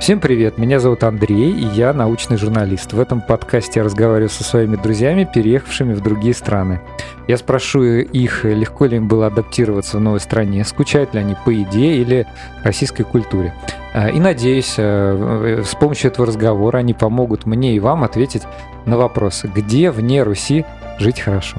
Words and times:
Всем 0.00 0.18
привет, 0.18 0.56
меня 0.56 0.80
зовут 0.80 1.04
Андрей, 1.04 1.52
и 1.52 1.66
я 1.74 1.92
научный 1.92 2.38
журналист. 2.38 2.94
В 2.94 3.00
этом 3.00 3.20
подкасте 3.20 3.80
я 3.80 3.84
разговариваю 3.84 4.30
со 4.30 4.42
своими 4.42 4.76
друзьями, 4.76 5.28
переехавшими 5.30 5.92
в 5.92 6.00
другие 6.00 6.32
страны. 6.32 6.80
Я 7.28 7.36
спрашиваю 7.36 8.06
их, 8.06 8.44
легко 8.44 8.86
ли 8.86 8.96
им 8.96 9.08
было 9.08 9.26
адаптироваться 9.26 9.98
в 9.98 10.00
новой 10.00 10.20
стране, 10.20 10.64
скучают 10.64 11.12
ли 11.12 11.20
они 11.20 11.36
по 11.44 11.50
еде 11.50 11.96
или 11.96 12.26
российской 12.64 13.02
культуре. 13.02 13.54
А, 13.92 14.08
и 14.08 14.18
надеюсь, 14.18 14.76
э, 14.78 15.62
с 15.66 15.74
помощью 15.74 16.10
этого 16.10 16.26
разговора 16.26 16.78
они 16.78 16.94
помогут 16.94 17.44
мне 17.44 17.76
и 17.76 17.78
вам 17.78 18.02
ответить 18.02 18.44
на 18.86 18.96
вопросы, 18.96 19.50
где 19.54 19.90
вне 19.90 20.22
Руси 20.22 20.64
жить 20.98 21.20
хорошо. 21.20 21.58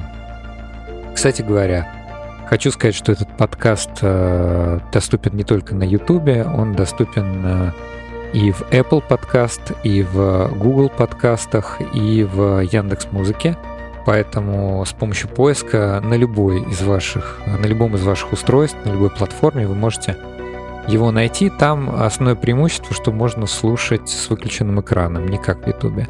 Кстати 1.14 1.44
говоря, 1.44 1.88
хочу 2.50 2.72
сказать, 2.72 2.96
что 2.96 3.12
этот 3.12 3.30
подкаст 3.38 3.92
э, 4.02 4.80
доступен 4.92 5.36
не 5.36 5.44
только 5.44 5.76
на 5.76 5.84
YouTube, 5.84 6.28
он 6.28 6.74
доступен 6.74 7.44
э, 7.46 7.72
и 8.34 8.52
в 8.52 8.62
Apple 8.72 9.04
подкаст, 9.08 9.74
и 9.84 10.04
в 10.04 10.50
Google 10.56 10.90
подкастах, 10.90 11.80
и 11.94 12.24
в 12.24 12.62
Яндекс 12.62 13.08
Музыке. 13.12 13.58
Поэтому 14.06 14.84
с 14.86 14.94
помощью 14.94 15.30
поиска 15.30 16.02
на 16.04 16.16
любой 16.16 16.62
из 16.64 16.82
ваших, 16.82 17.40
на 17.46 17.66
любом 17.66 17.96
из 17.96 18.04
ваших 18.04 18.32
устройств, 18.34 18.78
на 18.86 18.92
любой 18.92 19.12
платформе 19.12 19.68
вы 19.68 19.76
можете 19.76 20.18
его 20.88 21.12
найти. 21.12 21.50
Там 21.50 21.94
основное 22.02 22.36
преимущество, 22.36 22.96
что 22.96 23.12
можно 23.12 23.46
слушать 23.46 24.10
с 24.10 24.30
выключенным 24.30 24.82
экраном, 24.82 25.28
не 25.28 25.38
как 25.38 25.64
в 25.64 25.68
YouTube. 25.68 26.08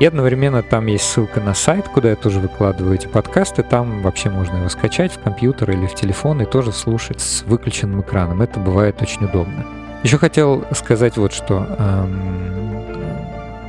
И 0.00 0.06
одновременно 0.06 0.62
там 0.62 0.86
есть 0.86 1.04
ссылка 1.04 1.40
на 1.40 1.54
сайт, 1.54 1.86
куда 1.88 2.08
я 2.08 2.16
тоже 2.16 2.40
выкладываю 2.40 2.94
эти 2.94 3.06
подкасты. 3.06 3.62
Там 3.62 4.00
вообще 4.00 4.30
можно 4.30 4.56
его 4.56 4.68
скачать 4.70 5.12
в 5.12 5.20
компьютер 5.20 5.70
или 5.70 5.86
в 5.86 5.94
телефон 5.94 6.40
и 6.40 6.46
тоже 6.46 6.72
слушать 6.72 7.20
с 7.20 7.42
выключенным 7.42 8.00
экраном. 8.00 8.40
Это 8.40 8.58
бывает 8.58 9.02
очень 9.02 9.26
удобно. 9.26 9.66
Еще 10.02 10.16
хотел 10.18 10.64
сказать 10.72 11.16
вот 11.16 11.32
что. 11.32 11.66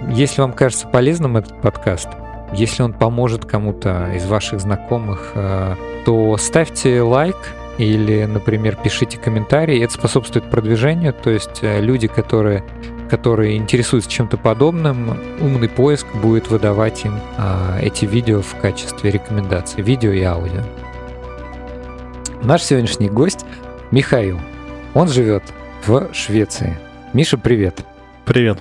Если 0.10 0.42
вам 0.42 0.54
кажется 0.54 0.88
полезным 0.88 1.38
этот 1.38 1.62
подкаст, 1.62 2.08
если 2.54 2.84
он 2.84 2.94
поможет 2.94 3.46
кому-то 3.46 4.12
из 4.14 4.26
ваших 4.26 4.60
знакомых, 4.60 5.32
э, 5.36 5.76
то 6.06 6.36
ставьте 6.38 7.02
лайк 7.02 7.38
или, 7.78 8.26
например, 8.26 8.76
пишите 8.76 9.18
комментарии. 9.18 9.82
Это 9.82 9.94
способствует 9.94 10.50
продвижению, 10.50 11.14
то 11.14 11.30
есть 11.30 11.60
э, 11.62 11.80
люди, 11.80 12.08
которые, 12.08 12.64
которые 13.10 13.56
интересуются 13.56 14.10
чем-то 14.10 14.38
подобным, 14.38 15.18
умный 15.40 15.70
поиск 15.70 16.06
будет 16.16 16.50
выдавать 16.50 17.06
им 17.06 17.20
а, 17.38 17.80
эти 17.82 18.06
видео 18.06 18.42
в 18.42 18.56
качестве 18.58 19.12
рекомендаций, 19.12 19.82
видео 19.82 20.12
и 20.12 20.22
аудио. 20.24 20.62
Наш 22.44 22.64
сегодняшний 22.64 23.10
гость 23.10 23.46
Михаил. 23.92 24.40
Он 24.94 25.08
живет 25.08 25.44
в 25.88 26.14
Швеции. 26.14 26.78
Миша, 27.14 27.38
привет. 27.38 27.84
Привет. 28.26 28.60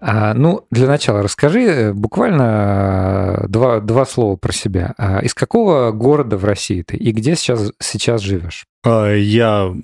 А, 0.00 0.34
ну, 0.34 0.66
для 0.70 0.86
начала 0.86 1.22
расскажи 1.22 1.62
э, 1.62 1.92
буквально 1.92 3.44
э, 3.44 3.48
два, 3.48 3.80
два 3.80 4.04
слова 4.04 4.36
про 4.36 4.52
себя. 4.52 4.94
А, 4.98 5.20
из 5.20 5.32
какого 5.32 5.92
города 5.92 6.36
в 6.36 6.44
России 6.44 6.82
ты 6.82 6.96
и 6.96 7.12
где 7.12 7.36
сейчас, 7.36 7.72
сейчас 7.78 8.20
живешь? 8.20 8.66
А, 8.84 9.12
я 9.12 9.74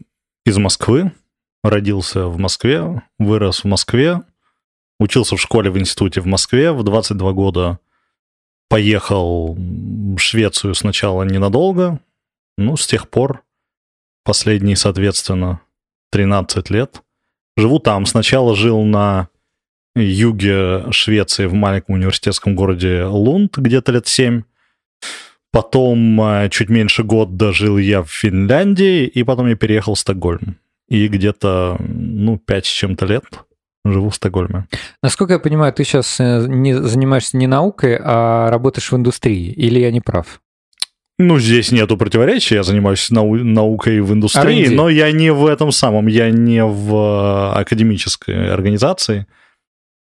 из 0.45 0.59
Москвы, 0.59 1.13
родился 1.63 2.27
в 2.27 2.39
Москве, 2.39 3.03
вырос 3.19 3.65
в 3.65 3.67
Москве, 3.67 4.23
учился 4.99 5.37
в 5.37 5.41
школе 5.41 5.71
в 5.71 5.79
институте 5.79 6.21
в 6.21 6.27
Москве, 6.27 6.73
в 6.73 6.83
22 6.83 7.33
года 7.33 7.79
поехал 8.69 9.55
в 9.57 10.19
Швецию 10.19 10.75
сначала 10.75 11.23
ненадолго, 11.23 12.01
ну, 12.59 12.77
с 12.77 12.87
тех 12.87 13.09
пор 13.09 13.43
последние, 14.25 14.77
соответственно, 14.77 15.61
13 16.11 16.71
лет. 16.71 17.03
Живу 17.57 17.79
там. 17.79 18.07
Сначала 18.07 18.55
жил 18.55 18.83
на 18.83 19.29
юге 19.97 20.91
Швеции 20.93 21.47
в 21.47 21.55
маленьком 21.55 21.97
университетском 21.97 22.55
городе 22.55 23.05
Лунд 23.05 23.59
где-то 23.59 23.93
лет 23.93 24.07
7. 24.07 24.43
Потом 25.53 26.21
э, 26.21 26.49
чуть 26.51 26.69
меньше 26.69 27.03
года 27.03 27.53
жил 27.53 27.77
я 27.77 28.03
в 28.03 28.11
Финляндии, 28.11 29.05
и 29.05 29.25
потом 29.25 29.49
я 29.49 29.57
переехал 29.57 29.95
в 29.95 29.99
Стокгольм. 29.99 30.57
И 30.89 31.09
где-то, 31.09 31.77
ну, 31.81 32.39
5 32.39 32.67
с 32.67 32.69
чем-то 32.69 33.07
лет 33.07 33.25
живу 33.85 34.11
в 34.11 34.15
Стокгольме. 34.15 34.67
Насколько 35.03 35.35
я 35.35 35.39
понимаю, 35.39 35.73
ты 35.73 35.85
сейчас 35.85 36.21
э, 36.21 36.47
не 36.47 36.75
занимаешься 36.75 37.37
не 37.37 37.47
наукой, 37.47 37.99
а 38.01 38.49
работаешь 38.51 38.93
в 38.93 38.97
индустрии, 38.97 39.51
или 39.53 39.81
я 39.81 39.91
не 39.91 40.01
прав? 40.01 40.41
Ну, 41.23 41.39
здесь 41.39 41.71
нету 41.71 41.99
противоречия, 41.99 42.55
я 42.55 42.63
занимаюсь 42.63 43.11
нау- 43.11 43.45
наукой 43.45 44.01
в 44.01 44.11
индустрии, 44.15 44.65
R&D. 44.65 44.75
но 44.75 44.89
я 44.89 45.13
не 45.13 45.31
в 45.31 45.45
этом 45.45 45.71
самом, 45.71 46.07
я 46.07 46.31
не 46.31 46.65
в 46.65 46.95
э, 46.95 47.61
академической 47.61 48.51
организации. 48.51 49.27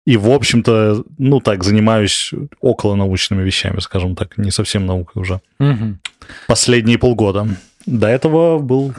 И, 0.07 0.17
в 0.17 0.27
общем-то, 0.31 1.03
ну 1.19 1.39
так, 1.39 1.63
занимаюсь 1.63 2.31
около 2.61 2.95
научными 2.95 3.43
вещами, 3.43 3.79
скажем 3.79 4.15
так, 4.15 4.39
не 4.39 4.49
совсем 4.49 4.87
наукой 4.87 5.21
уже. 5.21 5.39
Угу. 5.59 5.99
Последние 6.47 6.97
полгода. 6.97 7.47
До 7.85 8.07
этого 8.07 8.57
был 8.57 8.95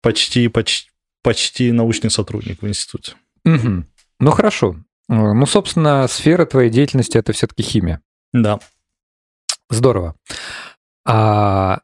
почти, 0.00 0.48
почти, 0.48 0.88
почти 1.22 1.72
научный 1.72 2.10
сотрудник 2.10 2.62
в 2.62 2.66
институте. 2.66 3.16
Угу. 3.44 3.84
Ну, 4.20 4.30
хорошо. 4.30 4.76
Ну, 5.08 5.44
собственно, 5.44 6.08
сфера 6.08 6.46
твоей 6.46 6.70
деятельности 6.70 7.18
это 7.18 7.34
все-таки 7.34 7.62
химия. 7.62 8.00
Да. 8.32 8.60
Здорово. 9.68 10.14
А 11.08 11.80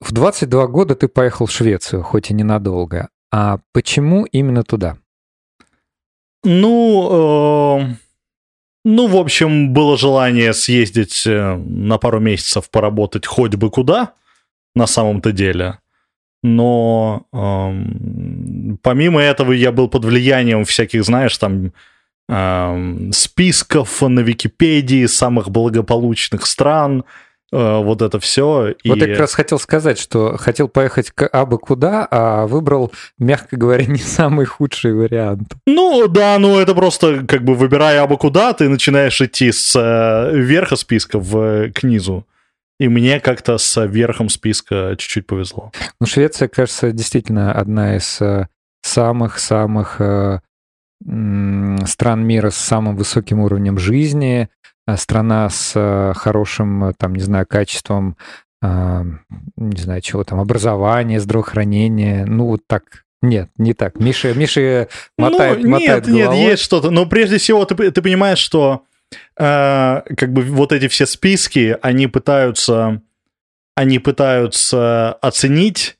в 0.00 0.12
22 0.12 0.66
года 0.68 0.94
ты 0.94 1.08
поехал 1.08 1.46
в 1.46 1.50
Швецию, 1.50 2.02
хоть 2.02 2.30
и 2.30 2.34
ненадолго. 2.34 3.08
А 3.32 3.58
почему 3.72 4.24
именно 4.24 4.62
туда? 4.62 4.98
Ну, 6.44 7.80
э, 7.80 7.94
ну, 8.84 9.06
в 9.08 9.16
общем, 9.16 9.72
было 9.72 9.96
желание 9.96 10.52
съездить 10.52 11.26
э, 11.26 11.56
на 11.56 11.98
пару 11.98 12.20
месяцев 12.20 12.70
поработать 12.70 13.26
хоть 13.26 13.56
бы 13.56 13.70
куда, 13.70 14.12
на 14.74 14.86
самом-то 14.86 15.32
деле. 15.32 15.78
Но 16.42 17.26
э, 17.32 18.76
помимо 18.82 19.20
этого 19.20 19.52
я 19.52 19.72
был 19.72 19.88
под 19.88 20.04
влиянием 20.04 20.64
всяких, 20.64 21.04
знаешь, 21.04 21.36
там 21.38 21.72
э, 22.28 23.10
списков 23.12 24.02
на 24.02 24.20
Википедии 24.20 25.06
самых 25.06 25.50
благополучных 25.50 26.46
стран, 26.46 27.04
вот 27.52 28.00
это 28.00 28.18
все. 28.18 28.74
Вот 28.84 28.96
и... 28.96 29.00
я 29.00 29.06
как 29.06 29.18
раз 29.18 29.34
хотел 29.34 29.58
сказать, 29.58 29.98
что 29.98 30.38
хотел 30.38 30.68
поехать 30.68 31.10
к 31.10 31.26
абы 31.26 31.58
куда, 31.58 32.08
а 32.10 32.46
выбрал, 32.46 32.92
мягко 33.18 33.56
говоря, 33.56 33.84
не 33.86 33.98
самый 33.98 34.46
худший 34.46 34.94
вариант. 34.94 35.54
Ну 35.66 36.08
да, 36.08 36.38
ну 36.38 36.58
это 36.58 36.74
просто 36.74 37.26
как 37.26 37.44
бы 37.44 37.54
выбирая 37.54 38.02
абы 38.02 38.16
куда, 38.16 38.54
ты 38.54 38.68
начинаешь 38.68 39.20
идти 39.20 39.52
с 39.52 39.76
э, 39.76 40.36
верха 40.36 40.76
списка 40.76 41.18
в, 41.18 41.70
к 41.72 41.82
низу. 41.82 42.26
И 42.80 42.88
мне 42.88 43.20
как-то 43.20 43.58
с 43.58 43.84
верхом 43.86 44.28
списка 44.28 44.96
чуть-чуть 44.98 45.26
повезло. 45.26 45.70
Ну, 46.00 46.06
Швеция, 46.06 46.48
кажется, 46.48 46.90
действительно 46.90 47.52
одна 47.52 47.96
из 47.96 48.20
э, 48.20 48.48
самых-самых 48.82 50.00
стран 51.04 52.24
мира 52.24 52.50
с 52.50 52.56
самым 52.56 52.94
высоким 52.94 53.40
уровнем 53.40 53.76
жизни, 53.76 54.48
Э, 54.48 54.71
страна 54.96 55.48
с 55.48 55.72
э, 55.74 56.12
хорошим, 56.14 56.84
э, 56.84 56.92
там, 56.96 57.14
не 57.14 57.22
знаю, 57.22 57.46
качеством, 57.46 58.16
не 58.64 59.80
знаю, 59.82 60.00
чего 60.02 60.22
там, 60.22 60.38
образования, 60.38 61.18
здравоохранения, 61.18 62.24
ну, 62.24 62.46
вот 62.46 62.60
так 62.68 63.02
нет, 63.22 63.50
не 63.56 63.72
так. 63.72 63.98
Миша, 64.00 64.34
Миша 64.34 64.88
мотает, 65.16 65.62
ну, 65.62 65.70
мотает 65.70 66.06
Нет, 66.08 66.30
нет, 66.30 66.34
есть 66.34 66.62
что-то. 66.62 66.90
Но 66.90 67.06
прежде 67.06 67.38
всего 67.38 67.64
ты, 67.64 67.90
ты 67.92 68.02
понимаешь, 68.02 68.38
что 68.38 68.82
э, 69.36 70.02
как 70.16 70.32
бы 70.32 70.42
вот 70.42 70.72
эти 70.72 70.88
все 70.88 71.06
списки, 71.06 71.78
они 71.82 72.08
пытаются, 72.08 73.00
они 73.76 74.00
пытаются 74.00 75.12
оценить 75.14 75.96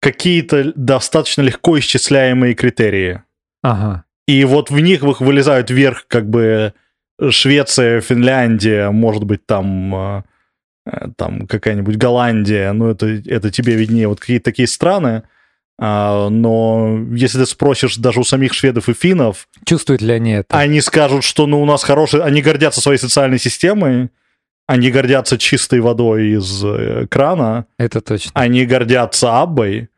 какие-то 0.00 0.72
достаточно 0.74 1.42
легко 1.42 1.78
исчисляемые 1.78 2.54
критерии. 2.54 3.22
Ага. 3.62 4.04
И 4.26 4.44
вот 4.44 4.70
в 4.70 4.78
них 4.80 5.02
вылезают 5.02 5.70
вверх 5.70 6.06
как 6.08 6.28
бы 6.28 6.74
Швеция, 7.30 8.00
Финляндия, 8.00 8.90
может 8.90 9.24
быть, 9.24 9.46
там, 9.46 9.94
э, 9.94 10.22
э, 10.86 11.08
там 11.16 11.46
какая-нибудь 11.46 11.96
Голландия, 11.96 12.72
ну, 12.72 12.90
это, 12.90 13.06
это 13.06 13.50
тебе 13.50 13.74
виднее, 13.74 14.08
вот 14.08 14.20
какие-то 14.20 14.44
такие 14.44 14.68
страны, 14.68 15.22
а, 15.78 16.30
но 16.30 16.98
если 17.12 17.38
ты 17.38 17.46
спросишь 17.46 17.96
даже 17.96 18.20
у 18.20 18.24
самих 18.24 18.54
шведов 18.54 18.88
и 18.88 18.94
финнов... 18.94 19.48
Чувствуют 19.64 20.00
ли 20.00 20.12
они 20.12 20.32
это? 20.32 20.56
Они 20.56 20.80
скажут, 20.80 21.22
что 21.22 21.46
ну, 21.46 21.60
у 21.60 21.66
нас 21.66 21.84
хорошие... 21.84 22.22
Они 22.22 22.40
гордятся 22.40 22.80
своей 22.80 22.98
социальной 22.98 23.38
системой, 23.38 24.08
они 24.66 24.90
гордятся 24.90 25.36
чистой 25.36 25.80
водой 25.80 26.28
из 26.28 26.64
э, 26.64 27.06
крана. 27.08 27.66
Это 27.78 28.00
точно. 28.00 28.30
Они 28.34 28.64
гордятся 28.64 29.40
Аббой, 29.40 29.90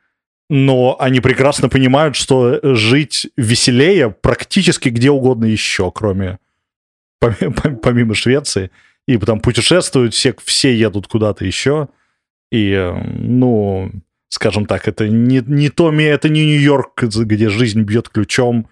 но 0.50 0.96
они 0.98 1.20
прекрасно 1.20 1.68
понимают, 1.68 2.16
что 2.16 2.58
жить 2.74 3.28
веселее 3.36 4.10
практически 4.10 4.88
где 4.88 5.10
угодно 5.10 5.44
еще, 5.44 5.92
кроме 5.92 6.38
помимо 7.18 8.14
Швеции, 8.14 8.70
и 9.06 9.16
потом 9.16 9.40
путешествуют, 9.40 10.14
все, 10.14 10.34
все 10.44 10.74
едут 10.74 11.06
куда-то 11.06 11.44
еще, 11.44 11.88
и, 12.50 12.92
ну, 13.18 13.90
скажем 14.28 14.66
так, 14.66 14.88
это 14.88 15.08
не, 15.08 15.42
не 15.46 15.68
то, 15.70 15.92
это 15.92 16.28
не 16.28 16.44
Нью-Йорк, 16.44 17.02
где 17.02 17.48
жизнь 17.48 17.82
бьет 17.82 18.08
ключом, 18.08 18.68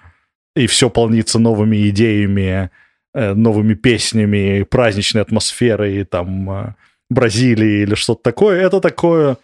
и 0.55 0.67
все 0.67 0.91
полнится 0.91 1.39
новыми 1.39 1.89
идеями, 1.91 2.71
э, 3.15 3.35
новыми 3.35 3.75
песнями, 3.75 4.63
праздничной 4.63 5.23
атмосферой, 5.23 6.05
там, 6.05 6.51
э, 6.51 6.75
Бразилии 7.09 7.83
или 7.83 7.95
что-то 7.95 8.23
такое, 8.23 8.61
это 8.61 8.81
такое, 8.81 9.37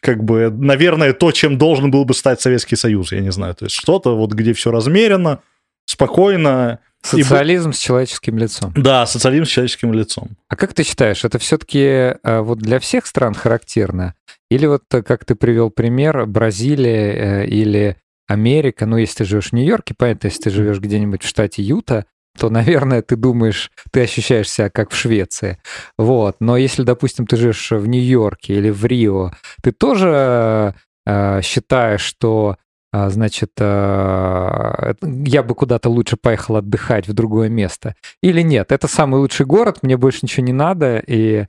как 0.00 0.24
бы, 0.24 0.50
наверное, 0.50 1.12
то, 1.12 1.30
чем 1.32 1.58
должен 1.58 1.90
был 1.90 2.04
бы 2.04 2.14
стать 2.14 2.40
Советский 2.40 2.76
Союз, 2.76 3.12
я 3.12 3.20
не 3.20 3.32
знаю. 3.32 3.54
То 3.54 3.66
есть 3.66 3.76
что-то 3.76 4.16
вот, 4.16 4.32
где 4.32 4.52
все 4.52 4.70
размеренно, 4.70 5.40
спокойно. 5.84 6.78
Социализм 7.02 7.70
и... 7.70 7.72
с 7.72 7.78
человеческим 7.78 8.38
лицом. 8.38 8.72
Да, 8.76 9.06
социализм 9.06 9.44
с 9.44 9.48
человеческим 9.48 9.92
лицом. 9.92 10.30
А 10.48 10.56
как 10.56 10.74
ты 10.74 10.82
считаешь, 10.84 11.24
это 11.24 11.38
все-таки 11.38 12.16
вот 12.22 12.58
для 12.58 12.78
всех 12.78 13.06
стран 13.06 13.34
характерно? 13.34 14.14
Или 14.50 14.66
вот, 14.66 14.82
как 14.88 15.24
ты 15.24 15.34
привел 15.34 15.70
пример, 15.70 16.26
Бразилия 16.26 17.44
или 17.44 17.96
Америка, 18.28 18.86
ну, 18.86 18.96
если 18.96 19.18
ты 19.18 19.24
живешь 19.24 19.50
в 19.50 19.52
Нью-Йорке, 19.54 19.94
понятно, 19.96 20.28
если 20.28 20.42
ты 20.42 20.50
живешь 20.50 20.78
где-нибудь 20.78 21.22
в 21.22 21.26
штате 21.26 21.62
Юта, 21.62 22.06
то, 22.38 22.48
наверное, 22.48 23.02
ты 23.02 23.16
думаешь, 23.16 23.72
ты 23.90 24.02
ощущаешь 24.02 24.48
себя 24.48 24.70
как 24.70 24.92
в 24.92 24.96
Швеции. 24.96 25.58
Вот. 25.98 26.36
Но 26.38 26.56
если, 26.56 26.84
допустим, 26.84 27.26
ты 27.26 27.36
живешь 27.36 27.72
в 27.72 27.86
Нью-Йорке 27.86 28.54
или 28.54 28.70
в 28.70 28.84
Рио, 28.84 29.32
ты 29.62 29.72
тоже 29.72 30.74
э, 31.06 31.42
считаешь, 31.42 32.02
что 32.02 32.56
э, 32.56 32.56
значит, 32.92 33.52
э, 33.58 34.94
я 35.02 35.42
бы 35.42 35.54
куда-то 35.54 35.88
лучше 35.88 36.16
поехал 36.16 36.56
отдыхать 36.56 37.06
в 37.06 37.12
другое 37.12 37.48
место. 37.48 37.94
Или 38.22 38.42
нет, 38.42 38.72
это 38.72 38.88
самый 38.88 39.20
лучший 39.20 39.46
город, 39.46 39.78
мне 39.82 39.96
больше 39.96 40.20
ничего 40.22 40.46
не 40.46 40.52
надо, 40.52 40.98
и... 40.98 41.46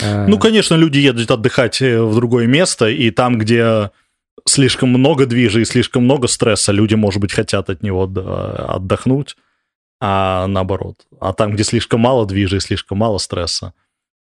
Э... 0.00 0.26
Ну, 0.26 0.38
конечно, 0.38 0.74
люди 0.74 0.98
едут 0.98 1.30
отдыхать 1.30 1.80
э, 1.80 2.02
в 2.02 2.14
другое 2.14 2.46
место, 2.46 2.88
и 2.88 3.10
там, 3.10 3.38
где 3.38 3.90
слишком 4.46 4.90
много 4.90 5.26
движа 5.26 5.60
и 5.60 5.64
слишком 5.64 6.04
много 6.04 6.28
стресса, 6.28 6.72
люди, 6.72 6.94
может 6.94 7.20
быть, 7.20 7.32
хотят 7.32 7.70
от 7.70 7.82
него 7.82 8.04
отдохнуть, 8.04 9.36
а 10.00 10.46
наоборот. 10.46 11.06
А 11.20 11.32
там, 11.32 11.52
где 11.52 11.64
слишком 11.64 12.00
мало 12.00 12.26
движа 12.26 12.56
и 12.56 12.60
слишком 12.60 12.98
мало 12.98 13.18
стресса, 13.18 13.66
а, 13.66 13.81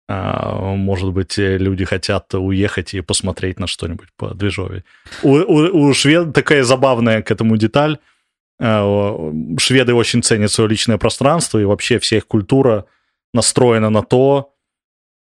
может 0.09 1.11
быть, 1.11 1.37
люди 1.37 1.83
хотят 1.83 2.33
уехать 2.33 2.93
и 2.93 3.01
посмотреть 3.01 3.59
на 3.59 3.67
что-нибудь 3.67 4.07
по 4.15 4.33
движове. 4.33 4.83
У, 5.21 5.33
у, 5.33 5.87
у 5.87 5.93
швед 5.93 6.33
такая 6.33 6.63
забавная 6.63 7.21
к 7.21 7.29
этому 7.29 7.57
деталь. 7.57 7.97
А, 8.59 9.33
шведы 9.59 9.93
очень 9.93 10.23
ценят 10.23 10.51
свое 10.51 10.69
личное 10.69 10.97
пространство, 10.97 11.59
и 11.59 11.65
вообще 11.65 11.99
вся 11.99 12.17
их 12.17 12.27
культура 12.27 12.85
настроена 13.33 13.89
на 13.89 14.01
то, 14.01 14.53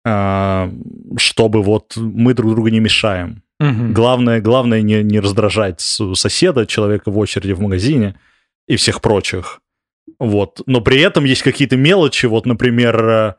а, 0.06 0.70
чтобы 1.16 1.62
вот 1.62 1.96
мы 1.96 2.34
друг 2.34 2.52
другу 2.52 2.68
не 2.68 2.80
мешаем. 2.80 3.42
Угу. 3.60 3.92
Главное, 3.92 4.40
главное 4.40 4.80
не, 4.80 5.02
не 5.02 5.20
раздражать 5.20 5.80
соседа, 5.80 6.66
человека 6.66 7.10
в 7.10 7.18
очереди 7.18 7.52
в 7.52 7.60
магазине 7.60 8.18
и 8.66 8.76
всех 8.76 9.02
прочих. 9.02 9.60
Вот. 10.18 10.62
Но 10.66 10.80
при 10.80 11.00
этом 11.00 11.24
есть 11.24 11.42
какие-то 11.42 11.76
мелочи, 11.76 12.24
вот, 12.24 12.46
например, 12.46 13.08
э, 13.08 13.34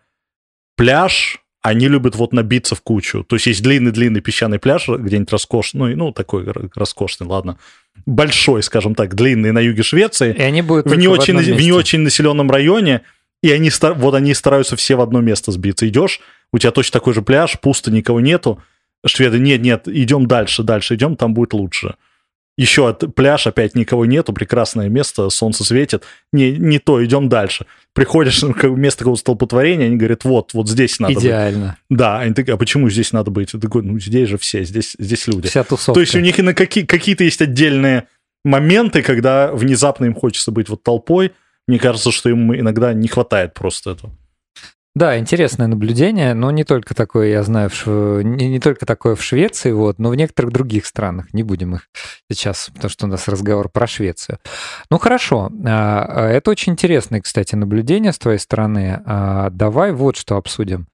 пляж, 0.81 1.37
они 1.61 1.87
любят 1.87 2.15
вот 2.15 2.33
набиться 2.33 2.73
в 2.73 2.81
кучу. 2.81 3.23
То 3.23 3.35
есть 3.35 3.45
есть 3.45 3.61
длинный-длинный 3.61 4.19
песчаный 4.19 4.57
пляж, 4.57 4.87
где-нибудь 4.89 5.31
роскошный, 5.31 5.95
ну, 5.95 6.05
ну, 6.07 6.11
такой 6.11 6.43
роскошный, 6.73 7.27
ладно, 7.27 7.59
большой, 8.07 8.63
скажем 8.63 8.95
так, 8.95 9.13
длинный 9.13 9.51
на 9.51 9.59
юге 9.59 9.83
Швеции. 9.83 10.33
И 10.33 10.41
они 10.41 10.63
будут 10.63 10.87
в 10.87 10.95
не, 10.95 11.07
очень, 11.07 11.37
в, 11.37 11.43
в 11.43 11.61
не 11.61 11.71
очень 11.71 11.99
населенном 11.99 12.49
районе, 12.49 13.01
и 13.43 13.51
они, 13.51 13.69
вот 13.95 14.15
они 14.15 14.33
стараются 14.33 14.75
все 14.75 14.95
в 14.95 15.01
одно 15.01 15.21
место 15.21 15.51
сбиться. 15.51 15.87
Идешь, 15.87 16.19
у 16.51 16.57
тебя 16.57 16.71
точно 16.71 16.93
такой 16.93 17.13
же 17.13 17.21
пляж, 17.21 17.59
пусто, 17.59 17.91
никого 17.91 18.19
нету, 18.19 18.59
Шведы, 19.05 19.37
нет, 19.37 19.61
нет, 19.61 19.87
идем 19.87 20.25
дальше, 20.25 20.63
дальше 20.63 20.95
идем, 20.95 21.15
там 21.15 21.35
будет 21.35 21.53
лучше. 21.53 21.93
Еще 22.61 22.93
пляж, 22.93 23.47
опять 23.47 23.73
никого 23.73 24.05
нету, 24.05 24.33
прекрасное 24.33 24.87
место, 24.87 25.31
солнце 25.31 25.63
светит. 25.63 26.03
Не, 26.31 26.51
не 26.51 26.77
то, 26.77 27.03
идем 27.03 27.27
дальше. 27.27 27.65
Приходишь 27.93 28.43
на 28.43 28.53
место 28.67 28.99
какого-то 28.99 29.19
столпотворения, 29.19 29.87
они 29.87 29.97
говорят, 29.97 30.25
вот, 30.25 30.53
вот 30.53 30.69
здесь 30.69 30.99
надо 30.99 31.15
Идеально. 31.15 31.77
быть. 31.89 31.97
Да, 31.97 32.19
они 32.19 32.35
такие, 32.35 32.53
а 32.53 32.57
почему 32.57 32.87
здесь 32.91 33.13
надо 33.13 33.31
быть? 33.31 33.51
Я 33.55 33.59
такой, 33.59 33.81
ну 33.81 33.97
здесь 33.97 34.29
же 34.29 34.37
все, 34.37 34.63
здесь, 34.63 34.95
здесь 34.99 35.25
люди. 35.25 35.47
Вся 35.47 35.63
тусовка. 35.63 35.93
То 35.93 36.01
есть 36.01 36.13
у 36.13 36.19
них 36.19 36.37
и 36.37 36.43
на 36.43 36.53
какие, 36.53 36.85
какие-то 36.85 37.23
есть 37.23 37.41
отдельные 37.41 38.07
моменты, 38.45 39.01
когда 39.01 39.51
внезапно 39.51 40.05
им 40.05 40.13
хочется 40.13 40.51
быть 40.51 40.69
вот 40.69 40.83
толпой. 40.83 41.31
Мне 41.67 41.79
кажется, 41.79 42.11
что 42.11 42.29
им 42.29 42.53
иногда 42.55 42.93
не 42.93 43.07
хватает 43.07 43.55
просто 43.55 43.91
этого. 43.93 44.13
Да, 44.93 45.17
интересное 45.17 45.67
наблюдение, 45.67 46.33
но 46.33 46.51
не 46.51 46.65
только 46.65 46.93
такое, 46.93 47.29
я 47.29 47.43
знаю, 47.43 47.69
в, 47.69 48.21
не, 48.21 48.49
не 48.49 48.59
только 48.59 48.85
такое 48.85 49.15
в 49.15 49.23
Швеции, 49.23 49.71
вот, 49.71 49.99
но 49.99 50.09
в 50.09 50.15
некоторых 50.15 50.51
других 50.51 50.85
странах. 50.85 51.33
Не 51.33 51.43
будем 51.43 51.75
их 51.75 51.87
сейчас, 52.29 52.69
потому 52.73 52.89
что 52.89 53.05
у 53.05 53.09
нас 53.09 53.29
разговор 53.29 53.69
про 53.69 53.87
Швецию. 53.87 54.39
Ну 54.89 54.97
хорошо, 54.97 55.49
а, 55.65 56.05
а, 56.07 56.27
это 56.27 56.51
очень 56.51 56.73
интересное, 56.73 57.21
кстати, 57.21 57.55
наблюдение 57.55 58.11
с 58.11 58.19
твоей 58.19 58.39
стороны. 58.39 59.01
А, 59.05 59.49
давай 59.49 59.93
вот 59.93 60.17
что 60.17 60.35
обсудим. 60.35 60.87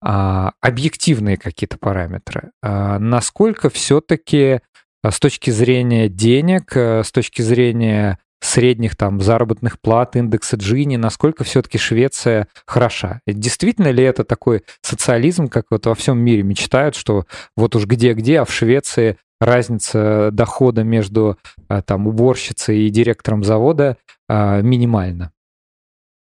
Объективные 0.00 1.36
какие-то 1.36 1.78
параметры. 1.78 2.50
Насколько 2.60 3.70
все-таки 3.70 4.60
с 5.04 5.20
точки 5.20 5.50
зрения 5.50 6.08
денег, 6.08 6.76
с 6.76 7.12
точки 7.12 7.40
зрения 7.42 8.18
средних 8.42 8.96
там 8.96 9.20
заработных 9.20 9.80
плат, 9.80 10.16
индекса 10.16 10.56
Джини, 10.56 10.96
насколько 10.96 11.44
все-таки 11.44 11.78
Швеция 11.78 12.48
хороша. 12.66 13.20
Действительно 13.26 13.90
ли 13.90 14.02
это 14.02 14.24
такой 14.24 14.64
социализм, 14.82 15.48
как 15.48 15.66
вот 15.70 15.86
во 15.86 15.94
всем 15.94 16.18
мире 16.18 16.42
мечтают, 16.42 16.96
что 16.96 17.24
вот 17.56 17.76
уж 17.76 17.86
где-где, 17.86 18.40
а 18.40 18.44
в 18.44 18.52
Швеции 18.52 19.16
разница 19.40 20.30
дохода 20.32 20.82
между 20.82 21.38
а, 21.68 21.82
там 21.82 22.06
уборщицей 22.06 22.86
и 22.86 22.90
директором 22.90 23.44
завода 23.44 23.96
а, 24.28 24.60
минимальна? 24.60 25.32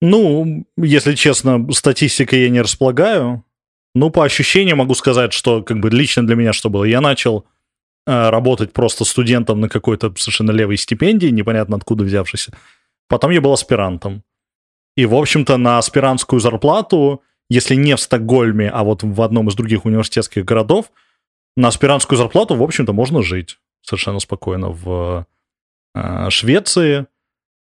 Ну, 0.00 0.66
если 0.76 1.14
честно, 1.14 1.70
статистикой 1.70 2.42
я 2.42 2.50
не 2.50 2.60
располагаю. 2.60 3.44
Ну, 3.94 4.10
по 4.10 4.24
ощущениям 4.24 4.78
могу 4.78 4.94
сказать, 4.94 5.32
что 5.32 5.62
как 5.62 5.78
бы 5.78 5.90
лично 5.90 6.26
для 6.26 6.34
меня 6.34 6.52
что 6.52 6.68
было. 6.68 6.82
Я 6.82 7.00
начал 7.00 7.46
работать 8.06 8.72
просто 8.72 9.04
студентом 9.04 9.60
на 9.60 9.68
какой-то 9.68 10.12
совершенно 10.16 10.50
левой 10.50 10.76
стипендии, 10.76 11.28
непонятно 11.28 11.76
откуда 11.76 12.04
взявшейся. 12.04 12.52
Потом 13.08 13.30
я 13.30 13.40
был 13.40 13.52
аспирантом. 13.52 14.24
И, 14.96 15.06
в 15.06 15.14
общем-то, 15.14 15.56
на 15.56 15.78
аспирантскую 15.78 16.40
зарплату, 16.40 17.22
если 17.48 17.74
не 17.74 17.94
в 17.96 18.00
Стокгольме, 18.00 18.68
а 18.68 18.82
вот 18.84 19.02
в 19.02 19.22
одном 19.22 19.48
из 19.48 19.54
других 19.54 19.84
университетских 19.84 20.44
городов, 20.44 20.90
на 21.56 21.68
аспирантскую 21.68 22.18
зарплату, 22.18 22.56
в 22.56 22.62
общем-то, 22.62 22.92
можно 22.92 23.22
жить 23.22 23.58
совершенно 23.82 24.18
спокойно 24.18 24.70
в 24.70 25.26
э, 25.94 26.30
Швеции. 26.30 27.06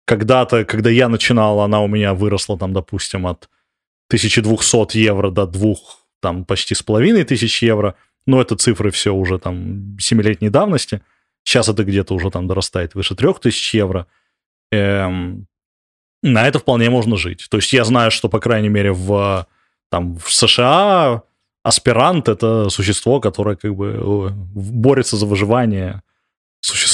Когда-то, 0.06 0.64
когда 0.64 0.90
я 0.90 1.08
начинал, 1.08 1.60
она 1.60 1.80
у 1.80 1.88
меня 1.88 2.14
выросла 2.14 2.58
там, 2.58 2.72
допустим, 2.72 3.26
от 3.26 3.48
1200 4.08 4.96
евро 4.96 5.30
до 5.30 5.46
двух, 5.46 6.06
там, 6.20 6.44
почти 6.44 6.74
с 6.74 6.82
половиной 6.82 7.24
тысяч 7.24 7.62
евро– 7.62 7.96
но 8.28 8.42
это 8.42 8.56
цифры 8.56 8.90
все 8.90 9.14
уже 9.14 9.38
там 9.38 9.96
7-летней 9.96 10.50
давности. 10.50 11.00
Сейчас 11.44 11.70
это 11.70 11.82
где-то 11.82 12.14
уже 12.14 12.30
там 12.30 12.46
дорастает 12.46 12.94
выше 12.94 13.14
3000 13.14 13.76
евро. 13.76 14.06
Эм, 14.70 15.46
на 16.22 16.46
это 16.46 16.58
вполне 16.58 16.90
можно 16.90 17.16
жить. 17.16 17.46
То 17.50 17.56
есть 17.56 17.72
я 17.72 17.84
знаю, 17.84 18.10
что, 18.10 18.28
по 18.28 18.38
крайней 18.38 18.68
мере, 18.68 18.92
в, 18.92 19.46
там, 19.90 20.18
в 20.18 20.30
США 20.30 21.22
аспирант— 21.62 22.28
это 22.28 22.68
существо, 22.68 23.18
которое 23.18 23.56
как 23.56 23.74
бы 23.74 23.94
э, 23.96 24.30
борется 24.54 25.16
за 25.16 25.24
выживание 25.24 26.02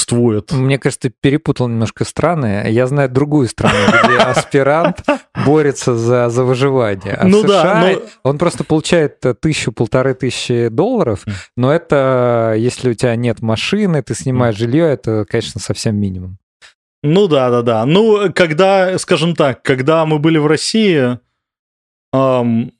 существует. 0.05 0.51
Мне 0.51 0.77
кажется, 0.77 1.09
ты 1.09 1.15
перепутал 1.19 1.67
немножко 1.67 2.05
страны. 2.05 2.65
Я 2.69 2.87
знаю 2.87 3.09
другую 3.09 3.47
страну, 3.47 3.75
где 4.03 4.17
аспирант 4.19 5.03
борется 5.45 5.95
за, 5.95 6.29
за 6.29 6.43
выживание. 6.43 7.15
А 7.15 7.25
ну 7.25 7.43
в 7.43 7.47
США 7.47 7.63
да, 7.63 7.91
но... 7.91 8.01
он 8.23 8.37
просто 8.37 8.63
получает 8.63 9.23
тысячу, 9.41 9.71
полторы 9.71 10.13
тысячи 10.13 10.69
долларов, 10.69 11.25
но 11.57 11.71
это, 11.71 12.55
если 12.57 12.91
у 12.91 12.93
тебя 12.93 13.15
нет 13.15 13.41
машины, 13.41 14.01
ты 14.01 14.15
снимаешь 14.15 14.57
жилье, 14.57 14.85
это, 14.85 15.25
конечно, 15.27 15.59
совсем 15.59 15.95
минимум. 15.95 16.37
Ну 17.03 17.27
да, 17.27 17.49
да, 17.49 17.61
да. 17.61 17.85
Ну, 17.85 18.31
когда, 18.33 18.97
скажем 18.97 19.35
так, 19.35 19.61
когда 19.61 20.05
мы 20.05 20.17
были 20.19 20.39
в 20.39 20.47
России, 20.47 21.19
эм, 22.13 22.71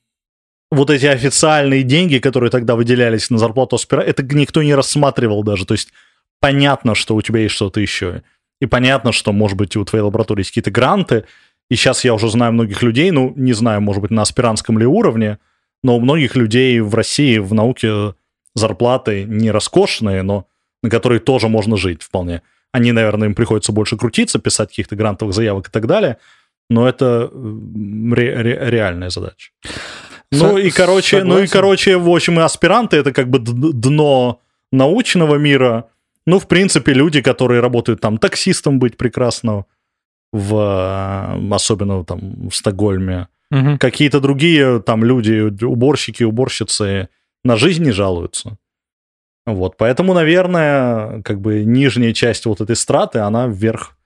вот 0.72 0.90
эти 0.90 1.06
официальные 1.06 1.84
деньги, 1.84 2.18
которые 2.18 2.50
тогда 2.50 2.74
выделялись 2.74 3.30
на 3.30 3.38
зарплату 3.38 3.76
аспиранта, 3.76 4.10
это 4.10 4.22
никто 4.34 4.62
не 4.64 4.74
рассматривал 4.74 5.44
даже. 5.44 5.64
То 5.64 5.74
есть 5.74 5.90
понятно, 6.40 6.94
что 6.94 7.14
у 7.14 7.22
тебя 7.22 7.40
есть 7.40 7.54
что-то 7.54 7.80
еще. 7.80 8.22
И 8.60 8.66
понятно, 8.66 9.12
что, 9.12 9.32
может 9.32 9.56
быть, 9.56 9.76
у 9.76 9.84
твоей 9.84 10.02
лаборатории 10.02 10.40
есть 10.40 10.50
какие-то 10.50 10.70
гранты. 10.70 11.24
И 11.70 11.74
сейчас 11.76 12.04
я 12.04 12.14
уже 12.14 12.28
знаю 12.30 12.52
многих 12.52 12.82
людей, 12.82 13.10
ну, 13.10 13.32
не 13.36 13.52
знаю, 13.52 13.80
может 13.80 14.00
быть, 14.02 14.10
на 14.10 14.22
аспирантском 14.22 14.78
ли 14.78 14.86
уровне, 14.86 15.38
но 15.82 15.96
у 15.96 16.00
многих 16.00 16.36
людей 16.36 16.80
в 16.80 16.94
России 16.94 17.38
в 17.38 17.52
науке 17.54 18.14
зарплаты 18.54 19.24
не 19.24 19.50
роскошные, 19.50 20.22
но 20.22 20.46
на 20.82 20.90
которые 20.90 21.20
тоже 21.20 21.48
можно 21.48 21.76
жить 21.76 22.02
вполне. 22.02 22.42
Они, 22.72 22.92
наверное, 22.92 23.28
им 23.28 23.34
приходится 23.34 23.72
больше 23.72 23.96
крутиться, 23.96 24.38
писать 24.38 24.68
каких-то 24.70 24.96
грантовых 24.96 25.34
заявок 25.34 25.68
и 25.68 25.70
так 25.70 25.86
далее, 25.86 26.18
но 26.70 26.88
это 26.88 27.30
ре- 27.32 28.36
ре- 28.42 28.70
реальная 28.70 29.10
задача. 29.10 29.50
Ну 30.32 30.58
и 30.58 30.70
короче, 30.70 31.18
Согласен. 31.18 31.28
ну 31.28 31.44
и 31.44 31.46
короче, 31.46 31.96
в 31.96 32.08
общем, 32.08 32.40
и 32.40 32.42
аспиранты 32.42 32.96
это 32.96 33.12
как 33.12 33.28
бы 33.30 33.38
дно 33.38 34.40
научного 34.72 35.36
мира, 35.36 35.86
ну, 36.26 36.38
в 36.38 36.48
принципе, 36.48 36.92
люди, 36.92 37.22
которые 37.22 37.60
работают 37.60 38.00
там 38.00 38.18
таксистом 38.18 38.78
быть 38.78 38.96
прекрасно, 38.96 39.64
в, 40.32 41.38
особенно 41.52 42.04
там 42.04 42.48
в 42.48 42.54
Стокгольме. 42.54 43.28
Мгм. 43.50 43.78
Какие-то 43.78 44.20
другие 44.20 44.82
там 44.82 45.04
люди, 45.04 45.64
уборщики, 45.64 46.24
уборщицы 46.24 47.08
на 47.44 47.56
жизнь 47.56 47.84
не 47.84 47.92
жалуются. 47.92 48.58
Вот, 49.46 49.76
поэтому, 49.76 50.12
наверное, 50.12 51.22
как 51.22 51.40
бы 51.40 51.64
нижняя 51.64 52.12
часть 52.12 52.46
вот 52.46 52.60
этой 52.60 52.74
страты, 52.74 53.20
она 53.20 53.46
вверх. 53.46 53.96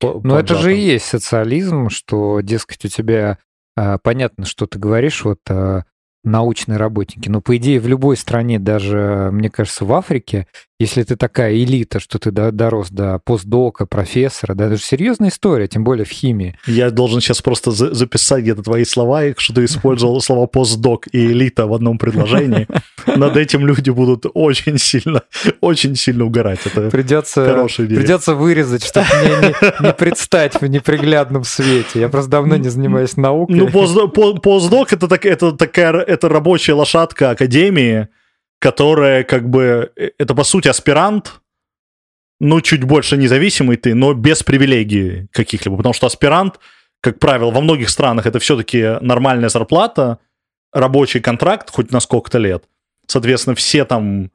Ну, 0.00 0.36
это 0.36 0.54
же 0.54 0.76
и 0.76 0.80
есть 0.80 1.06
социализм, 1.06 1.88
что, 1.88 2.40
дескать, 2.40 2.84
у 2.84 2.88
тебя 2.88 3.38
а, 3.76 3.98
понятно, 3.98 4.44
что 4.44 4.66
ты 4.66 4.78
говоришь, 4.78 5.24
вот 5.24 5.40
а, 5.48 5.82
научные 6.22 6.78
работники, 6.78 7.28
но, 7.28 7.40
по 7.40 7.56
идее, 7.56 7.80
в 7.80 7.88
любой 7.88 8.16
стране, 8.16 8.58
даже, 8.58 9.30
мне 9.32 9.50
кажется, 9.50 9.84
в 9.84 9.92
Африке, 9.92 10.46
если 10.84 11.02
ты 11.02 11.16
такая 11.16 11.54
элита, 11.54 11.98
что 12.00 12.18
ты 12.18 12.30
до- 12.30 12.52
дорос 12.52 12.90
до 12.90 13.18
постдока, 13.24 13.86
профессора, 13.86 14.54
да, 14.54 14.66
это 14.66 14.76
же 14.76 14.82
серьезная 14.82 15.30
история, 15.30 15.66
тем 15.66 15.82
более 15.84 16.04
в 16.04 16.10
химии. 16.10 16.56
Я 16.66 16.90
должен 16.90 17.20
сейчас 17.20 17.42
просто 17.42 17.70
за- 17.70 17.94
записать 17.94 18.42
где-то 18.42 18.62
твои 18.62 18.84
слова, 18.84 19.22
что 19.36 19.54
ты 19.54 19.64
использовал 19.66 20.20
слова 20.20 20.46
постдок 20.46 21.06
и 21.12 21.26
элита 21.26 21.66
в 21.66 21.74
одном 21.74 21.98
предложении. 21.98 22.66
Над 23.16 23.36
этим 23.36 23.66
люди 23.66 23.90
будут 23.90 24.26
очень 24.34 24.78
сильно, 24.78 25.22
очень 25.60 25.94
сильно 25.96 26.24
угорать. 26.24 26.60
Это 26.64 26.90
Придется, 26.90 27.44
хорошая 27.46 27.86
идея. 27.86 27.98
придется 28.00 28.34
вырезать, 28.34 28.84
чтобы 28.84 29.06
мне 29.22 29.48
не, 29.48 29.86
не 29.86 29.92
предстать 29.92 30.60
в 30.60 30.66
неприглядном 30.66 31.44
свете. 31.44 32.00
Я 32.00 32.08
просто 32.08 32.30
давно 32.30 32.56
не 32.56 32.68
занимаюсь 32.68 33.16
наукой. 33.16 33.56
Ну, 33.56 33.68
постдок, 33.68 34.14
по- 34.14 34.34
постдок 34.34 34.92
это, 34.92 35.08
так, 35.08 35.26
это 35.26 35.52
такая 35.52 35.92
это 36.00 36.28
рабочая 36.28 36.72
лошадка 36.74 37.30
академии, 37.30 38.08
которая 38.64 39.24
как 39.24 39.50
бы 39.50 39.92
э, 39.94 40.12
это 40.16 40.34
по 40.34 40.42
сути 40.42 40.68
аспирант, 40.68 41.42
ну 42.40 42.62
чуть 42.62 42.82
больше 42.84 43.18
независимый 43.18 43.76
ты, 43.76 43.94
но 43.94 44.14
без 44.14 44.42
привилегий 44.42 45.26
каких-либо, 45.32 45.76
потому 45.76 45.92
что 45.92 46.06
аспирант, 46.06 46.58
как 47.02 47.18
правило, 47.18 47.50
во 47.50 47.60
многих 47.60 47.90
странах 47.90 48.24
это 48.24 48.38
все-таки 48.38 48.96
нормальная 49.02 49.50
зарплата, 49.50 50.18
рабочий 50.72 51.20
контракт 51.20 51.68
хоть 51.70 51.92
на 51.92 52.00
сколько-то 52.00 52.38
лет. 52.38 52.64
Соответственно, 53.06 53.54
все 53.54 53.84
там 53.84 54.30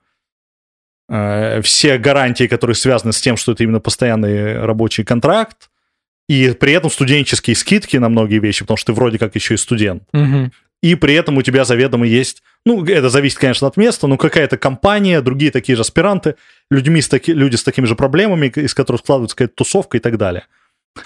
э, 1.10 1.64
все 1.64 1.98
гарантии, 1.98 2.46
которые 2.46 2.76
связаны 2.76 3.14
с 3.14 3.22
тем, 3.22 3.36
что 3.36 3.54
это 3.54 3.64
именно 3.64 3.80
постоянный 3.80 4.64
рабочий 4.64 5.04
контракт, 5.04 5.72
и 6.28 6.52
при 6.52 6.74
этом 6.74 6.92
студенческие 6.92 7.56
скидки 7.56 7.98
на 7.98 8.10
многие 8.10 8.38
вещи, 8.38 8.62
потому 8.62 8.78
что 8.78 8.94
ты 8.94 8.94
вроде 8.94 9.18
как 9.18 9.34
еще 9.34 9.56
и 9.56 9.58
студент. 9.58 10.04
Мгм. 10.14 10.52
И 10.84 10.94
при 10.94 11.16
этом 11.16 11.36
у 11.38 11.42
тебя 11.42 11.66
заведомо 11.66 12.06
есть, 12.06 12.44
ну, 12.66 12.84
это 12.86 13.10
зависит, 13.10 13.38
конечно, 13.38 13.68
от 13.68 13.78
места, 13.78 14.08
но 14.08 14.18
какая-то 14.18 14.58
компания, 14.58 15.22
другие 15.22 15.52
такие 15.52 15.76
же 15.76 15.82
аспиранты, 15.82 16.36
людьми 16.70 17.02
с 17.02 17.08
таки, 17.08 17.34
люди 17.34 17.56
с 17.56 17.64
такими 17.64 17.86
же 17.86 17.96
проблемами, 17.96 18.48
из 18.48 18.74
которых 18.74 19.02
складывается 19.02 19.36
какая-то 19.36 19.56
тусовка 19.56 19.98
и 19.98 20.00
так 20.00 20.18
далее. 20.18 20.46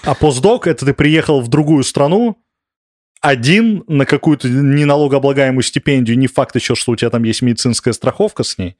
А 0.02 0.14
постдок— 0.14 0.66
это 0.68 0.84
ты 0.84 0.94
приехал 0.94 1.40
в 1.40 1.48
другую 1.48 1.84
страну, 1.84 2.38
один 3.20 3.84
на 3.86 4.04
какую-то 4.04 4.48
неналогооблагаемую 4.50 5.62
стипендию, 5.62 6.18
не 6.18 6.26
факт 6.26 6.56
еще, 6.56 6.74
что 6.74 6.92
у 6.92 6.96
тебя 6.96 7.08
там 7.08 7.22
есть 7.22 7.40
медицинская 7.40 7.94
страховка 7.94 8.42
с 8.42 8.58
ней. 8.58 8.76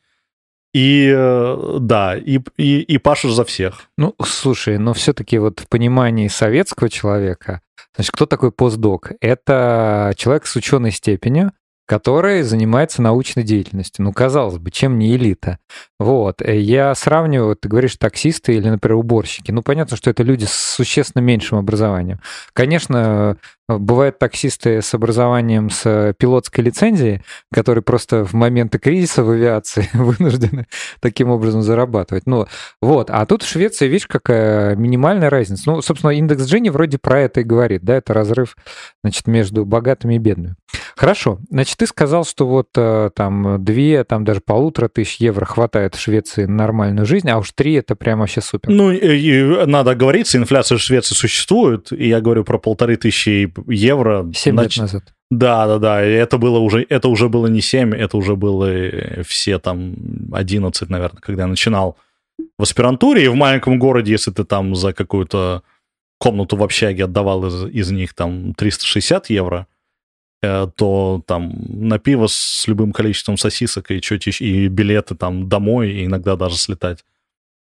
И 0.75 1.11
э, 1.11 1.77
да, 1.81 2.17
и, 2.17 2.41
и, 2.59 2.81
и 2.81 2.99
пашешь 2.99 3.33
за 3.33 3.45
всех. 3.45 3.89
Ну, 3.97 4.15
слушай, 4.23 4.77
но 4.77 4.93
все-таки 4.93 5.39
вот 5.39 5.61
в 5.61 5.69
понимании 5.69 6.29
советского 6.29 6.91
человека, 6.91 7.63
значит, 7.95 8.13
кто 8.13 8.27
такой 8.27 8.53
постдок? 8.53 9.13
Это 9.21 10.13
человек 10.17 10.47
с 10.47 10.57
ученой 10.57 10.91
степенью, 10.91 11.53
который 11.87 12.43
занимается 12.43 13.03
научной 13.03 13.43
деятельностью. 13.43 14.05
Ну, 14.05 14.13
казалось 14.13 14.59
бы, 14.59 14.71
чем 14.71 14.99
не 14.99 15.15
элита? 15.15 15.59
Вот. 15.99 16.41
э, 16.41 16.59
Я 16.59 16.95
сравниваю, 16.95 17.57
ты 17.57 17.69
говоришь, 17.69 17.97
таксисты 17.97 18.55
или, 18.55 18.69
например, 18.69 18.97
уборщики. 18.97 19.51
Ну, 19.53 19.63
понятно, 19.63 19.97
что 19.97 20.11
это 20.11 20.23
люди 20.23 20.45
с 20.45 20.53
существенно 20.53 21.23
меньшим 21.23 21.59
образованием. 21.59 22.21
Конечно, 22.55 23.37
э, 23.69 23.77
бывают 23.79 24.19
таксисты 24.19 24.81
с 24.81 24.95
образованием 24.95 25.69
с 25.69 25.83
э, 25.85 26.15
пилотской 26.19 26.65
лицензией, 26.65 27.23
которые 27.53 27.83
просто 27.83 28.25
в 28.25 28.33
моменты 28.33 28.79
кризиса 28.79 29.23
в 29.23 29.31
авиации 29.31 29.89
вынуждены 29.95 30.67
таким 31.01 31.31
образом 31.31 31.63
зарабатывать. 31.63 32.27
Ну, 32.27 32.47
вот. 32.81 33.11
А 33.11 33.27
тут 33.27 33.43
в 33.43 33.49
Швеции, 33.49 33.89
видишь, 33.89 34.07
какая 34.07 34.75
минимальная 34.75 35.29
разница. 35.29 35.63
Ну, 35.67 35.83
собственно, 35.83 36.11
индекс 36.13 36.45
Джинни 36.47 36.71
вроде 36.71 36.99
про 36.99 37.21
это 37.21 37.41
и 37.41 37.45
говорит, 37.45 37.83
да, 37.83 37.97
это 37.97 38.15
разрыв, 38.15 38.57
значит, 39.03 39.27
между 39.27 39.67
богатыми 39.67 40.15
и 40.15 40.19
бедными. 40.19 40.57
Хорошо. 40.97 41.41
Значит, 41.51 41.79
ты 41.79 41.87
сказал, 41.87 42.25
что 42.25 42.47
вот 42.47 42.69
э, 42.77 43.11
там 43.15 43.63
две, 43.65 44.05
там 44.05 44.25
даже 44.25 44.41
полутора 44.41 44.89
тысяч 44.89 45.17
евро 45.17 45.45
хватает 45.45 45.95
в 45.97 46.01
Швеции 46.01 46.45
на 46.45 46.55
нормальную 46.65 47.05
жизнь, 47.05 47.29
а 47.31 47.39
уж 47.39 47.51
три 47.53 47.75
это 47.75 47.97
прям 47.97 48.21
вообще 48.21 48.41
супер. 48.41 48.71
Ну, 48.71 48.91
и- 48.93 49.67
надо 49.67 49.91
оговориться, 49.93 50.39
инфляция 50.39 50.79
в 50.79 50.81
Швеции 50.81 51.15
существует, 51.15 51.93
и 51.93 52.09
я 52.09 52.21
говорю 52.21 52.45
про 52.45 52.59
полторы 52.59 52.97
тысячи 52.97 53.53
евро. 53.67 54.31
Семь 54.35 54.57
лет 54.61 54.71
Нач- 54.71 54.81
назад. 54.81 55.03
Да, 55.31 55.67
да, 55.67 55.79
да, 55.79 56.01
это 56.01 56.39
было 56.39 56.59
уже, 56.59 56.87
это 56.89 57.09
уже 57.09 57.29
было 57.29 57.49
не 57.49 57.61
7, 57.61 57.93
это 57.95 58.17
уже 58.17 58.37
было 58.37 58.67
э, 58.71 59.23
все 59.25 59.59
там 59.59 59.95
11, 60.33 60.89
наверное, 60.91 61.21
когда 61.21 61.43
я 61.43 61.49
начинал 61.49 61.97
в 62.59 62.63
аспирантуре, 62.63 63.25
и 63.25 63.29
в 63.29 63.35
маленьком 63.35 63.79
городе, 63.79 64.13
если 64.13 64.31
ты 64.31 64.45
там 64.45 64.77
за 64.77 64.93
какую-то 64.93 65.63
комнату 66.19 66.57
в 66.57 66.63
общаге 66.63 67.05
отдавал 67.05 67.47
из, 67.47 67.65
из 67.67 67.91
них 67.91 68.15
там 68.15 68.55
360 68.55 69.31
евро, 69.31 69.67
то 70.77 71.23
там 71.27 71.53
на 71.69 71.99
пиво 71.99 72.27
с 72.29 72.65
любым 72.67 72.93
количеством 72.93 73.37
сосисок 73.37 73.91
и, 73.91 74.01
чё-то 74.01 74.31
ещё- 74.31 74.45
и 74.45 74.69
билеты 74.69 75.15
там 75.15 75.49
домой, 75.49 75.91
и 75.93 76.05
иногда 76.07 76.37
даже 76.37 76.57
слетать 76.57 77.05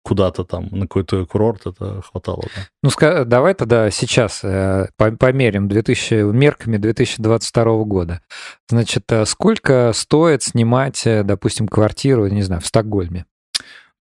куда-то 0.06 0.44
там 0.44 0.68
на 0.72 0.82
какой-то 0.82 1.26
курорт, 1.26 1.66
это 1.66 2.02
хватало. 2.02 2.44
Да. 2.56 2.62
Ну, 2.84 2.90
ска- 2.90 3.24
давай 3.24 3.54
тогда 3.54 3.90
сейчас 3.90 4.42
э, 4.44 4.88
по- 4.98 5.12
померим 5.14 5.70
2000, 5.70 6.30
мерками 6.34 6.76
2022 6.76 7.84
года. 7.86 8.22
Значит, 8.68 9.04
э, 9.12 9.26
сколько 9.26 9.92
стоит 9.94 10.44
снимать, 10.44 11.08
э, 11.08 11.24
допустим, 11.24 11.70
квартиру, 11.70 12.28
не 12.28 12.42
знаю, 12.42 12.62
в 12.62 12.66
Стокгольме? 12.68 13.26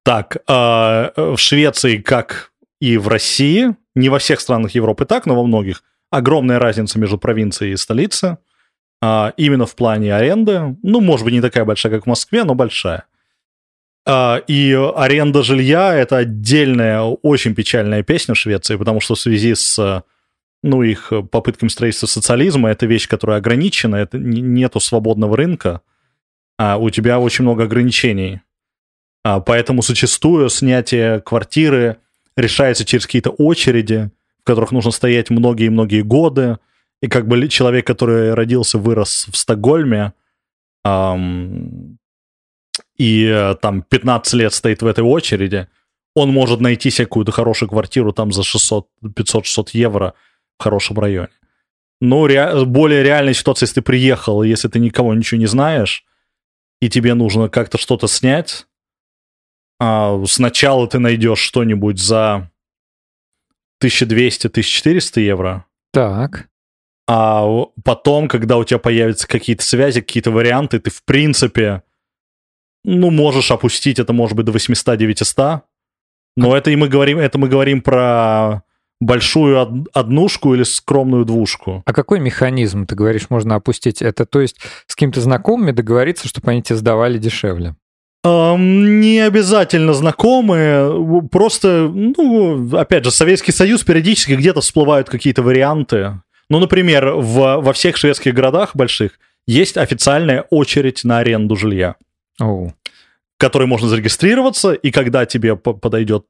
Так, 0.05 0.39
в 0.49 1.37
Швеции, 1.37 1.99
как 1.99 2.51
и 2.81 2.97
в 2.99 3.07
России, 3.07 3.77
не 3.95 4.09
во 4.09 4.19
всех 4.19 4.41
странах 4.41 4.75
Европы 4.75 5.05
так, 5.05 5.27
но 5.27 5.37
во 5.37 5.45
многих, 5.47 5.85
огромная 6.11 6.59
разница 6.59 6.99
между 6.99 7.17
провинцией 7.19 7.75
и 7.75 7.77
столицей. 7.77 8.39
А, 9.03 9.35
Именно 9.37 9.67
в 9.67 9.75
плане 9.75 10.15
аренды. 10.15 10.77
Ну, 10.83 11.01
может 11.01 11.25
быть, 11.25 11.35
не 11.35 11.41
такая 11.41 11.65
большая, 11.65 11.93
как 11.93 12.05
в 12.05 12.09
Москве, 12.09 12.45
но 12.45 12.55
большая. 12.55 13.05
А, 14.07 14.41
И 14.47 14.73
аренда 14.73 15.43
жилья— 15.43 15.95
это 15.97 16.19
отдельная, 16.19 17.03
очень 17.03 17.55
печальная 17.55 18.03
песня 18.03 18.35
в 18.35 18.39
Швеции, 18.39 18.77
потому 18.77 19.01
что 19.01 19.15
в 19.15 19.21
связи 19.21 19.55
с 19.55 20.05
ну, 20.63 20.83
их 20.85 21.13
попытками 21.31 21.69
строительства 21.69 22.07
социализма, 22.07 22.71
это 22.71 22.87
вещь, 22.87 23.09
которая 23.09 23.39
ограничена, 23.39 23.97
это 23.97 24.17
не- 24.19 24.41
нету 24.41 24.79
свободного 24.79 25.37
рынка, 25.37 25.81
а 26.57 26.77
у 26.77 26.89
тебя 26.91 27.19
очень 27.19 27.43
много 27.43 27.65
ограничений. 27.65 28.41
А, 29.25 29.41
Поэтому 29.41 29.83
зачастую 29.83 30.49
снятие 30.49 31.21
квартиры 31.21 31.97
решается 32.37 32.85
через 32.85 33.07
какие-то 33.07 33.31
очереди, 33.31 34.11
в 34.41 34.45
которых 34.45 34.71
нужно 34.71 34.93
стоять 34.93 35.31
многие-многие 35.31 36.03
годы. 36.03 36.59
И 37.03 37.09
как 37.09 37.27
бы 37.27 37.49
человек, 37.49 37.87
который 37.87 38.33
родился, 38.33 38.79
вырос 38.79 39.27
в 39.31 39.37
Стокгольме, 39.37 40.13
ам, 40.85 41.99
и 42.97 43.27
э, 43.27 43.55
там 43.61 43.83
15 43.83 44.35
лет 44.35 44.55
стоит 44.55 44.83
в 44.83 44.87
этой 44.87 45.03
очереди, 45.05 45.69
он 46.15 46.31
может 46.31 46.61
найти 46.61 46.91
себе 46.91 47.07
какую-то 47.07 47.33
хорошую 47.33 47.69
квартиру 47.69 48.13
там 48.13 48.33
за 48.33 48.45
600, 48.45 48.89
500-600 49.05 49.71
евро 49.73 50.15
в 50.59 50.63
хорошем 50.63 50.99
районе. 50.99 51.31
Но 52.01 52.27
ре- 52.27 52.65
более 52.65 53.03
реальная 53.03 53.35
ситуация, 53.35 53.67
если 53.67 53.77
ты 53.77 53.83
приехал, 53.83 54.43
если 54.43 54.69
ты 54.69 54.79
никого 54.79 55.15
ничего 55.15 55.39
не 55.39 55.47
знаешь, 55.47 56.05
и 56.81 56.89
тебе 56.89 57.15
нужно 57.15 57.49
как-то 57.49 57.79
что-то 57.79 58.07
снять, 58.07 58.67
а, 59.81 60.23
сначала 60.27 60.87
ты 60.87 60.99
найдешь 60.99 61.41
что-нибудь 61.41 61.99
за 61.99 62.51
1200-1400 63.83 65.21
евро, 65.21 65.67
Так. 65.93 66.49
А 67.09 67.67
потом, 67.85 68.29
когда 68.29 68.57
у 68.59 68.65
тебя 68.65 68.79
появятся 68.79 69.27
какие-то 69.27 69.65
связи, 69.65 70.01
какие-то 70.01 70.31
варианты, 70.31 70.79
ты 70.79 70.91
в 70.91 71.05
принципе, 71.05 71.83
ну, 72.85 73.11
можешь 73.11 73.51
опустить 73.51 73.99
это, 73.99 74.13
может 74.13 74.37
быть, 74.37 74.47
до 74.47 74.53
800-900, 74.53 75.63
но 76.37 76.57
это 76.57 76.71
и 76.71 76.77
мы 76.77 76.89
говорим, 76.89 77.19
это 77.19 77.39
мы 77.39 77.49
говорим 77.49 77.83
про 77.83 78.63
большую 79.01 79.59
од- 79.59 79.89
однушку 79.93 80.55
или 80.55 80.63
скромную 80.63 81.25
двушку. 81.25 81.83
А 81.85 81.93
какой 81.93 82.21
механизм, 82.21 82.87
ты 82.87 82.95
говоришь, 82.95 83.31
можно 83.31 83.57
опустить? 83.57 84.01
Это, 84.01 84.25
то 84.25 84.41
есть, 84.41 84.57
с 84.87 84.95
какими-то 84.95 85.21
знакомыми 85.21 85.73
договориться, 85.73 86.29
чтобы 86.29 86.53
они 86.53 86.63
тебе 86.63 86.77
сдавали 86.77 87.19
дешевле? 87.19 87.75
Не 88.25 89.19
обязательно 89.27 89.95
знакомые, 89.95 91.29
просто, 91.29 91.91
ну, 91.93 92.77
опять 92.77 93.05
же, 93.05 93.11
Советский 93.11 93.51
Союз 93.51 93.83
периодически 93.83 94.33
где-то 94.35 94.61
всплывают 94.61 95.09
какие-то 95.09 95.43
варианты. 95.43 96.21
Ну, 96.53 96.59
например, 96.59 97.13
в, 97.15 97.63
во 97.63 97.73
всех 97.73 97.97
шведских 97.97 98.35
городах 98.35 98.77
больших 98.77 99.19
есть 99.47 99.79
официальная 99.79 100.43
очередь 100.51 101.03
на 101.03 101.17
аренду 101.21 101.57
жилья, 101.57 101.95
Оу. 102.39 102.69
в 102.69 103.39
которой 103.39 103.67
можно 103.67 103.89
зарегистрироваться, 103.89 104.73
и 104.75 104.91
когда 104.91 105.25
тебе 105.25 105.57
по- 105.57 105.73
подойдет 105.73 106.27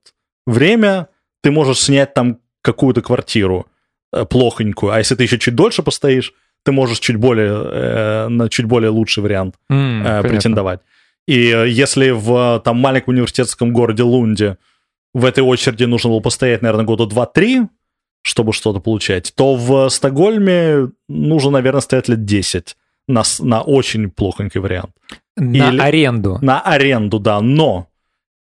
время, 0.46 1.08
ты 1.42 1.50
можешь 1.50 1.80
снять 1.80 2.14
там 2.14 2.38
какую-то 2.62 3.02
квартиру 3.02 3.66
э, 4.12 4.24
плохонькую, 4.24 4.92
а 4.92 4.98
если 4.98 5.16
ты 5.16 5.24
еще 5.24 5.40
чуть 5.40 5.56
дольше 5.56 5.82
постоишь, 5.82 6.32
ты 6.64 6.70
можешь 6.70 7.00
чуть 7.00 7.16
более, 7.16 7.52
э, 7.52 8.28
на 8.28 8.48
чуть 8.48 8.66
более 8.66 8.90
лучший 8.90 9.24
вариант 9.24 9.56
М, 9.70 10.06
э, 10.06 10.22
претендовать. 10.22 10.82
И 11.26 11.50
э, 11.50 11.68
если 11.68 12.10
в 12.10 12.62
там 12.64 12.76
маленьком 12.76 13.14
университетском 13.14 13.72
городе 13.72 14.04
Лунде 14.04 14.56
в 15.14 15.24
этой 15.24 15.42
очереди 15.42 15.82
нужно 15.82 16.10
было 16.10 16.20
постоять, 16.20 16.62
наверное, 16.62 16.84
года 16.84 17.06
2-3, 17.12 17.66
чтобы 18.22 18.52
что-то 18.52 18.80
получать, 18.80 19.32
то 19.34 19.54
в 19.56 19.88
Стокгольме 19.90 20.90
нужно, 21.08 21.50
наверное, 21.50 21.80
стоять 21.80 22.08
лет 22.08 22.24
10 22.24 22.76
на, 23.08 23.22
на 23.40 23.62
очень 23.62 24.10
плохонький 24.10 24.60
вариант. 24.60 24.92
На 25.36 25.70
Или- 25.70 25.80
аренду. 25.80 26.38
На 26.40 26.60
аренду, 26.60 27.18
да, 27.18 27.40
но 27.40 27.88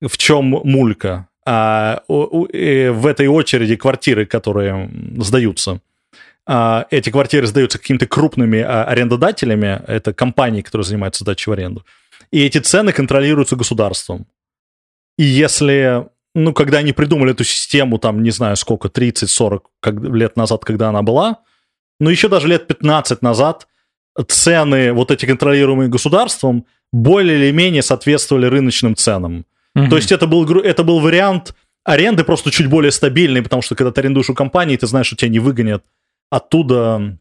в 0.00 0.19
чем 0.19 0.47
мулька? 0.47 1.28
А, 1.47 2.02
у- 2.09 2.42
у- 2.42 2.47
э, 2.47 2.90
в 2.90 3.07
этой 3.07 3.26
очереди 3.26 3.76
квартиры, 3.76 4.26
которые 4.26 4.90
сдаются, 5.19 5.81
а, 6.47 6.87
эти 6.90 7.11
квартиры 7.11 7.47
сдаются 7.47 7.78
какими-то 7.78 8.07
крупными 8.07 8.61
а, 8.61 8.85
арендодателями, 8.85 9.81
это 9.87 10.12
компании, 10.12 10.62
которые 10.62 10.85
занимаются 10.85 11.25
сдачей 11.25 11.50
в 11.50 11.52
аренду, 11.54 11.85
и 12.33 12.45
эти 12.45 12.59
цены 12.59 12.92
контролируются 12.92 13.57
государством. 13.57 14.26
И 15.19 15.25
если, 15.25 16.07
ну, 16.34 16.52
когда 16.52 16.78
они 16.78 16.92
придумали 16.92 17.32
эту 17.32 17.44
систему, 17.44 17.98
там, 17.98 18.22
не 18.22 18.30
знаю, 18.30 18.56
сколько, 18.56 18.88
30-40 18.88 19.60
как- 19.80 20.00
лет 20.02 20.36
назад, 20.36 20.64
когда 20.64 20.88
она 20.88 21.02
была, 21.02 21.38
но 22.00 22.10
еще 22.10 22.28
даже 22.28 22.48
лет 22.48 22.66
15 22.66 23.22
назад 23.22 23.66
цены, 24.28 24.92
вот 24.92 25.10
эти 25.10 25.26
контролируемые 25.26 25.88
государством, 25.88 26.66
более 26.92 27.38
или 27.38 27.50
менее 27.52 27.82
соответствовали 27.82 28.46
рыночным 28.46 28.94
ценам. 28.96 29.46
Мгм. 29.74 29.88
То 29.90 29.96
есть 29.96 30.12
это 30.12 30.26
был, 30.26 30.60
это 30.60 30.84
был 30.84 31.00
вариант 31.00 31.54
аренды 31.84 32.22
просто 32.24 32.50
чуть 32.50 32.66
более 32.68 32.92
стабильный, 32.92 33.42
потому 33.42 33.62
что 33.62 33.74
когда 33.74 33.90
ты 33.90 34.00
арендуешь 34.02 34.30
у 34.30 34.34
компании, 34.34 34.76
ты 34.76 34.86
знаешь, 34.86 35.06
что 35.06 35.16
тебя 35.16 35.30
не 35.30 35.38
выгонят 35.38 35.82
оттуда, 36.30 37.16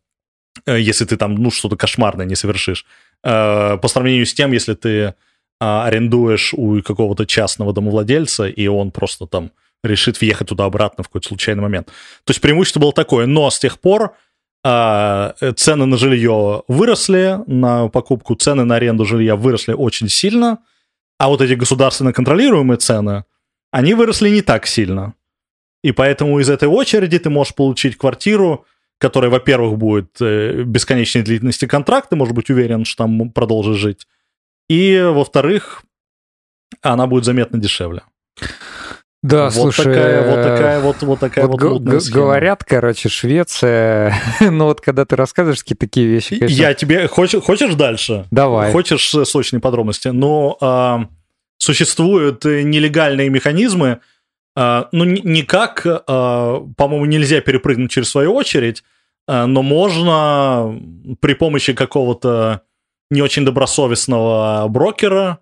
э, 0.66 0.80
если 0.80 1.06
ты 1.06 1.18
там, 1.18 1.36
ну, 1.36 1.52
что-то 1.52 1.76
кошмарное 1.76 2.26
не 2.26 2.36
совершишь. 2.36 2.86
Э, 3.24 3.78
По 3.78 3.88
сравнению 3.88 4.26
с 4.26 4.34
тем, 4.34 4.52
если 4.52 4.74
ты 4.74 5.16
а, 5.64 5.86
арендуешь 5.86 6.56
у 6.56 6.82
какого-то 6.82 7.28
частного 7.28 7.72
домовладельца, 7.72 8.48
и 8.48 8.66
он 8.66 8.90
просто 8.90 9.28
там 9.28 9.52
решит 9.84 10.20
въехать 10.20 10.48
туда-обратно 10.48 11.04
в 11.04 11.08
какой-то 11.08 11.28
случайный 11.28 11.62
момент. 11.62 11.88
То 12.24 12.32
есть 12.32 12.42
преимущество 12.42 12.80
было 12.80 12.94
такое, 12.94 13.28
но 13.28 13.48
с 13.52 13.60
тех 13.60 13.80
пор 13.80 14.16
а, 14.64 15.36
э, 15.40 15.52
цены 15.52 15.86
на 15.86 15.98
жилье 15.98 16.64
выросли, 16.68 17.38
на 17.46 17.90
покупку 17.90 18.34
цены 18.34 18.64
на 18.64 18.78
аренду 18.78 19.06
жилья 19.06 19.36
выросли 19.36 19.74
очень 19.74 20.10
сильно, 20.10 20.58
а 21.20 21.30
вот 21.30 21.42
эти 21.42 21.54
государственно 21.54 22.12
контролируемые 22.12 22.80
цены, 22.80 23.26
они 23.70 23.94
выросли 23.94 24.30
не 24.30 24.42
так 24.42 24.66
сильно. 24.66 25.14
И 25.84 25.92
поэтому 25.92 26.40
из 26.40 26.50
этой 26.50 26.70
очереди 26.70 27.20
ты 27.20 27.30
можешь 27.30 27.54
получить 27.54 27.98
квартиру, 27.98 28.66
которая, 28.98 29.30
во-первых, 29.30 29.78
будет 29.78 30.20
э, 30.22 30.64
бесконечной 30.64 31.22
длительности 31.22 31.68
контракт, 31.68 32.10
ты 32.10 32.16
можешь 32.16 32.34
быть 32.34 32.50
уверен, 32.50 32.84
что 32.84 33.04
там 33.04 33.30
продолжишь 33.30 33.78
жить. 33.78 34.08
И, 34.72 35.02
во-вторых, 35.02 35.84
она 36.82 37.06
будет 37.06 37.26
заметно 37.26 37.60
дешевле. 37.60 38.04
Да, 39.22 39.50
вот 39.50 39.54
слушай, 39.54 39.84
такая, 39.84 40.30
вот 40.30 40.38
э, 40.40 40.44
такая 40.44 40.80
вот, 40.80 41.02
вот 41.02 41.20
такая 41.20 41.46
вот, 41.46 41.62
вот 41.62 41.82
г- 41.82 42.00
схема. 42.00 42.16
говорят, 42.16 42.64
короче, 42.64 43.10
Швеция, 43.10 44.16
ну 44.40 44.68
вот 44.68 44.80
когда 44.80 45.04
ты 45.04 45.18
рассказываешь 45.18 45.60
какие 45.60 45.76
такие 45.76 46.08
вещи, 46.08 46.38
конечно, 46.40 46.56
Я 46.56 46.74
тебе... 46.74 47.10
Хочешь, 47.10 47.44
хочешь 47.44 47.76
дальше? 47.76 48.28
давай. 48.32 48.72
Хочешь 48.72 49.14
э, 49.14 49.26
сочные 49.26 49.60
подробности? 49.60 50.08
Но 50.08 50.58
а, 50.62 51.08
существуют 51.58 52.46
э, 52.46 52.62
нелегальные 52.62 53.30
механизмы, 53.30 54.00
а, 54.56 54.88
ну, 54.94 55.04
ни- 55.04 55.20
никак, 55.20 55.86
а, 55.86 56.66
по-моему, 56.78 57.06
нельзя 57.08 57.42
перепрыгнуть 57.42 57.92
через 57.92 58.10
свою 58.10 58.34
очередь, 58.34 58.86
а, 59.28 59.48
но 59.48 59.64
можно 59.64 60.82
при 61.20 61.34
помощи 61.34 61.74
какого-то 61.74 62.62
не 63.12 63.22
очень 63.22 63.46
добросовестного 63.46 64.68
брокера 64.68 65.40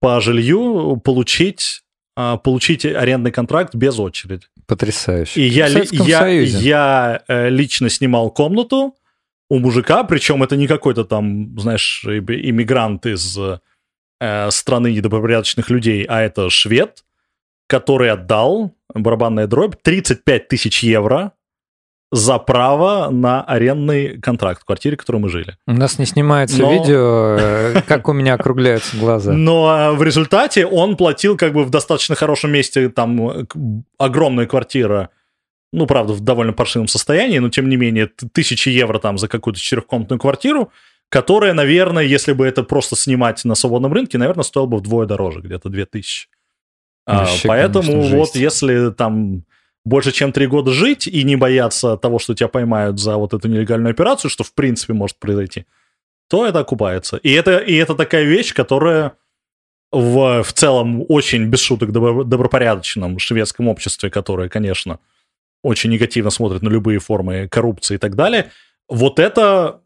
по 0.00 0.20
жилью 0.20 1.00
получить, 1.04 1.82
а, 2.16 2.38
получить 2.38 2.84
арендный 2.84 3.30
контракт 3.30 3.74
без 3.74 3.98
очереди. 3.98 4.46
Потрясающе. 4.66 5.40
И 5.40 5.46
я, 5.46 5.68
я, 5.68 6.26
я 6.28 7.22
э, 7.28 7.48
лично 7.50 7.88
снимал 7.90 8.30
комнату 8.30 8.96
у 9.50 9.58
мужика, 9.58 10.02
причем 10.04 10.42
это 10.42 10.56
не 10.56 10.66
какой-то 10.66 11.04
там, 11.04 11.58
знаешь, 11.58 12.04
иммигрант 12.04 13.06
из 13.06 13.38
э, 13.38 14.50
страны 14.50 14.92
недобропорядочных 14.92 15.68
людей, 15.68 16.04
а 16.04 16.22
это 16.22 16.48
швед, 16.48 17.04
который 17.68 18.10
отдал, 18.10 18.74
барабанная 18.94 19.46
дробь, 19.46 19.76
35 19.82 20.48
тысяч 20.48 20.82
евро 20.82 21.32
за 22.14 22.38
право 22.38 23.08
на 23.10 23.42
арендный 23.42 24.20
контракт 24.20 24.60
в 24.60 24.64
квартире, 24.66 24.96
в 24.96 25.00
которой 25.00 25.16
мы 25.16 25.30
жили. 25.30 25.56
У 25.66 25.72
нас 25.72 25.98
не 25.98 26.04
снимается 26.04 26.58
Но- 26.58 26.70
видео, 26.70 27.36
э, 27.40 27.82
как 27.88 28.06
у 28.06 28.12
меня 28.12 28.34
округляются 28.34 28.98
глаза. 28.98 29.32
Но 29.34 29.74
э, 29.74 29.96
в 29.96 30.02
результате 30.02 30.66
он 30.66 30.98
платил 30.98 31.38
как 31.38 31.54
бы 31.54 31.64
в 31.64 31.70
достаточно 31.70 32.14
хорошем 32.14 32.52
месте, 32.52 32.90
там 32.90 33.46
огромная 33.96 34.44
квартира, 34.44 35.08
ну, 35.72 35.86
правда, 35.86 36.12
в 36.12 36.20
довольно 36.20 36.52
паршивом 36.52 36.86
состоянии, 36.86 37.38
но 37.38 37.48
тем 37.48 37.70
не 37.70 37.76
менее, 37.76 38.10
тысячи 38.34 38.68
евро 38.68 38.98
там 38.98 39.16
за 39.16 39.26
какую-то 39.26 39.58
четырехкомнатную 39.58 40.20
квартиру, 40.20 40.70
которая, 41.08 41.54
наверное, 41.54 42.04
если 42.04 42.34
бы 42.34 42.46
это 42.46 42.62
просто 42.62 42.94
снимать 42.94 43.42
на 43.46 43.54
свободном 43.54 43.94
рынке, 43.94 44.18
наверное, 44.18 44.44
стоила 44.44 44.66
бы 44.66 44.76
вдвое 44.76 45.06
дороже, 45.06 45.40
где-то 45.40 45.70
2000. 45.70 46.28
А, 47.06 47.20
Вообще, 47.20 47.48
поэтому 47.48 47.90
конечно, 47.90 48.16
вот 48.18 48.26
жесть. 48.26 48.36
если 48.36 48.90
там 48.90 49.44
больше 49.84 50.12
чем 50.12 50.32
три 50.32 50.46
года 50.46 50.70
жить 50.70 51.06
и 51.06 51.24
не 51.24 51.36
бояться 51.36 51.96
того, 51.96 52.18
что 52.18 52.34
тебя 52.34 52.48
поймают 52.48 53.00
за 53.00 53.16
вот 53.16 53.34
эту 53.34 53.48
нелегальную 53.48 53.90
операцию, 53.90 54.30
что 54.30 54.44
в 54.44 54.52
принципе 54.54 54.92
может 54.92 55.16
произойти, 55.18 55.66
то 56.28 56.46
это 56.46 56.60
окупается. 56.60 57.16
И 57.16 57.32
это, 57.32 57.58
и 57.58 57.74
это 57.74 57.94
такая 57.94 58.24
вещь, 58.24 58.54
которая 58.54 59.12
в, 59.90 60.42
в 60.42 60.52
целом 60.52 61.04
очень, 61.08 61.46
без 61.46 61.60
шуток, 61.60 61.90
добро- 61.90 62.24
добропорядочном 62.24 63.18
шведском 63.18 63.68
обществе, 63.68 64.10
которое, 64.10 64.48
конечно, 64.48 65.00
очень 65.62 65.90
негативно 65.90 66.30
смотрит 66.30 66.62
на 66.62 66.68
любые 66.68 66.98
формы 66.98 67.48
коррупции 67.48 67.96
и 67.96 67.98
так 67.98 68.14
далее, 68.14 68.50
вот 68.88 69.18
это, 69.18 69.80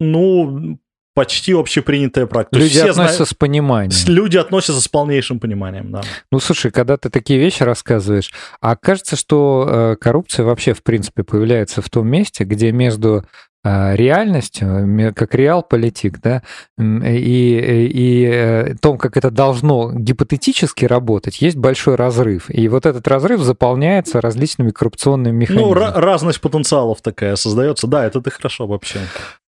ну, 0.00 0.78
почти 1.14 1.52
общепринятая 1.52 2.26
практика. 2.26 2.58
Люди 2.58 2.70
все 2.70 2.92
знают- 2.92 3.12
относятся 3.12 3.24
с 3.26 3.34
пониманием. 3.34 3.92
люди 4.08 4.36
относятся 4.36 4.80
с 4.80 4.88
полнейшим 4.88 5.38
пониманием, 5.40 5.90
да. 5.92 6.02
Ну, 6.32 6.40
слушай, 6.40 6.70
когда 6.70 6.96
ты 6.96 7.08
такие 7.10 7.38
вещи 7.38 7.62
рассказываешь, 7.62 8.32
а 8.60 8.76
кажется, 8.76 9.16
что 9.16 9.66
э, 9.68 9.96
коррупция 10.00 10.44
вообще, 10.44 10.74
в 10.74 10.82
принципе, 10.82 11.22
появляется 11.22 11.80
в 11.82 11.88
том 11.88 12.08
месте, 12.08 12.44
где 12.44 12.72
между 12.72 13.24
э, 13.66 13.96
реальностью, 13.96 15.12
как 15.16 15.34
реал-политик, 15.34 16.20
да, 16.20 16.42
м, 16.78 17.02
и, 17.02 17.86
и, 17.86 18.24
э, 18.30 18.74
том, 18.80 18.98
как 18.98 19.16
это 19.16 19.30
должно 19.30 19.90
гипотетически 19.94 20.84
работать, 20.84 21.40
есть 21.40 21.56
большой 21.56 21.94
разрыв. 21.94 22.50
И 22.50 22.68
вот 22.68 22.84
этот 22.84 23.08
разрыв 23.08 23.40
заполняется 23.40 24.20
различными 24.20 24.70
коррупционными 24.70 25.34
механизмами. 25.34 25.72
Ну, 25.72 25.80
ра- 25.80 25.92
разность 25.98 26.40
потенциалов 26.42 27.00
такая 27.00 27.36
создается. 27.36 27.86
Да, 27.86 28.04
это 28.04 28.20
ты 28.20 28.30
хорошо 28.30 28.66
вообще. 28.66 28.98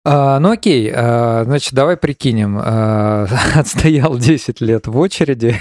А, 0.07 0.39
ну 0.39 0.51
окей, 0.51 0.93
а, 0.95 1.45
значит, 1.45 1.73
давай 1.73 1.97
прикинем. 1.97 2.59
А, 2.63 3.27
отстоял 3.55 4.19
10 4.19 4.61
лет 4.61 4.87
в 4.87 4.99
очереди, 4.99 5.57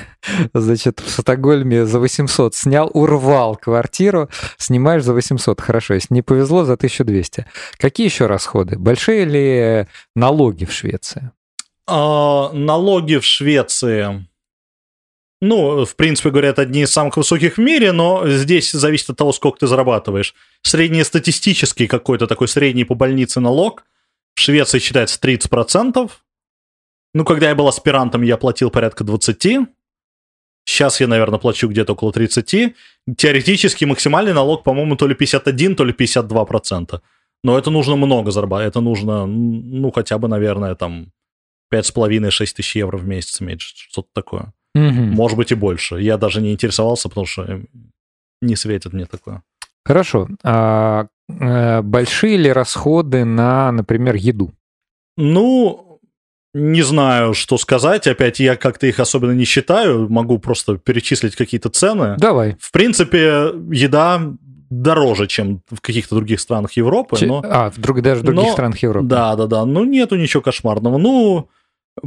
значит, 0.53 0.99
в 0.99 1.09
Стокгольме 1.09 1.85
за 1.85 1.99
800 1.99 2.53
снял, 2.53 2.91
урвал 2.93 3.55
квартиру, 3.55 4.29
снимаешь 4.57 5.03
за 5.03 5.13
800, 5.13 5.61
хорошо, 5.61 5.93
если 5.93 6.13
не 6.13 6.21
повезло, 6.21 6.65
за 6.65 6.73
1200. 6.73 7.45
Какие 7.77 8.05
еще 8.05 8.25
расходы? 8.25 8.77
Большие 8.77 9.23
ли 9.23 9.87
налоги 10.13 10.65
в 10.65 10.73
Швеции? 10.73 11.31
А, 11.87 12.51
налоги 12.51 13.19
в 13.19 13.25
Швеции, 13.25 14.27
ну, 15.39 15.85
в 15.85 15.95
принципе, 15.95 16.31
говорят, 16.31 16.59
одни 16.59 16.81
из 16.81 16.91
самых 16.91 17.15
высоких 17.15 17.55
в 17.55 17.61
мире, 17.61 17.93
но 17.93 18.27
здесь 18.27 18.73
зависит 18.73 19.09
от 19.09 19.17
того, 19.17 19.31
сколько 19.31 19.59
ты 19.59 19.67
зарабатываешь. 19.67 20.33
Среднестатистический 20.63 21.87
какой-то 21.87 22.27
такой 22.27 22.49
средний 22.49 22.83
по 22.83 22.95
больнице 22.95 23.39
налог 23.39 23.83
в 24.35 24.39
Швеции 24.39 24.79
считается 24.79 25.19
30%. 25.19 26.09
Ну, 27.13 27.25
когда 27.25 27.49
я 27.49 27.55
был 27.55 27.67
аспирантом, 27.67 28.23
я 28.23 28.37
платил 28.37 28.69
порядка 28.71 29.03
20%. 29.03 29.67
Сейчас 30.65 31.01
я, 31.01 31.07
наверное, 31.07 31.39
плачу 31.39 31.67
где-то 31.67 31.93
около 31.93 32.11
30%. 32.11 32.73
Теоретически 33.17 33.85
максимальный 33.85 34.33
налог, 34.33 34.63
по-моему, 34.63 34.95
то 34.95 35.07
ли 35.07 35.15
51, 35.15 35.75
то 35.75 35.83
ли 35.83 35.93
52%. 35.93 37.01
Но 37.43 37.57
это 37.57 37.69
нужно 37.69 37.95
много 37.95 38.31
зарабатывать. 38.31 38.71
Это 38.71 38.81
нужно, 38.81 39.25
ну, 39.25 39.91
хотя 39.91 40.17
бы, 40.17 40.27
наверное, 40.27 40.75
там 40.75 41.11
5,5-6 41.73 42.55
тысяч 42.55 42.75
евро 42.75 42.97
в 42.97 43.05
месяц 43.05 43.41
иметь, 43.41 43.61
что-то 43.61 44.07
такое. 44.13 44.53
Мгм. 44.75 45.11
Может 45.11 45.37
быть 45.37 45.51
и 45.51 45.55
больше. 45.55 46.01
Я 46.01 46.17
даже 46.17 46.41
не 46.41 46.53
интересовался, 46.53 47.09
потому 47.09 47.27
что 47.27 47.61
не 48.41 48.55
светит 48.55 48.93
мне 48.93 49.05
такое. 49.05 49.43
Хорошо. 49.85 50.29
А, 50.43 51.07
большие 51.29 52.37
ли 52.37 52.51
расходы 52.51 53.25
на, 53.25 53.71
например, 53.71 54.15
еду? 54.15 54.51
Ну, 55.17 55.99
не 56.53 56.81
знаю, 56.81 57.33
что 57.33 57.57
сказать. 57.57 58.07
Опять 58.07 58.39
я 58.39 58.55
как-то 58.55 58.87
их 58.87 58.99
особенно 58.99 59.31
не 59.31 59.45
считаю. 59.45 60.09
Могу 60.09 60.37
просто 60.39 60.77
перечислить 60.77 61.35
какие-то 61.35 61.69
цены. 61.69 62.15
Давай. 62.17 62.57
В 62.59 62.71
принципе, 62.71 63.51
еда 63.71 64.21
дороже, 64.69 65.27
чем 65.27 65.61
в 65.69 65.81
каких-то 65.81 66.15
других 66.15 66.39
странах 66.39 66.73
Европы. 66.73 67.15
Че- 67.17 67.27
но... 67.27 67.41
А, 67.43 67.69
в 67.69 67.77
друг, 67.79 68.01
даже 68.01 68.21
в 68.21 68.23
других 68.23 68.45
но- 68.45 68.51
странах 68.51 68.79
Европы. 68.79 69.07
Да, 69.07 69.35
да, 69.35 69.47
да. 69.47 69.65
Ну, 69.65 69.83
нету 69.85 70.15
ничего 70.15 70.41
кошмарного. 70.41 70.97
Ну, 70.97 71.49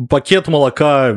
пакет 0.09 0.49
молока 0.49 1.17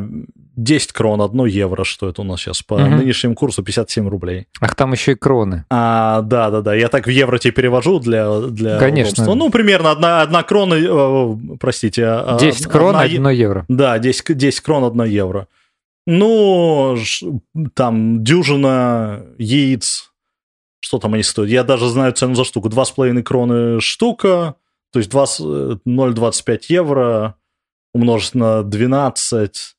10 0.64 0.92
крон, 0.92 1.22
1 1.22 1.46
евро, 1.46 1.84
что 1.84 2.10
это 2.10 2.22
у 2.22 2.26
нас 2.26 2.40
сейчас 2.42 2.62
по 2.62 2.78
Мгм. 2.78 2.98
нынешнему 2.98 3.36
курсу 3.36 3.64
57 3.64 4.08
рублей. 4.10 4.48
Ах, 4.60 4.76
там 4.76 4.92
еще 4.92 5.14
и 5.14 5.16
кроны. 5.16 5.64
А, 5.70 6.22
да, 6.22 6.50
да, 6.50 6.62
да. 6.62 6.76
Я 6.76 6.90
так 6.90 7.08
в 7.08 7.10
евро 7.10 7.38
тебе 7.38 7.54
перевожу 7.54 8.00
для, 8.00 8.40
для 8.42 8.78
Конечно. 8.78 9.24
удобства. 9.24 9.36
Ну, 9.36 9.50
примерно 9.52 9.92
одна, 9.92 10.22
одна 10.22 10.44
крона, 10.44 10.74
э, 10.76 11.38
простите. 11.60 12.06
а, 12.06 12.38
10 12.40 12.68
крон, 12.68 12.90
одна 12.90 13.04
е- 13.06 13.10
1 13.20 13.30
евро. 13.30 13.66
Да, 13.70 13.98
10, 14.00 14.22
к- 14.24 14.34
10 14.34 14.62
крон, 14.62 14.84
1 14.84 15.04
евро. 15.06 15.48
Ну, 16.06 16.98
там 17.74 18.24
дюжина 18.24 19.24
яиц. 19.38 20.12
Что 20.82 20.98
там 20.98 21.14
они 21.14 21.24
стоят? 21.24 21.50
Я 21.52 21.64
даже 21.64 21.88
знаю 21.90 22.14
цену 22.14 22.36
за 22.36 22.44
штуку. 22.44 22.70
2,5 22.70 23.22
кроны 23.22 23.80
штука, 23.80 24.56
то 24.92 25.00
есть 25.00 25.10
2 25.12 25.26
с- 25.26 25.40
э, 25.40 25.78
0,25 25.86 26.70
евро 26.70 27.36
умножить 27.94 28.34
на 28.36 28.64
12, 28.64 29.76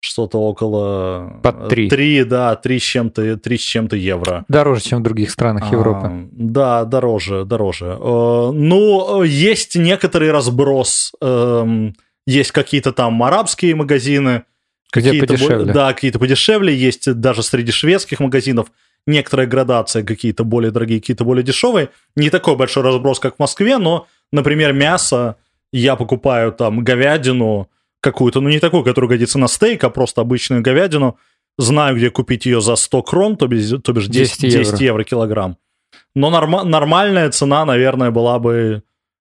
что-то 0.00 0.38
около... 0.38 1.40
Под 1.42 1.68
три. 1.68 1.88
3, 1.88 2.24
да, 2.24 2.56
3 2.56 2.78
с 2.78 2.82
чем-то, 2.82 3.36
3 3.36 3.58
с 3.58 3.60
чем-то 3.60 3.96
евро. 3.96 4.44
Дороже, 4.48 4.80
чем 4.82 5.00
в 5.00 5.02
других 5.02 5.30
странах 5.30 5.70
Европы. 5.70 6.06
А, 6.06 6.28
да, 6.32 6.84
дороже, 6.84 7.44
дороже. 7.44 7.98
Э, 8.00 8.50
Ну, 8.52 9.22
э, 9.22 9.26
есть 9.26 9.76
некоторый 9.76 10.30
разброс. 10.32 11.12
эм, 11.20 11.94
Есть 12.26 12.52
какие-то 12.52 12.92
там 12.92 13.22
арабские 13.22 13.74
магазины. 13.74 14.42
Где 14.92 15.10
какие-то 15.10 15.26
подешевле. 15.34 15.72
Да, 15.72 15.92
какие-то 15.92 16.18
подешевле. 16.18 16.74
Есть 16.74 17.12
даже 17.14 17.42
среди 17.42 17.72
шведских 17.72 18.20
магазинов 18.20 18.68
некоторая 19.06 19.46
градация, 19.46 20.02
какие-то 20.02 20.44
более 20.44 20.70
дорогие, 20.70 21.00
какие-то 21.00 21.24
более 21.24 21.42
дешевые. 21.42 21.88
Не 22.16 22.30
такой 22.30 22.56
большой 22.56 22.82
разброс, 22.82 23.18
как 23.18 23.36
в 23.36 23.38
Москве, 23.38 23.78
но, 23.78 24.06
например, 24.32 24.72
мясо 24.72 25.36
я 25.72 25.96
покупаю 25.96 26.52
там 26.52 26.82
говядину 26.84 27.68
какую-то, 28.00 28.40
ну 28.40 28.48
не 28.48 28.58
такую, 28.60 28.84
которая 28.84 29.08
годится 29.08 29.38
на 29.38 29.48
стейк, 29.48 29.84
а 29.84 29.90
просто 29.90 30.20
обычную 30.20 30.62
говядину. 30.62 31.16
Знаю, 31.58 31.96
где 31.96 32.10
купить 32.10 32.46
ее 32.46 32.60
за 32.60 32.76
100 32.76 33.02
крон, 33.02 33.36
то 33.36 33.46
бишь, 33.46 33.68
то 33.82 33.92
бишь 33.92 34.06
10, 34.06 34.40
10 34.40 34.42
евро. 34.54 34.64
10 34.64 34.80
евро 34.80 35.04
килограмм. 35.04 35.56
Но 36.14 36.30
норма- 36.30 36.64
нормальная 36.64 37.30
цена, 37.30 37.64
наверное, 37.64 38.10
была 38.10 38.38
бы 38.38 38.82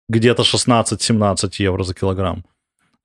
где-то 0.08 0.42
16-17 0.42 1.60
евро 1.60 1.84
за 1.84 1.94
килограмм. 1.94 2.44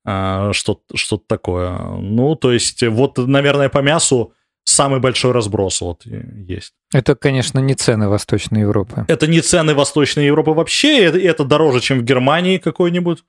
А, 0.04 0.52
что- 0.52 0.80
Что-то 0.94 1.24
такое. 1.26 1.78
Ну, 2.00 2.34
то 2.34 2.52
есть, 2.52 2.82
вот, 2.82 3.18
наверное, 3.18 3.68
по 3.68 3.78
мясу 3.82 4.32
самый 4.64 4.98
большой 5.00 5.32
разброс 5.32 5.80
вот 5.80 6.04
есть. 6.06 6.72
Это, 6.92 7.14
конечно, 7.14 7.58
не 7.60 7.74
цены 7.74 8.08
Восточной 8.08 8.60
Европы. 8.62 9.04
Это 9.08 9.26
не 9.26 9.40
цены 9.40 9.74
Восточной 9.74 10.26
Европы 10.26 10.52
вообще, 10.52 11.04
это, 11.04 11.18
это 11.18 11.44
дороже, 11.44 11.80
чем 11.80 11.98
в 12.00 12.02
Германии 12.04 12.58
какой-нибудь, 12.58 13.24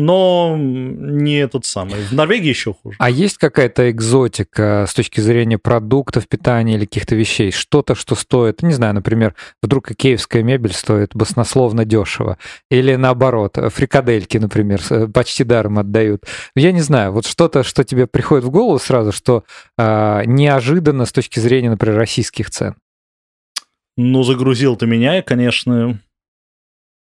но 0.00 0.56
не 0.58 1.36
этот 1.36 1.64
самый. 1.66 2.02
В 2.02 2.12
Норвегии 2.12 2.48
еще 2.48 2.74
хуже. 2.74 2.96
А 2.98 3.10
есть 3.10 3.36
какая-то 3.38 3.90
экзотика 3.90 4.86
с 4.88 4.94
точки 4.94 5.20
зрения 5.20 5.58
продуктов 5.58 6.26
питания 6.26 6.74
или 6.74 6.86
каких-то 6.86 7.14
вещей? 7.14 7.52
Что-то, 7.52 7.94
что 7.94 8.14
стоит, 8.14 8.62
не 8.62 8.72
знаю, 8.72 8.94
например, 8.94 9.34
вдруг 9.62 9.90
икеевская 9.90 10.42
мебель 10.42 10.72
стоит 10.72 11.14
баснословно 11.14 11.84
дешево. 11.84 12.38
Или 12.70 12.94
наоборот, 12.96 13.56
фрикадельки, 13.72 14.38
например, 14.38 14.82
с- 14.82 15.06
почти 15.08 15.44
даром 15.44 15.78
отдают. 15.78 16.24
Я 16.56 16.72
не 16.72 16.80
знаю, 16.80 17.12
вот 17.12 17.26
что-то, 17.26 17.62
что 17.62 17.84
тебе 17.84 18.06
приходит 18.06 18.44
в 18.44 18.50
голову 18.50 18.78
сразу, 18.78 19.12
что 19.12 19.44
а, 19.76 20.24
неожиданно 20.24 21.04
с 21.04 21.12
точки 21.12 21.38
зрения, 21.40 21.70
например, 21.70 21.96
российских 21.96 22.50
цен. 22.50 22.74
Ну, 23.96 24.22
загрузил 24.22 24.76
ты 24.76 24.86
меня, 24.86 25.18
и, 25.18 25.22
конечно, 25.22 26.00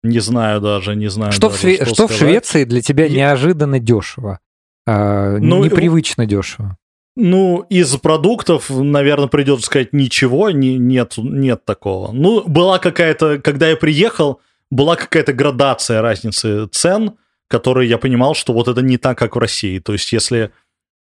не 0.04 0.20
знаю 0.20 0.62
даже, 0.62 0.96
не 0.96 1.10
знаю 1.10 1.32
Что, 1.32 1.50
в, 1.50 1.54
даже, 1.54 1.68
Шве- 1.78 1.86
что 1.86 2.08
в 2.08 2.12
сказать. 2.14 2.18
Швеции 2.18 2.64
для 2.66 2.82
тебя 2.82 3.06
Я- 3.06 3.16
неожиданно 3.16 3.80
дешево? 3.80 4.40
А, 4.88 5.38
Ну, 5.38 5.64
непривычно 5.64 6.26
дешево. 6.26 6.78
Ну, 7.16 7.66
из 7.70 7.98
продуктов, 7.98 8.70
наверное, 8.70 9.28
придется 9.28 9.66
сказать 9.66 9.92
ничего, 9.94 10.50
не, 10.50 10.78
нет, 10.78 11.16
нет 11.18 11.66
такого. 11.66 12.12
Ну, 12.14 12.44
была 12.48 12.80
какая-то, 12.80 13.38
когда 13.40 13.68
я 13.70 13.76
приехал, 13.76 14.40
была 14.70 14.96
какая-то 14.96 15.34
градация 15.34 16.02
разницы 16.02 16.68
цен, 16.68 17.16
которые 17.48 17.90
я 17.90 17.98
понимал, 17.98 18.34
что 18.34 18.54
вот 18.54 18.70
это 18.70 18.82
не 18.82 18.98
так, 18.98 19.18
как 19.18 19.36
в 19.36 19.40
России. 19.40 19.80
То 19.80 19.92
есть, 19.94 20.14
если 20.14 20.52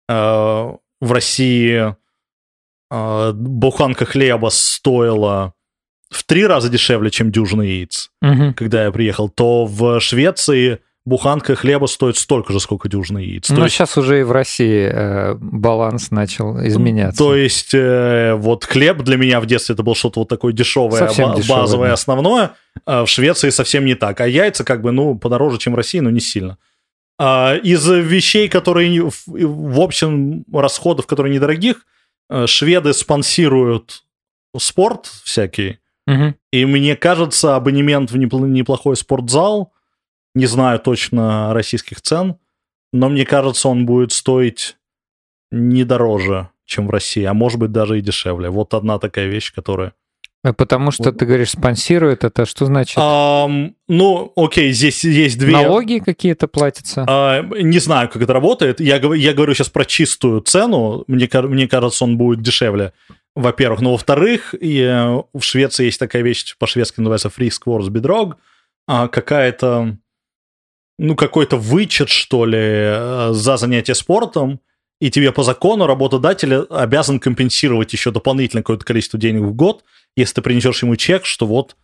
э, 0.09 0.13
в 0.13 1.11
России 1.11 1.95
э, 2.91 3.31
буханка 3.33 4.05
хлеба 4.05 4.49
стоила 4.49 5.53
в 6.11 6.23
три 6.23 6.45
раза 6.45 6.69
дешевле, 6.69 7.09
чем 7.09 7.31
дюжина 7.31 7.61
яиц, 7.63 8.11
Мгм. 8.21 8.53
когда 8.53 8.83
я 8.83 8.91
приехал, 8.91 9.29
то 9.29 9.65
в 9.65 9.99
Швеции 10.01 10.79
буханка 11.05 11.55
хлеба 11.55 11.87
стоит 11.87 12.17
столько 12.17 12.53
же, 12.53 12.59
сколько 12.59 12.87
дюжина 12.89 13.17
яиц. 13.19 13.47
То 13.47 13.55
Но 13.55 13.63
есть- 13.63 13.75
сейчас 13.75 13.97
уже 13.97 14.19
и 14.19 14.23
в 14.23 14.31
России 14.31 14.87
э, 14.93 15.33
баланс 15.35 16.11
начал 16.11 16.59
изменяться. 16.67 17.17
То 17.17 17.35
есть, 17.35 17.73
э, 17.73 18.33
вот 18.35 18.65
хлеб 18.65 18.97
для 19.03 19.17
меня 19.17 19.39
в 19.39 19.45
детстве 19.47 19.73
это 19.73 19.81
было 19.83 19.95
что-то 19.95 20.19
вот 20.19 20.29
такое 20.29 20.53
дешевое, 20.53 20.99
Совсем 20.99 21.29
ба- 21.31 21.37
дешевое, 21.37 21.61
базовое, 21.61 21.87
да. 21.87 21.93
основное. 21.93 22.51
А 22.85 23.03
в 23.05 23.09
Швеции 23.09 23.49
совсем 23.49 23.85
не 23.85 23.95
так. 23.95 24.19
А 24.21 24.27
яйца 24.27 24.63
как 24.63 24.81
бы, 24.81 24.91
ну, 24.91 25.17
подороже, 25.17 25.57
чем 25.57 25.73
в 25.73 25.75
России, 25.77 25.99
но 25.99 26.09
не 26.11 26.19
сильно. 26.19 26.57
А 27.17 27.55
из 27.55 27.87
вещей, 27.87 28.47
которые 28.49 29.09
в 29.27 29.79
общем 29.79 30.43
расходов, 30.53 31.07
которые 31.07 31.33
недорогих, 31.33 31.85
э, 32.29 32.45
шведы 32.47 32.93
спонсируют 32.93 34.03
спорт 34.57 35.05
всякий. 35.23 35.77
Мгм. 36.07 36.35
И 36.51 36.65
мне 36.65 36.95
кажется, 36.95 37.55
абонемент 37.55 38.11
в 38.11 38.15
непл- 38.15 38.47
неплохой 38.47 38.95
спортзал, 38.95 39.71
не 40.33 40.45
знаю 40.45 40.79
точно 40.79 41.53
российских 41.53 42.01
цен, 42.01 42.37
но 42.93 43.09
мне 43.09 43.25
кажется, 43.25 43.69
он 43.69 43.85
будет 43.85 44.11
стоить 44.11 44.77
не 45.51 45.83
дороже, 45.83 46.49
чем 46.65 46.87
в 46.87 46.89
России, 46.89 47.23
а 47.23 47.33
может 47.33 47.59
быть 47.59 47.71
даже 47.71 47.99
и 47.99 48.01
дешевле. 48.01 48.49
Вот 48.49 48.73
одна 48.73 48.97
такая 48.99 49.27
вещь, 49.27 49.53
которая... 49.53 49.93
Э, 50.43 50.53
Потому 50.53 50.91
что 50.91 51.03
Вот. 51.03 51.17
ты 51.19 51.25
говоришь 51.25 51.51
спонсирует, 51.51 52.23
это 52.23 52.45
что 52.45 52.65
значит? 52.65 52.97
Ам, 52.97 53.75
ну, 53.87 54.31
окей, 54.35 54.71
здесь 54.71 55.03
есть 55.03 55.37
две... 55.37 55.51
Налоги 55.51 55.99
какие-то 55.99 56.47
платятся? 56.47 57.05
А, 57.07 57.41
не 57.43 57.79
знаю, 57.79 58.09
как 58.09 58.21
это 58.21 58.33
работает. 58.33 58.79
Я, 58.79 58.95
я 58.95 59.33
говорю 59.33 59.53
сейчас 59.53 59.69
про 59.69 59.85
чистую 59.85 60.41
цену. 60.41 61.03
Мне, 61.07 61.29
мне 61.33 61.67
кажется, 61.67 62.05
он 62.05 62.17
будет 62.17 62.41
дешевле, 62.41 62.93
во-первых. 63.35 63.81
Но 63.81 63.91
во-вторых, 63.91 64.53
и, 64.59 64.81
э, 64.81 65.21
в 65.33 65.41
Швеции 65.41 65.85
есть 65.85 65.99
такая 65.99 66.21
вещь, 66.21 66.55
по-шведски 66.57 66.99
называется 66.99 67.29
Friskvårds 67.29 67.89
bidrag, 67.89 68.35
а, 68.87 69.07
какая-то, 69.07 69.97
ну, 70.97 71.15
какой-то 71.15 71.57
вычет, 71.57 72.09
что 72.09 72.45
ли, 72.45 72.59
э, 72.59 73.29
за 73.31 73.57
занятие 73.57 73.95
спортом, 73.95 74.59
и 74.99 75.09
тебе 75.09 75.31
по 75.31 75.43
закону 75.43 75.87
работодатель 75.87 76.53
обязан 76.69 77.19
компенсировать 77.19 77.91
еще 77.93 78.11
дополнительное 78.11 78.63
какое-то 78.63 78.85
количество 78.85 79.17
денег 79.17 79.41
в 79.41 79.53
год, 79.53 79.83
если 80.15 80.35
ты 80.35 80.41
принесешь 80.41 80.83
ему 80.83 80.95
чек, 80.95 81.25
что 81.25 81.47
вот 81.47 81.75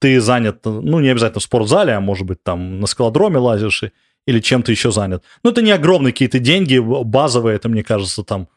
ты 0.00 0.20
занят, 0.20 0.64
ну, 0.64 1.00
не 1.00 1.08
обязательно 1.08 1.40
в 1.40 1.44
спортзале, 1.44 1.94
а 1.94 2.00
может 2.00 2.26
быть, 2.26 2.42
там 2.42 2.80
на 2.80 2.86
скалодроме 2.86 3.38
лазишь 3.38 3.84
или 4.26 4.40
чем-то 4.40 4.70
еще 4.70 4.92
занят. 4.92 5.24
Ну, 5.42 5.50
это 5.50 5.62
не 5.62 5.70
огромные 5.70 6.12
какие-то 6.12 6.38
деньги, 6.38 6.78
базовые, 6.78 7.56
это, 7.56 7.68
мне 7.68 7.82
кажется, 7.82 8.22
там 8.22 8.48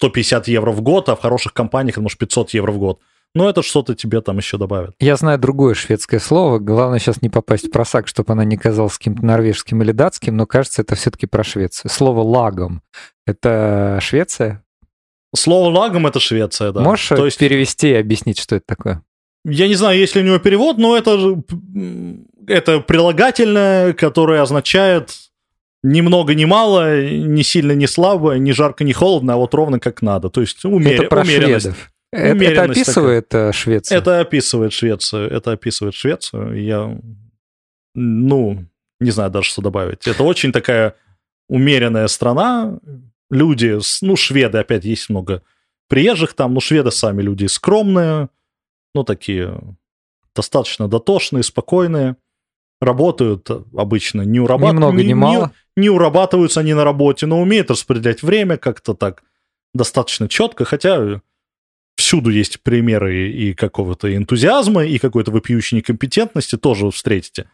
150 0.00 0.48
евро 0.48 0.72
в 0.72 0.80
год, 0.80 1.10
а 1.10 1.16
в 1.16 1.20
хороших 1.20 1.52
компаниях, 1.52 1.98
может, 1.98 2.18
500 2.18 2.54
евро 2.54 2.72
в 2.72 2.78
год. 2.78 3.00
Но 3.34 3.48
это 3.48 3.62
что-то 3.62 3.94
тебе 3.94 4.22
там 4.22 4.38
еще 4.38 4.56
добавит. 4.56 4.92
Я 4.98 5.14
знаю 5.16 5.38
другое 5.38 5.74
шведское 5.74 6.18
слово. 6.18 6.58
Главное 6.58 6.98
сейчас 6.98 7.22
не 7.22 7.28
попасть 7.28 7.68
в 7.68 7.70
просак, 7.70 8.08
чтобы 8.08 8.32
она 8.32 8.44
не 8.44 8.56
казалась 8.56 8.96
каким-то 8.96 9.24
норвежским 9.24 9.82
или 9.82 9.92
датским, 9.92 10.36
но 10.36 10.46
кажется, 10.46 10.82
это 10.82 10.96
все-таки 10.96 11.26
про 11.26 11.44
Швецию. 11.44 11.90
Слово 11.90 12.22
«лагом»— 12.22 12.82
это 13.26 13.98
Швеция? 14.00 14.64
Слово 15.36 15.70
лагом 15.70 16.06
это 16.08 16.18
Швеция, 16.18 16.72
да. 16.72 16.80
Можешь 16.80 17.08
То 17.08 17.24
есть, 17.24 17.38
перевести 17.38 17.90
и 17.90 17.94
объяснить, 17.94 18.38
что 18.38 18.56
это 18.56 18.64
такое? 18.66 19.04
я 19.44 19.68
не 19.68 19.74
знаю, 19.74 19.98
есть 19.98 20.14
ли 20.14 20.22
у 20.22 20.24
него 20.24 20.38
перевод, 20.38 20.78
но 20.78 20.96
это, 20.96 21.42
это 22.46 22.80
прилагательное, 22.80 23.92
которое 23.92 24.42
означает 24.42 25.29
ни 25.82 26.00
много 26.00 26.34
ни 26.34 26.44
мало, 26.44 27.06
ни 27.06 27.42
сильно 27.42 27.72
ни 27.72 27.86
слабо, 27.86 28.34
ни 28.34 28.52
жарко, 28.52 28.84
ни 28.84 28.92
холодно, 28.92 29.34
а 29.34 29.36
вот 29.36 29.54
ровно 29.54 29.80
как 29.80 30.02
надо. 30.02 30.28
То 30.28 30.40
есть 30.40 30.64
умер... 30.64 30.92
это 30.92 31.02
про 31.04 31.22
умеренность. 31.22 31.66
шведов. 31.66 31.92
Это, 32.12 32.44
это 32.44 32.62
описывает 32.64 33.34
э, 33.34 33.52
Швецию? 33.52 33.98
Это 33.98 34.20
описывает 34.20 34.72
Швецию. 34.72 35.30
Это 35.30 35.52
описывает 35.52 35.94
Швецию. 35.94 36.62
Я, 36.62 36.98
ну, 37.94 38.64
не 38.98 39.10
знаю 39.10 39.30
даже, 39.30 39.48
что 39.48 39.62
добавить. 39.62 40.06
Это 40.06 40.24
очень 40.24 40.52
такая 40.52 40.96
умеренная 41.48 42.08
страна. 42.08 42.78
Люди, 43.30 43.78
ну, 44.02 44.16
шведы, 44.16 44.58
опять 44.58 44.84
есть 44.84 45.08
много 45.08 45.42
приезжих 45.88 46.34
там, 46.34 46.54
но 46.54 46.60
шведы 46.60 46.90
сами 46.90 47.22
люди 47.22 47.46
скромные, 47.46 48.28
ну, 48.94 49.04
такие 49.04 49.60
достаточно 50.34 50.88
дотошные, 50.88 51.42
спокойные. 51.42 52.16
Работают 52.80 53.48
обычно, 53.76 54.22
не, 54.22 54.40
урабат... 54.40 54.72
Ни 54.72 54.76
много, 54.76 55.02
ни 55.02 55.08
не- 55.08 55.14
мало. 55.14 55.52
не 55.76 55.90
урабатываются 55.90 56.60
они 56.60 56.74
на 56.74 56.84
работе, 56.84 57.26
но 57.26 57.40
умеют 57.40 57.70
распределять 57.70 58.22
время 58.22 58.56
как-то 58.56 58.94
так 58.94 59.22
достаточно 59.74 60.28
четко, 60.28 60.64
хотя 60.64 61.20
всюду 61.96 62.30
есть 62.30 62.60
примеры 62.62 63.30
и 63.30 63.52
какого-то 63.52 64.14
энтузиазма, 64.14 64.84
и 64.84 64.98
какой-то 64.98 65.30
вопиющей 65.30 65.76
некомпетентности 65.76 66.56
тоже 66.56 66.90
встретите. 66.90 67.46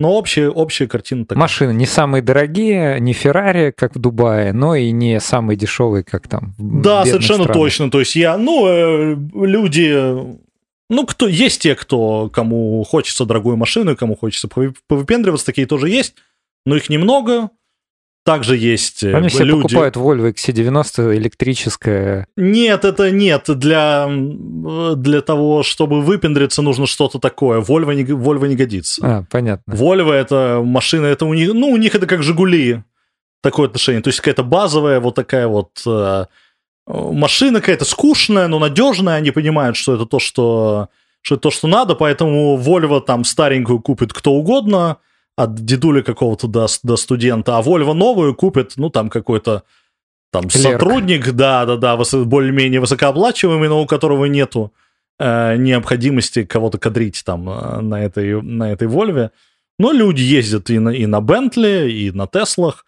Но 0.00 0.12
общая, 0.12 0.50
общая 0.50 0.88
картина 0.88 1.24
такая. 1.24 1.40
Машины 1.40 1.72
не 1.72 1.86
самые 1.86 2.20
дорогие, 2.20 2.98
не 2.98 3.12
Феррари, 3.12 3.72
как 3.74 3.94
в 3.94 3.98
Дубае, 4.00 4.52
но 4.52 4.74
и 4.74 4.90
не 4.90 5.20
самые 5.20 5.56
дешевые, 5.56 6.02
как 6.02 6.26
там. 6.26 6.54
Да, 6.58 7.04
совершенно 7.06 7.44
странах. 7.44 7.56
точно. 7.56 7.90
То 7.90 8.00
есть 8.00 8.16
я, 8.16 8.36
ну, 8.36 8.66
э, 8.66 9.16
люди, 9.34 10.36
ну, 10.94 11.06
кто, 11.06 11.28
есть 11.28 11.62
те, 11.62 11.74
кто, 11.74 12.30
кому 12.32 12.82
хочется 12.84 13.24
дорогую 13.24 13.56
машину, 13.56 13.96
кому 13.96 14.16
хочется 14.16 14.48
повы- 14.48 14.74
повыпендриваться, 14.88 15.46
такие 15.46 15.66
тоже 15.66 15.88
есть, 15.88 16.14
но 16.64 16.76
их 16.76 16.88
немного. 16.88 17.50
Также 18.24 18.56
есть 18.56 19.02
э, 19.02 19.14
Они 19.14 19.28
все 19.28 19.44
люди... 19.44 19.62
покупают 19.62 19.96
Volvo 19.96 20.32
XC90 20.32 21.14
электрическое. 21.16 22.26
Нет, 22.36 22.86
это 22.86 23.10
нет. 23.10 23.44
Для, 23.46 24.08
для 24.96 25.20
того, 25.20 25.62
чтобы 25.62 26.00
выпендриться, 26.00 26.62
нужно 26.62 26.86
что-то 26.86 27.18
такое. 27.18 27.60
Volvo 27.60 27.92
не, 27.94 28.02
Volvo 28.04 28.48
не 28.48 28.56
годится. 28.56 29.02
А, 29.04 29.24
понятно. 29.30 29.70
Volvo 29.74 30.12
это 30.12 30.62
машина, 30.64 31.06
это 31.06 31.26
у 31.26 31.34
них, 31.34 31.52
ну, 31.52 31.68
у 31.68 31.76
них 31.76 31.94
это 31.94 32.06
как 32.06 32.22
Жигули. 32.22 32.82
Такое 33.42 33.66
отношение. 33.66 34.00
То 34.00 34.08
есть 34.08 34.20
какая-то 34.20 34.42
базовая 34.42 35.00
вот 35.00 35.14
такая 35.14 35.46
вот 35.46 35.82
э, 35.86 36.24
машина 36.86 37.60
какая-то 37.60 37.84
скучная, 37.84 38.48
но 38.48 38.58
надежная. 38.58 39.16
Они 39.16 39.30
понимают, 39.30 39.76
что 39.76 39.94
это 39.94 40.06
то, 40.06 40.18
что, 40.18 40.88
что 41.20 41.36
это 41.36 41.42
то, 41.42 41.50
что 41.50 41.68
надо, 41.68 41.94
поэтому 41.94 42.58
Volvo 42.58 43.00
там 43.00 43.24
старенькую 43.24 43.80
купит 43.80 44.12
кто 44.12 44.32
угодно, 44.32 44.98
от 45.36 45.54
дедули 45.54 46.02
какого-то 46.02 46.46
до, 46.46 46.66
до 46.82 46.96
студента, 46.96 47.58
а 47.58 47.62
Volvo 47.62 47.92
новую 47.92 48.34
купит, 48.34 48.74
ну, 48.76 48.90
там 48.90 49.10
какой-то 49.10 49.64
там 50.30 50.48
Клерк. 50.48 50.80
сотрудник, 50.80 51.32
да-да-да, 51.32 51.96
более-менее 51.96 52.80
высокооплачиваемый, 52.80 53.68
но 53.68 53.82
у 53.82 53.86
которого 53.86 54.24
нету 54.26 54.72
э, 55.18 55.56
необходимости 55.56 56.44
кого-то 56.44 56.78
кадрить 56.78 57.22
там 57.24 57.48
э, 57.48 57.80
на 57.80 58.02
этой, 58.04 58.42
на 58.42 58.72
этой 58.72 58.88
Вольве. 58.88 59.30
Но 59.78 59.92
люди 59.92 60.22
ездят 60.22 60.70
и 60.70 60.78
на, 60.78 60.90
и 60.90 61.06
на 61.06 61.20
Бентли, 61.20 61.90
и 61.90 62.10
на 62.10 62.26
Теслах, 62.26 62.84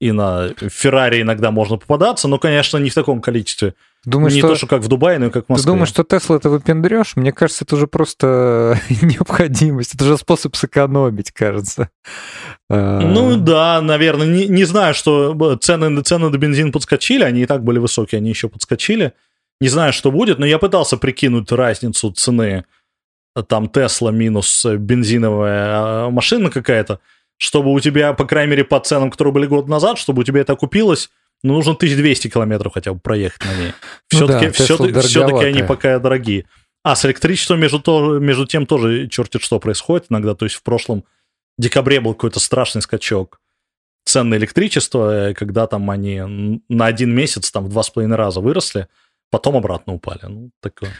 и 0.00 0.12
на 0.12 0.50
Феррари 0.58 1.22
иногда 1.22 1.50
можно 1.50 1.78
попадаться, 1.78 2.28
но, 2.28 2.38
конечно, 2.38 2.76
не 2.78 2.90
в 2.90 2.94
таком 2.94 3.20
количестве. 3.20 3.74
Думаешь, 4.04 4.34
не 4.34 4.40
что... 4.40 4.48
то, 4.48 4.54
что 4.54 4.66
как 4.66 4.82
в 4.82 4.88
Дубае, 4.88 5.18
но 5.18 5.26
и 5.26 5.30
как 5.30 5.44
в 5.44 5.46
Ты 5.46 5.52
Москве. 5.54 5.72
думаешь, 5.72 5.88
что 5.88 6.04
Тесла 6.04 6.36
это 6.36 6.48
выпендрешь? 6.48 7.16
Мне 7.16 7.32
кажется, 7.32 7.64
это 7.64 7.74
уже 7.74 7.86
просто 7.86 8.78
необходимость. 9.02 9.94
Это 9.94 10.04
же 10.04 10.16
способ 10.16 10.54
сэкономить, 10.54 11.32
кажется. 11.32 11.90
А, 12.70 13.00
Ну 13.00 13.36
да, 13.36 13.80
наверное. 13.80 14.26
Не, 14.26 14.46
не 14.46 14.64
знаю, 14.64 14.94
что 14.94 15.56
цены, 15.56 16.02
цены 16.02 16.28
на 16.28 16.36
бензин 16.36 16.72
подскочили, 16.72 17.24
они 17.24 17.42
и 17.42 17.46
так 17.46 17.64
были 17.64 17.78
высокие, 17.78 18.18
они 18.18 18.28
еще 18.28 18.48
подскочили. 18.48 19.12
Не 19.60 19.68
знаю, 19.68 19.92
что 19.92 20.12
будет, 20.12 20.38
но 20.38 20.46
я 20.46 20.58
пытался 20.58 20.98
прикинуть 20.98 21.50
разницу 21.50 22.12
цены. 22.12 22.64
Там 23.48 23.68
Тесла 23.68 24.12
минус 24.12 24.64
бензиновая 24.64 25.66
а, 26.06 26.10
машина 26.10 26.50
какая-то, 26.50 27.00
чтобы 27.36 27.72
у 27.72 27.80
тебя, 27.80 28.12
по 28.12 28.24
крайней 28.24 28.50
мере, 28.50 28.64
по 28.64 28.80
ценам, 28.80 29.10
которые 29.10 29.32
были 29.32 29.46
год 29.46 29.68
назад, 29.68 29.98
чтобы 29.98 30.20
у 30.20 30.24
тебя 30.24 30.40
это 30.40 30.54
окупилось, 30.54 31.10
ну, 31.42 31.54
нужно 31.54 31.72
1200 31.72 32.28
километров 32.28 32.72
хотя 32.74 32.92
бы 32.92 33.00
проехать 33.00 33.44
на 33.44 33.54
ней. 33.54 33.72
Ну 34.12 34.26
да, 34.26 34.38
Все-таки, 34.52 34.92
Тесла 34.92 35.02
все-таки 35.02 35.44
они 35.44 35.62
пока 35.62 35.98
дорогие. 35.98 36.46
А 36.82 36.94
с 36.94 37.04
электричеством 37.04 37.60
между, 37.60 37.80
то, 37.80 38.18
между 38.18 38.46
тем 38.46 38.64
тоже 38.64 39.08
черти 39.08 39.38
что 39.38 39.58
происходит 39.58 40.06
иногда. 40.08 40.34
То 40.34 40.44
есть 40.44 40.54
в 40.54 40.62
прошлом 40.62 41.04
декабре 41.58 42.00
был 42.00 42.14
какой-то 42.14 42.38
страшный 42.38 42.80
скачок 42.80 43.40
цен 44.06 44.28
на 44.28 44.36
электричество, 44.36 45.30
э, 45.30 45.34
когда 45.34 45.66
там 45.66 45.90
они 45.90 46.60
на 46.68 46.86
один 46.86 47.14
месяц 47.14 47.50
там 47.50 47.64
в 47.64 47.68
два 47.68 47.82
с 47.82 47.90
половиной 47.90 48.16
раза 48.16 48.40
выросли, 48.40 48.88
потом 49.30 49.56
обратно 49.56 49.94
упали. 49.94 50.20
Ну, 50.22 50.50
такое. 50.62 50.92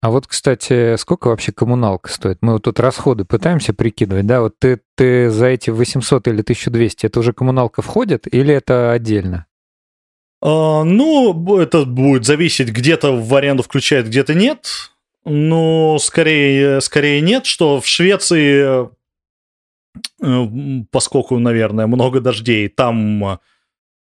А 0.00 0.10
вот, 0.10 0.28
кстати, 0.28 0.96
сколько 0.96 1.28
вообще 1.28 1.50
коммуналка 1.50 2.10
стоит? 2.10 2.38
Мы 2.40 2.54
вот 2.54 2.62
тут 2.62 2.78
расходы 2.78 3.24
пытаемся 3.24 3.74
прикидывать, 3.74 4.26
да? 4.26 4.42
Вот 4.42 4.56
ты, 4.58 4.80
ты 4.94 5.28
за 5.28 5.46
эти 5.46 5.70
800 5.70 6.28
или 6.28 6.40
1200, 6.42 7.06
это 7.06 7.18
уже 7.18 7.32
коммуналка 7.32 7.82
входит 7.82 8.32
или 8.32 8.54
это 8.54 8.92
отдельно? 8.92 9.46
А, 10.40 10.84
ну, 10.84 11.58
это 11.58 11.84
будет 11.84 12.24
зависеть, 12.26 12.68
где-то 12.68 13.12
в 13.12 13.34
аренду 13.34 13.64
включает, 13.64 14.06
где-то 14.06 14.34
нет. 14.34 14.92
Ну, 15.24 15.98
скорее, 15.98 16.80
скорее 16.80 17.20
нет, 17.20 17.44
что 17.44 17.80
в 17.80 17.86
Швеции, 17.86 18.88
э, 20.22 20.84
поскольку, 20.92 21.38
наверное, 21.40 21.88
много 21.88 22.20
дождей, 22.20 22.68
там, 22.68 23.40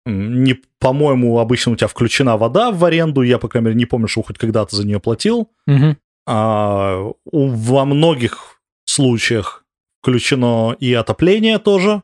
не, 0.06 0.60
по-моему, 0.84 1.40
обычно 1.40 1.72
у 1.72 1.76
тебя 1.76 1.88
включена 1.88 2.38
вода 2.38 2.72
в 2.72 2.84
аренду, 2.86 3.22
я, 3.24 3.38
по 3.40 3.48
крайней 3.48 3.68
мере, 3.68 3.78
не 3.80 3.86
помню, 3.86 4.08
что 4.08 4.22
хоть 4.22 4.38
когда-то 4.38 4.76
за 4.76 4.86
нее 4.86 5.00
платил. 5.00 5.50
Мгм. 5.66 5.98
А, 6.28 6.98
у- 7.26 7.48
во 7.48 7.86
многих 7.86 8.62
случаях 8.86 9.64
включено 10.02 10.76
и 10.80 10.94
отопление 10.94 11.58
тоже. 11.60 12.02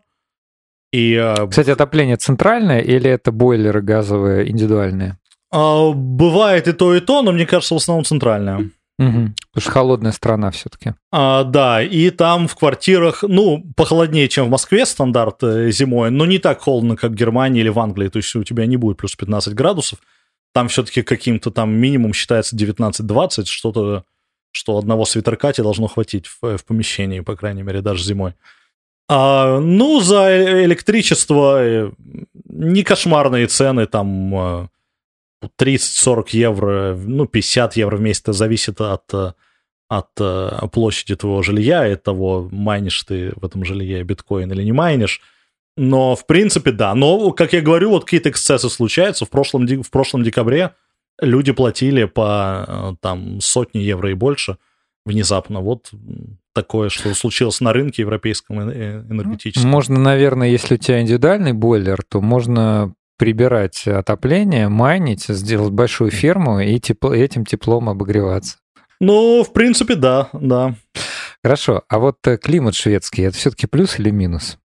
И 0.91 1.15
а, 1.15 1.47
Кстати, 1.47 1.69
отопление 1.69 2.15
центральное 2.17 2.79
или 2.79 3.09
это 3.09 3.31
бойлеры 3.31 3.81
газовые 3.81 4.49
индивидуальные? 4.49 5.17
а, 5.51 5.91
бывает 5.91 6.67
и 6.67 6.73
то, 6.73 6.95
и 6.95 6.99
то, 6.99 7.21
но 7.21 7.31
мне 7.31 7.45
кажется, 7.45 7.73
в 7.75 7.77
основном 7.77 8.05
центральное. 8.05 8.69
Мгм. 8.99 9.33
Потому 9.53 9.61
что 9.61 9.71
холодная 9.71 10.11
страна 10.11 10.51
все-таки. 10.51 10.93
А, 11.09 11.45
да, 11.45 11.81
и 11.81 12.09
там 12.09 12.49
в 12.49 12.55
квартирах, 12.55 13.23
ну, 13.23 13.63
похолоднее, 13.77 14.27
чем 14.27 14.47
в 14.47 14.49
Москве 14.49 14.85
стандарт 14.85 15.41
э, 15.41 15.71
зимой, 15.71 16.11
но 16.11 16.25
не 16.25 16.37
так 16.37 16.59
холодно, 16.59 16.97
как 16.97 17.11
в 17.11 17.15
Германии 17.15 17.61
или 17.61 17.69
в 17.69 17.79
Англии. 17.79 18.09
То 18.09 18.17
есть 18.17 18.35
у 18.35 18.43
тебя 18.43 18.65
не 18.65 18.75
будет 18.75 18.97
плюс 18.97 19.15
15 19.15 19.53
градусов. 19.53 19.99
Там 20.53 20.67
все-таки 20.67 21.01
каким-то 21.01 21.49
там 21.49 21.71
минимум 21.71 22.13
считается 22.13 22.57
19-20, 22.57 23.45
что-то, 23.45 24.03
что 24.51 24.77
одного 24.77 25.05
свитерка 25.05 25.53
тебе 25.53 25.63
должно 25.63 25.87
хватить 25.87 26.27
в, 26.27 26.57
в 26.57 26.65
помещении, 26.65 27.21
по 27.21 27.37
крайней 27.37 27.63
мере, 27.63 27.81
даже 27.81 28.03
зимой. 28.03 28.33
А, 29.07 29.61
ну, 29.61 30.01
за 30.01 30.29
э- 30.29 30.65
электричество 30.65 31.63
э, 31.63 31.91
не 32.49 32.83
кошмарные 32.83 33.47
цены, 33.47 33.85
там 33.85 34.35
э, 34.35 34.67
30-40 35.59 36.25
евро, 36.31 36.95
ну, 36.95 37.25
50 37.25 37.77
евро 37.77 37.97
в 37.97 38.01
месяц, 38.01 38.21
это 38.23 38.33
зависит 38.33 38.81
от, 38.81 39.13
э, 39.13 39.33
от 39.87 40.09
э, 40.19 40.67
площади 40.71 41.15
твоего 41.15 41.41
жилья 41.41 41.87
и 41.87 41.95
того, 41.95 42.49
майнишь 42.51 43.03
ты 43.03 43.31
в 43.35 43.45
этом 43.45 43.65
жилье 43.65 44.03
биткоин 44.03 44.51
или 44.51 44.63
не 44.63 44.71
майнишь. 44.71 45.21
Но, 45.77 46.15
в 46.15 46.25
принципе, 46.25 46.71
да. 46.71 46.93
Но, 46.93 47.31
как 47.31 47.53
я 47.53 47.61
говорю, 47.61 47.91
вот 47.91 48.03
какие-то 48.03 48.29
эксцессы 48.29 48.69
случаются. 48.69 49.25
В 49.25 49.29
прошлом, 49.29 49.65
в 49.65 49.89
прошлом 49.89 50.23
декабре 50.23 50.71
люди 51.21 51.53
платили 51.53 52.03
по 52.03 52.65
э, 52.67 52.95
там 53.01 53.39
сотни 53.39 53.79
евро 53.79 54.11
и 54.11 54.13
больше 54.13 54.57
внезапно. 55.05 55.61
Вот 55.61 55.89
такое, 56.53 56.89
что 56.89 57.13
случилось 57.13 57.61
на 57.61 57.71
рынке 57.71 58.01
европейском 58.01 58.61
энергетическом. 58.61 59.69
Можно, 59.69 59.99
наверное, 59.99 60.49
если 60.49 60.75
у 60.75 60.77
тебя 60.77 61.01
индивидуальный 61.01 61.53
бойлер, 61.53 62.03
то 62.07 62.19
можно 62.19 62.93
прибирать 63.19 63.85
отопление, 63.85 64.69
майнить, 64.69 65.25
сделать 65.27 65.73
большую 65.73 66.09
ферму 66.09 66.61
и 66.61 66.79
тепло, 66.79 67.13
этим 67.13 67.45
теплом 67.45 67.89
обогреваться. 67.89 68.57
Ну, 68.99 69.43
в 69.43 69.53
принципе, 69.53 69.95
да, 69.95 70.29
да. 70.33 70.75
Хорошо, 71.43 71.83
а 71.87 71.99
вот 71.99 72.25
э, 72.25 72.37
климат 72.37 72.75
шведский, 72.75 73.23
это 73.23 73.37
все-таки 73.37 73.67
плюс 73.67 73.99
или 73.99 74.09
минус? 74.09 74.57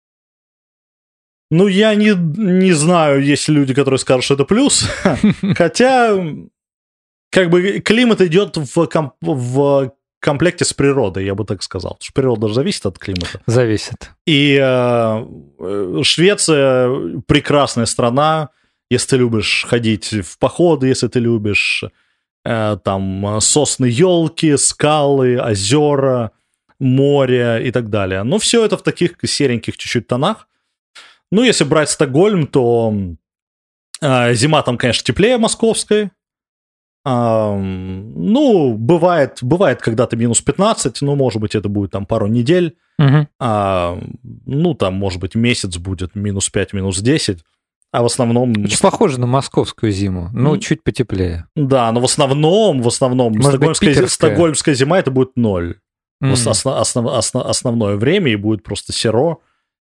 Ну, 1.50 1.66
я 1.66 1.94
не, 1.94 2.14
не 2.14 2.72
знаю, 2.72 3.22
есть 3.22 3.48
люди, 3.48 3.74
которые 3.74 3.98
скажут, 3.98 4.24
что 4.24 4.34
это 4.34 4.44
плюс. 4.44 4.88
Хотя, 5.56 6.14
как 7.30 7.50
бы 7.50 7.80
климат 7.80 8.20
идет 8.20 8.56
в, 8.56 8.88
в 9.20 9.92
комплекте 10.22 10.64
с 10.64 10.72
природой, 10.72 11.24
я 11.24 11.34
бы 11.34 11.44
так 11.44 11.62
сказал. 11.62 11.92
Потому 11.92 12.04
что 12.04 12.12
природа 12.14 12.48
же 12.48 12.54
зависит 12.54 12.86
от 12.86 12.98
климата. 12.98 13.40
Зависит. 13.46 14.10
И 14.26 14.56
э, 14.60 15.26
э, 15.58 16.00
Швеция 16.02 17.20
прекрасная 17.26 17.86
страна, 17.86 18.48
если 18.90 19.10
ты 19.10 19.16
любишь 19.16 19.66
ходить 19.68 20.12
в 20.12 20.38
походы, 20.38 20.86
если 20.86 21.08
ты 21.08 21.18
любишь 21.18 21.84
э, 22.44 22.78
там 22.84 23.40
сосны, 23.40 23.86
елки, 23.86 24.56
скалы, 24.56 25.40
озера, 25.40 26.30
море 26.78 27.66
и 27.66 27.70
так 27.72 27.90
далее. 27.90 28.22
Но 28.22 28.38
все 28.38 28.64
это 28.64 28.76
в 28.76 28.82
таких 28.82 29.16
сереньких 29.24 29.76
чуть-чуть 29.76 30.06
тонах. 30.06 30.48
Ну, 31.30 31.42
если 31.42 31.64
брать 31.64 31.90
Стокгольм, 31.90 32.46
то 32.46 32.94
э, 34.00 34.34
зима 34.34 34.62
там, 34.62 34.78
конечно, 34.78 35.04
теплее 35.04 35.38
московской. 35.38 36.10
Ну, 37.04 38.74
бывает, 38.76 39.38
бывает 39.42 39.80
когда-то 39.82 40.16
минус 40.16 40.40
15, 40.40 41.02
ну, 41.02 41.14
может 41.16 41.40
быть, 41.40 41.54
это 41.54 41.68
будет 41.68 41.90
там 41.90 42.06
пару 42.06 42.26
недель. 42.26 42.76
Мгм. 42.98 43.28
А, 43.40 43.98
ну, 44.46 44.74
там, 44.74 44.94
может 44.94 45.20
быть, 45.20 45.34
месяц 45.34 45.76
будет 45.78 46.14
минус 46.14 46.48
5, 46.50 46.72
минус 46.72 47.00
10. 47.00 47.38
А 47.90 48.02
в 48.02 48.06
основном... 48.06 48.50
Очень 48.52 48.78
похоже 48.78 49.20
на 49.20 49.26
московскую 49.26 49.92
зиму, 49.92 50.30
ну, 50.32 50.56
чуть 50.58 50.82
потеплее. 50.82 51.46
Да, 51.56 51.92
но 51.92 52.00
в 52.00 52.04
основном, 52.04 52.80
в 52.80 52.88
основном, 52.88 53.32
Может 53.34 53.42
быть, 53.44 53.54
стокгольмская, 53.56 53.90
зи- 53.90 53.94
питерская? 53.96 54.30
стокгольмская 54.30 54.74
зима 54.74 54.98
это 54.98 55.10
будет 55.10 55.36
ноль. 55.36 55.76
Ос- 56.22 56.46
основ- 56.46 56.80
основ- 56.80 57.18
основ- 57.18 57.44
основное 57.44 57.96
время, 57.96 58.30
и 58.32 58.36
будет 58.36 58.62
просто 58.62 58.92
серо, 58.92 59.38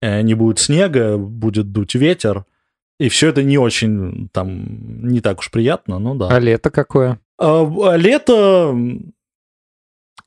э, 0.02 0.22
не 0.22 0.34
будет 0.36 0.58
снега, 0.58 1.18
будет 1.18 1.72
дуть 1.74 1.96
ветер, 1.96 2.46
и 3.00 3.10
все 3.10 3.30
это 3.30 3.44
не 3.44 3.58
очень, 3.58 4.30
там, 4.32 5.08
не 5.08 5.22
так 5.22 5.40
уж 5.40 5.52
приятно, 5.52 6.00
ну 6.00 6.16
да. 6.16 6.28
А 6.30 6.40
лето 6.40 6.70
какое? 6.70 7.20
А, 7.38 7.96
лето 7.96 8.76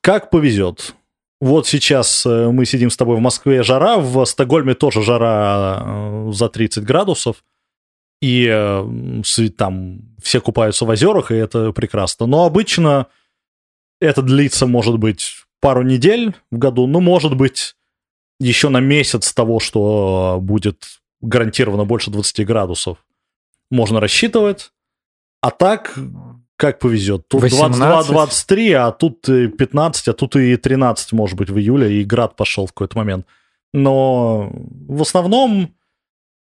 как 0.01 0.29
повезет. 0.29 0.95
Вот 1.39 1.67
сейчас 1.67 2.25
э, 2.25 2.49
мы 2.49 2.65
сидим 2.65 2.89
с 2.89 2.97
тобой 2.97 3.17
в 3.17 3.19
Москве, 3.19 3.61
жара, 3.61 3.97
в 3.97 4.25
Стокгольме 4.25 4.73
тоже 4.73 5.03
жара 5.03 5.83
э, 5.85 6.31
за 6.31 6.49
30 6.49 6.83
градусов, 6.83 7.43
и 8.21 8.47
э, 8.49 9.21
там 9.55 9.99
все 10.21 10.41
купаются 10.41 10.85
в 10.85 10.89
озерах, 10.89 11.29
и 11.31 11.35
это 11.35 11.71
прекрасно. 11.73 12.25
Но 12.25 12.45
обычно 12.45 13.07
это 14.01 14.23
длится, 14.23 14.65
может 14.65 14.97
быть, 14.97 15.35
пару 15.59 15.83
недель 15.83 16.33
в 16.51 16.57
году, 16.57 16.87
ну, 16.87 17.01
может 17.01 17.35
быть, 17.35 17.75
еще 18.39 18.69
на 18.69 18.79
месяц 18.79 19.31
того, 19.33 19.59
что 19.59 20.39
будет 20.41 21.01
гарантированно 21.21 21.85
больше 21.85 22.11
20 22.11 22.45
градусов, 22.45 23.05
можно 23.69 23.99
рассчитывать. 23.99 24.71
А 25.41 25.51
так, 25.51 25.93
как 26.55 26.79
повезет. 26.79 27.27
Тут 27.27 27.43
22-23, 27.43 28.73
а 28.73 28.91
тут 28.91 29.21
15, 29.21 30.07
а 30.07 30.13
тут 30.13 30.35
и 30.35 30.57
13, 30.57 31.13
может 31.13 31.37
быть, 31.37 31.49
в 31.49 31.57
июле, 31.57 32.01
и 32.01 32.03
град 32.03 32.35
пошел 32.35 32.65
в 32.65 32.73
какой-то 32.73 32.97
момент. 32.97 33.25
Но 33.73 34.49
в 34.87 35.01
основном, 35.01 35.75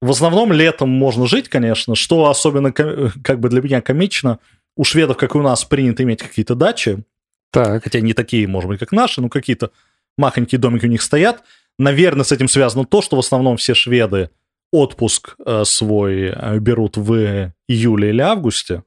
в 0.00 0.10
основном 0.10 0.52
летом 0.52 0.90
можно 0.90 1.26
жить, 1.26 1.48
конечно, 1.48 1.96
что 1.96 2.28
особенно 2.30 2.72
как 2.72 3.40
бы 3.40 3.48
для 3.48 3.60
меня 3.60 3.80
комично. 3.80 4.38
У 4.76 4.84
шведов, 4.84 5.16
как 5.16 5.34
и 5.34 5.38
у 5.38 5.42
нас, 5.42 5.64
принято 5.64 6.04
иметь 6.04 6.22
какие-то 6.22 6.54
дачи. 6.54 7.02
Так. 7.50 7.82
Хотя 7.82 8.00
не 8.00 8.12
такие, 8.12 8.46
может 8.46 8.68
быть, 8.68 8.78
как 8.78 8.92
наши, 8.92 9.20
но 9.20 9.28
какие-то 9.28 9.72
махонькие 10.16 10.60
домики 10.60 10.86
у 10.86 10.90
них 10.90 11.02
стоят. 11.02 11.42
Наверное, 11.78 12.24
с 12.24 12.30
этим 12.30 12.46
связано 12.46 12.84
то, 12.84 13.02
что 13.02 13.16
в 13.16 13.20
основном 13.20 13.56
все 13.56 13.74
шведы 13.74 14.30
отпуск 14.72 15.37
э, 15.44 15.64
свой 15.64 16.33
э, 16.35 16.59
берут 16.59 16.96
в 16.96 17.52
июле 17.68 18.11
или 18.11 18.20
августе 18.20 18.83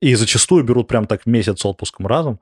и 0.00 0.14
зачастую 0.14 0.64
берут 0.64 0.88
прям 0.88 1.06
так 1.06 1.26
месяц 1.26 1.64
отпуском 1.64 2.06
разом, 2.06 2.40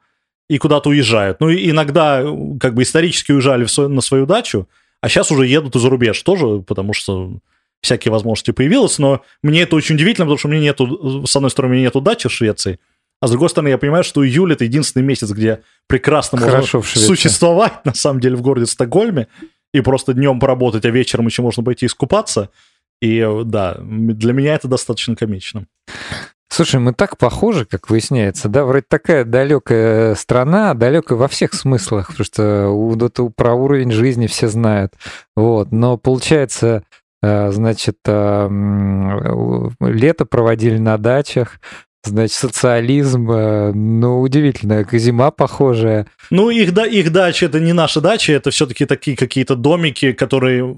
и 0.49 0.59
куда-то 0.59 0.91
уезжают. 0.91 1.41
Ну, 1.41 1.49
и 1.49 1.71
иногда 1.71 2.23
как 2.61 2.75
бы 2.75 2.83
исторически 2.83 3.33
уезжали 3.33 3.65
свой, 3.67 3.89
на 3.89 4.01
свою 4.01 4.27
дачу, 4.27 4.69
а 5.01 5.09
сейчас 5.09 5.31
уже 5.31 5.47
едут 5.47 5.77
из 5.77 5.85
рубеж 5.85 6.21
тоже, 6.23 6.61
потому 6.61 6.93
что 6.93 7.39
всякие 7.81 8.13
возможности 8.13 8.53
появилось, 8.53 8.99
но 8.99 9.23
мне 9.43 9.63
это 9.63 9.77
очень 9.77 9.97
удивительно, 9.97 10.27
потому 10.27 10.39
что 10.39 10.49
меня 10.49 10.63
нету, 10.63 11.27
с 11.27 11.35
одной 11.35 11.51
стороны, 11.51 11.73
меня 11.73 11.85
нету 11.85 12.01
дачи 12.01 12.29
в 12.29 12.33
Швеции, 12.33 12.79
а 13.21 13.29
с 13.29 13.31
другой 13.31 13.51
стороны, 13.51 13.69
я 13.69 13.79
понимаю, 13.79 14.03
что 14.03 14.27
июль 14.27 14.53
это 14.53 14.65
единственный 14.65 15.03
месяц, 15.05 15.31
где 15.31 15.63
прекрасно 15.87 16.39
Хорошо 16.39 16.79
можно 16.79 17.01
существовать, 17.01 17.85
на 17.85 17.95
самом 17.95 18.21
деле, 18.21 18.35
в 18.35 18.43
городе 18.43 18.67
Стокгольме, 18.67 19.29
и 19.73 19.81
просто 19.81 20.15
днем 20.15 20.41
поработать, 20.41 20.85
а 20.85 20.91
вечером 20.91 21.27
еще 21.27 21.43
можно 21.43 21.63
пойти 21.63 21.87
искупаться. 21.87 22.51
И 23.01 23.27
да, 23.45 23.77
для 23.81 24.33
меня 24.33 24.55
это 24.55 24.69
достаточно 24.69 25.17
комично. 25.17 25.67
Слушай, 26.53 26.81
мы 26.81 26.93
так 26.93 27.17
похожи, 27.17 27.65
как 27.65 27.89
выясняется, 27.89 28.51
да, 28.51 28.65
вроде 28.67 28.85
такая 28.87 29.25
далекая 29.25 30.15
страна, 30.15 30.75
далекая 30.75 31.17
во 31.17 31.27
всех 31.27 31.55
смыслах, 31.55 32.09
потому 32.09 32.27
что 32.27 33.01
это 33.07 33.25
про 33.35 33.55
уровень 33.55 33.91
жизни 33.91 34.27
все 34.27 34.49
знают, 34.49 34.93
вот, 35.35 35.73
но 35.73 35.97
получается, 35.97 36.83
э, 37.23 37.51
значит, 37.53 37.97
э, 38.05 38.49
лето 39.81 40.27
проводили 40.27 40.77
на 40.77 40.99
дачах, 40.99 41.59
Значит, 42.05 42.35
социализм, 42.35 43.31
э, 43.31 43.73
ну, 43.73 44.21
удивительно, 44.21 44.85
зима 44.93 45.31
похожая. 45.31 46.09
Ну, 46.31 46.51
их, 46.51 46.73
да, 46.75 46.85
их 46.85 47.13
дачи, 47.13 47.45
это 47.45 47.61
не 47.61 47.73
наши 47.73 48.01
дачи, 48.01 48.33
это 48.33 48.51
все-таки 48.51 48.87
такие 48.87 49.17
какие-то 49.17 49.55
домики, 49.55 50.13
которые 50.13 50.77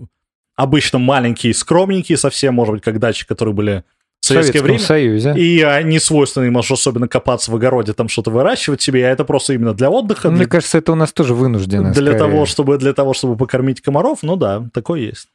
обычно 0.55 0.99
маленькие, 0.99 1.55
скромненькие 1.55 2.19
совсем, 2.19 2.55
может 2.55 2.75
быть, 2.75 2.83
как 2.83 2.99
дачи, 2.99 3.27
которые 3.27 3.55
были 3.55 3.85
в 4.25 4.29
советское 4.29 4.63
время. 4.63 4.79
Союзе. 4.79 5.35
И 5.37 5.61
они 5.63 5.99
свойственны, 5.99 6.51
можешь 6.51 6.71
особенно 6.71 7.09
копаться 7.09 7.51
в 7.51 7.57
огороде, 7.57 7.93
там 7.93 8.09
что-то 8.09 8.31
выращивать 8.31 8.81
себе, 8.81 9.07
а 9.07 9.11
это 9.11 9.25
просто 9.25 9.53
именно 9.53 9.75
для 9.75 9.91
отдыха. 9.91 10.31
Мне 10.31 10.39
для... 10.39 10.47
кажется, 10.47 10.79
это 10.79 10.93
у 10.93 10.95
нас 10.95 11.13
тоже 11.13 11.35
вынуждено. 11.35 11.93
Для 11.93 12.13
скорее. 12.13 12.19
того, 12.19 12.47
чтобы, 12.47 12.79
для 12.79 12.95
того, 12.95 13.13
чтобы 13.13 13.37
покормить 13.37 13.83
комаров, 13.83 14.21
ну 14.23 14.37
да, 14.37 14.65
такое 14.73 15.01
есть. 15.01 15.29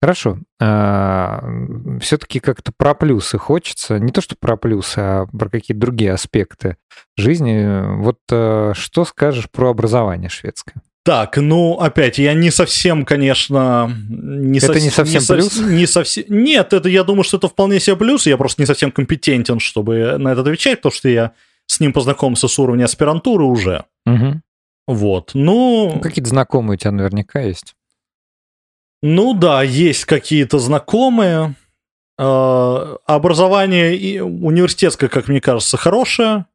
Хорошо. 0.00 0.38
А, 0.60 1.44
все-таки 2.00 2.38
как-то 2.38 2.72
про 2.76 2.94
плюсы 2.94 3.36
хочется. 3.36 3.98
Не 3.98 4.12
то, 4.12 4.20
что 4.20 4.36
про 4.38 4.56
плюсы, 4.56 4.98
а 4.98 5.26
про 5.26 5.48
какие-то 5.48 5.80
другие 5.80 6.12
аспекты 6.12 6.76
жизни. 7.16 7.96
Вот 8.00 8.18
а, 8.30 8.72
что 8.74 9.04
скажешь 9.04 9.50
про 9.50 9.70
образование 9.70 10.28
шведское? 10.28 10.82
Так, 11.06 11.36
ну, 11.36 11.74
опять, 11.74 12.18
я 12.18 12.34
не 12.34 12.50
совсем, 12.50 13.04
конечно... 13.04 13.88
Не 14.08 14.58
это 14.58 14.74
со... 14.74 14.80
не 14.80 14.90
совсем 14.90 15.22
не 15.22 15.26
плюс? 15.28 15.52
Со... 15.52 15.62
Не 15.62 15.86
совсем... 15.86 16.24
Нет, 16.26 16.72
это 16.72 16.88
я 16.88 17.04
думаю, 17.04 17.22
что 17.22 17.36
это 17.36 17.46
вполне 17.46 17.78
себе 17.78 17.94
плюс, 17.94 18.26
я 18.26 18.36
просто 18.36 18.60
не 18.60 18.66
совсем 18.66 18.90
компетентен, 18.90 19.60
чтобы 19.60 20.18
на 20.18 20.32
это 20.32 20.40
отвечать, 20.40 20.80
потому 20.80 20.92
что 20.92 21.08
я 21.08 21.30
с 21.66 21.78
ним 21.78 21.92
познакомился 21.92 22.48
с 22.48 22.58
уровня 22.58 22.86
аспирантуры 22.86 23.44
уже. 23.44 23.84
Угу. 24.04 24.40
Вот, 24.88 25.30
ну... 25.34 25.92
ну... 25.94 26.00
Какие-то 26.00 26.30
знакомые 26.30 26.74
у 26.74 26.76
тебя 26.76 26.90
наверняка 26.90 27.38
есть. 27.38 27.76
Ну 29.00 29.32
да, 29.32 29.62
есть 29.62 30.06
какие-то 30.06 30.58
знакомые. 30.58 31.54
А, 32.18 32.96
образование 33.06 34.24
университетское, 34.24 35.08
как 35.08 35.28
мне 35.28 35.40
кажется, 35.40 35.76
хорошее 35.76 36.46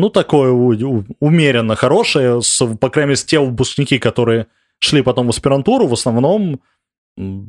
ну, 0.00 0.10
такое 0.10 0.50
умеренно 0.52 1.74
хорошее, 1.76 2.42
с, 2.42 2.64
по 2.76 2.90
крайней 2.90 3.10
мере, 3.10 3.20
те 3.24 3.38
выпускники, 3.38 3.98
которые 3.98 4.46
шли 4.78 5.02
потом 5.02 5.26
в 5.26 5.30
аспирантуру, 5.30 5.86
в 5.86 5.92
основном 5.92 6.60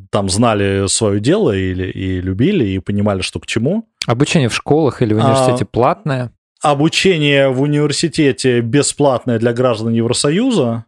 там 0.10 0.30
знали 0.30 0.88
свое 0.88 1.20
дело 1.20 1.56
или, 1.56 1.92
и 1.92 2.22
любили, 2.22 2.66
и 2.66 2.80
понимали, 2.80 3.22
что 3.22 3.40
к 3.40 3.46
чему. 3.46 3.88
Обучение 4.08 4.50
в 4.50 4.56
школах 4.56 5.02
или 5.02 5.14
в 5.14 5.18
университете 5.18 5.66
а, 5.66 5.68
платное? 5.68 6.32
Обучение 6.62 7.50
в 7.50 7.62
университете 7.62 8.62
бесплатное 8.62 9.38
для 9.38 9.54
граждан 9.54 9.94
Евросоюза. 9.94 10.86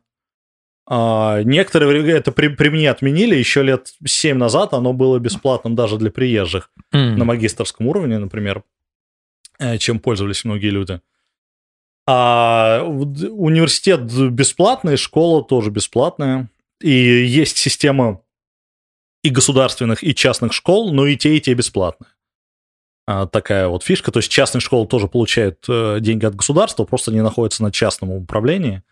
А, 0.88 1.44
некоторые 1.44 2.12
это 2.12 2.32
при, 2.32 2.48
при 2.48 2.70
мне 2.70 2.90
отменили, 2.90 3.36
еще 3.36 3.62
лет 3.62 3.94
7 4.04 4.36
назад 4.36 4.74
оно 4.74 4.94
было 4.94 5.20
бесплатным 5.20 5.76
даже 5.76 5.98
для 5.98 6.10
приезжих 6.10 6.72
mm. 6.94 7.16
на 7.16 7.24
магистрском 7.24 7.88
уровне, 7.88 8.18
например, 8.18 8.64
э, 9.60 9.78
чем 9.78 10.00
пользовались 10.00 10.44
многие 10.44 10.70
люди. 10.70 11.00
А 12.08 12.84
университет 12.84 14.02
бесплатный, 14.32 14.98
школа 14.98 15.44
тоже 15.44 15.70
бесплатная. 15.70 16.50
И 16.82 16.92
есть 16.92 17.58
система 17.58 18.22
и 19.24 19.30
государственных, 19.30 20.04
и 20.04 20.16
частных 20.16 20.54
школ, 20.54 20.92
но 20.92 21.06
и 21.06 21.16
те, 21.16 21.38
и 21.38 21.42
те 21.42 21.54
бесплатные. 21.54 22.10
А, 23.08 23.28
такая 23.28 23.68
вот 23.68 23.84
фишка. 23.84 24.12
То 24.12 24.20
есть 24.20 24.32
частные 24.32 24.62
школы 24.62 24.88
тоже 24.88 25.08
получают 25.08 25.64
э, 25.68 25.98
деньги 26.00 26.26
от 26.26 26.36
государства, 26.36 26.86
просто 26.86 27.12
не 27.12 27.22
находятся 27.22 27.64
на 27.64 27.72
частном 27.72 28.12
управлении 28.12 28.84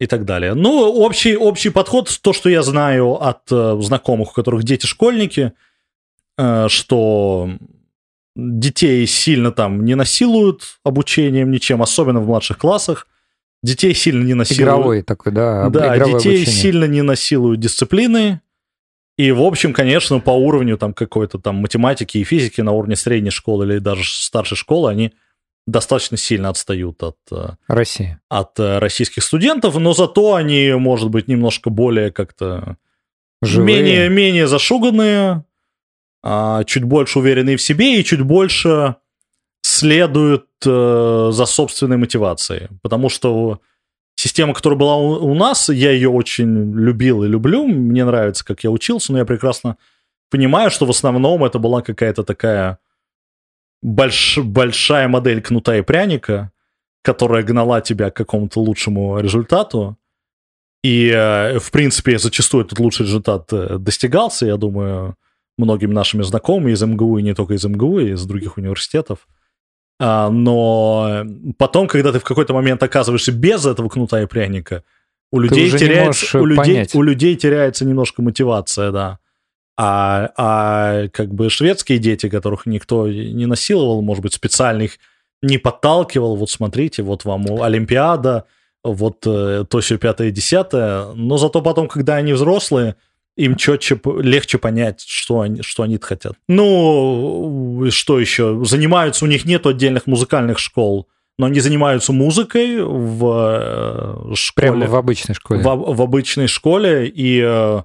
и 0.00 0.06
так 0.06 0.24
далее. 0.24 0.54
Ну, 0.54 0.90
общий, 0.90 1.36
общий 1.36 1.70
подход, 1.70 2.10
то, 2.22 2.32
что 2.32 2.48
я 2.48 2.62
знаю 2.62 3.22
от 3.22 3.50
э, 3.50 3.78
знакомых, 3.80 4.30
у 4.30 4.32
которых 4.32 4.64
дети 4.64 4.86
школьники, 4.86 5.52
э, 6.38 6.68
что 6.68 7.50
детей 8.36 9.06
сильно 9.06 9.52
там 9.52 9.84
не 9.84 9.94
насилуют 9.94 10.78
обучением 10.84 11.50
ничем, 11.50 11.82
особенно 11.82 12.20
в 12.20 12.26
младших 12.26 12.58
классах. 12.58 13.06
Детей 13.62 13.94
сильно 13.94 14.24
не 14.24 14.34
насилуют. 14.34 14.68
Игровой 14.68 15.02
такой, 15.02 15.32
да. 15.32 15.68
Да, 15.70 15.96
детей 15.96 16.12
обучение. 16.12 16.46
сильно 16.46 16.84
не 16.84 17.02
насилуют 17.02 17.60
дисциплины. 17.60 18.40
И, 19.16 19.30
в 19.30 19.42
общем, 19.42 19.72
конечно, 19.72 20.18
по 20.18 20.30
уровню 20.30 20.76
там 20.76 20.92
какой-то 20.92 21.38
там 21.38 21.56
математики 21.56 22.18
и 22.18 22.24
физики 22.24 22.60
на 22.60 22.72
уровне 22.72 22.96
средней 22.96 23.30
школы 23.30 23.64
или 23.64 23.78
даже 23.78 24.02
старшей 24.04 24.56
школы 24.56 24.90
они 24.90 25.12
достаточно 25.66 26.16
сильно 26.16 26.50
отстают 26.50 27.02
от 27.02 27.16
э, 27.30 27.50
России. 27.68 28.18
От 28.28 28.58
э, 28.58 28.78
российских 28.80 29.22
студентов, 29.22 29.76
но 29.78 29.94
зато 29.94 30.34
они, 30.34 30.72
может 30.72 31.10
быть, 31.10 31.28
немножко 31.28 31.70
более 31.70 32.10
как-то 32.10 32.76
менее, 33.40 34.08
менее 34.08 34.46
зашуганные, 34.46 35.44
чуть 36.66 36.84
больше 36.84 37.18
уверенные 37.18 37.56
в 37.56 37.62
себе 37.62 38.00
и 38.00 38.04
чуть 38.04 38.22
больше 38.22 38.96
следуют 39.60 40.46
э, 40.64 41.30
за 41.32 41.46
собственной 41.46 41.96
мотивацией. 41.96 42.68
Потому 42.82 43.08
что 43.08 43.60
система, 44.14 44.54
которая 44.54 44.78
была 44.78 44.96
у, 44.96 45.34
нас, 45.34 45.68
я 45.68 45.90
ее 45.90 46.08
очень 46.08 46.72
любил 46.74 47.24
и 47.24 47.28
люблю, 47.28 47.66
мне 47.66 48.04
нравится, 48.04 48.44
как 48.44 48.64
я 48.64 48.70
учился, 48.70 49.12
но 49.12 49.18
я 49.18 49.24
прекрасно 49.24 49.76
понимаю, 50.30 50.70
что 50.70 50.86
в 50.86 50.90
основном 50.90 51.44
это 51.44 51.58
была 51.58 51.82
какая-то 51.82 52.24
такая 52.24 52.78
больш, 53.82 54.38
большая 54.38 55.08
модель 55.08 55.42
кнута 55.42 55.76
и 55.76 55.82
пряника, 55.82 56.52
которая 57.02 57.42
гнала 57.42 57.80
тебя 57.80 58.10
к 58.10 58.16
какому-то 58.16 58.60
лучшему 58.60 59.18
результату. 59.18 59.96
И, 60.82 61.08
э, 61.08 61.58
в 61.58 61.70
принципе, 61.70 62.18
зачастую 62.18 62.64
этот 62.64 62.78
лучший 62.78 63.06
результат 63.06 63.52
э, 63.52 63.78
достигался, 63.78 64.46
я 64.46 64.56
думаю, 64.56 65.16
многими 65.56 65.92
нашими 65.92 66.22
знакомыми 66.22 66.72
из 66.72 66.82
МГУ, 66.82 67.18
и 67.18 67.22
не 67.22 67.34
только 67.34 67.54
из 67.54 67.64
МГУ, 67.64 68.00
и 68.00 68.12
из 68.12 68.24
других 68.24 68.56
университетов. 68.56 69.26
А, 70.00 70.30
но 70.30 71.24
потом, 71.58 71.86
когда 71.86 72.12
ты 72.12 72.18
в 72.18 72.24
какой-то 72.24 72.54
момент 72.54 72.82
оказываешься 72.82 73.32
без 73.32 73.64
этого 73.64 73.88
кнута 73.88 74.22
и 74.22 74.26
пряника, 74.26 74.82
у 75.30 75.40
людей, 75.40 75.70
теряется, 75.70 76.40
у, 76.40 76.44
людей, 76.44 76.86
у 76.94 77.02
людей 77.02 77.34
теряется 77.36 77.84
немножко 77.84 78.22
мотивация, 78.22 78.92
да. 78.92 79.18
А, 79.76 80.30
а 80.36 81.08
как 81.08 81.34
бы 81.34 81.50
шведские 81.50 81.98
дети, 81.98 82.28
которых 82.28 82.66
никто 82.66 83.08
не 83.08 83.46
насиловал, 83.46 84.02
может 84.02 84.22
быть, 84.22 84.32
специально 84.32 84.82
их 84.82 84.98
не 85.42 85.58
подталкивал, 85.58 86.36
вот 86.36 86.50
смотрите, 86.50 87.02
вот 87.02 87.24
вам 87.24 87.60
Олимпиада, 87.60 88.44
вот 88.84 89.26
э, 89.26 89.64
то 89.68 89.80
все 89.80 89.98
пятое, 89.98 90.30
десятое, 90.30 91.12
но 91.14 91.38
зато 91.38 91.60
потом, 91.60 91.88
когда 91.88 92.16
они 92.16 92.32
взрослые, 92.32 92.96
им 93.36 93.56
четче, 93.56 94.00
легче 94.20 94.58
понять, 94.58 95.04
что 95.06 95.40
они, 95.40 95.62
что 95.62 95.82
они 95.82 95.98
хотят. 96.00 96.34
Ну, 96.48 97.86
что 97.90 98.20
еще? 98.20 98.64
Занимаются, 98.64 99.24
у 99.24 99.28
них 99.28 99.44
нет 99.44 99.66
отдельных 99.66 100.06
музыкальных 100.06 100.58
школ, 100.58 101.08
но 101.38 101.46
они 101.46 101.60
занимаются 101.60 102.12
музыкой 102.12 102.82
в 102.82 104.30
э, 104.30 104.34
школе. 104.34 104.70
Прямо 104.70 104.86
в 104.86 104.94
обычной 104.94 105.34
школе. 105.34 105.62
В, 105.62 105.94
в 105.94 106.02
обычной 106.02 106.46
школе, 106.46 107.08
и 107.08 107.40
э, 107.44 107.82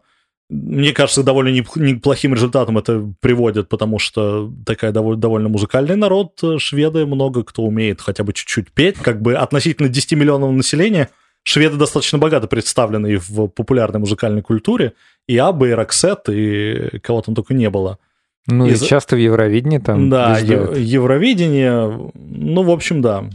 мне 0.49 0.93
кажется, 0.93 1.23
довольно 1.23 1.49
неплохим 1.49 2.33
результатом 2.33 2.77
это 2.77 3.11
приводит, 3.19 3.69
потому 3.69 3.99
что 3.99 4.51
такая 4.65 4.91
довольно, 4.91 5.21
довольно 5.21 5.49
музыкальный 5.49 5.95
народ, 5.95 6.39
э, 6.43 6.57
шведы, 6.59 7.05
много 7.05 7.43
кто 7.43 7.63
умеет 7.63 8.01
хотя 8.01 8.23
бы 8.23 8.33
чуть-чуть 8.33 8.71
петь. 8.71 8.97
Как 8.97 9.21
бы 9.21 9.35
относительно 9.35 9.89
10 9.89 10.13
миллионов 10.13 10.51
населения 10.51 11.09
шведы 11.49 11.77
достаточно 11.77 12.17
богато 12.19 12.47
представлены 12.47 13.17
в 13.17 13.47
популярной 13.47 13.99
музыкальной 13.99 14.41
культуре, 14.41 14.93
и 15.27 15.37
Абба, 15.37 15.69
и 15.69 15.71
Роксет, 15.71 16.29
и 16.29 16.99
кого 17.01 17.21
там 17.21 17.35
только 17.35 17.53
не 17.53 17.69
было. 17.69 17.97
Ну 18.45 18.67
и, 18.67 18.73
и 18.73 18.77
часто 18.77 19.15
в 19.15 19.19
Евровидении 19.19 19.79
там 19.79 20.09
Да, 20.09 20.37
Евровидение, 20.37 22.11
ну, 22.13 22.63
в 22.63 22.69
общем, 22.69 23.01
да. 23.01 23.25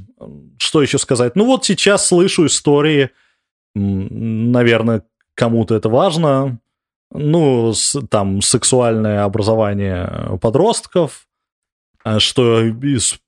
Что 0.58 0.82
еще 0.82 0.98
сказать? 0.98 1.34
Ну, 1.36 1.44
вот 1.44 1.64
сейчас 1.64 2.06
слышу 2.06 2.46
истории, 2.46 3.10
наверное, 3.74 5.02
кому-то 5.34 5.74
это 5.74 5.88
важно, 5.88 6.58
ну, 7.12 7.72
с, 7.72 8.00
там, 8.08 8.42
сексуальное 8.42 9.24
образование 9.24 10.38
подростков, 10.40 11.26
а 12.04 12.20
что 12.20 12.62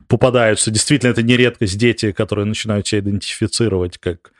попадаются, 0.06 0.70
действительно, 0.70 1.10
это 1.10 1.22
не 1.22 1.36
редкость 1.36 1.76
дети, 1.76 2.12
которые 2.12 2.44
начинают 2.44 2.86
себя 2.86 3.00
идентифицировать 3.00 3.98
как 3.98 4.32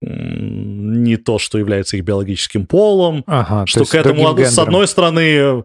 не 0.00 1.16
то, 1.16 1.38
что 1.38 1.58
является 1.58 1.96
их 1.96 2.04
биологическим 2.04 2.66
полом, 2.66 3.24
ага, 3.26 3.66
что 3.66 3.84
к 3.84 3.94
этому, 3.94 4.36
с 4.36 4.58
одной 4.58 4.86
стороны, 4.86 5.64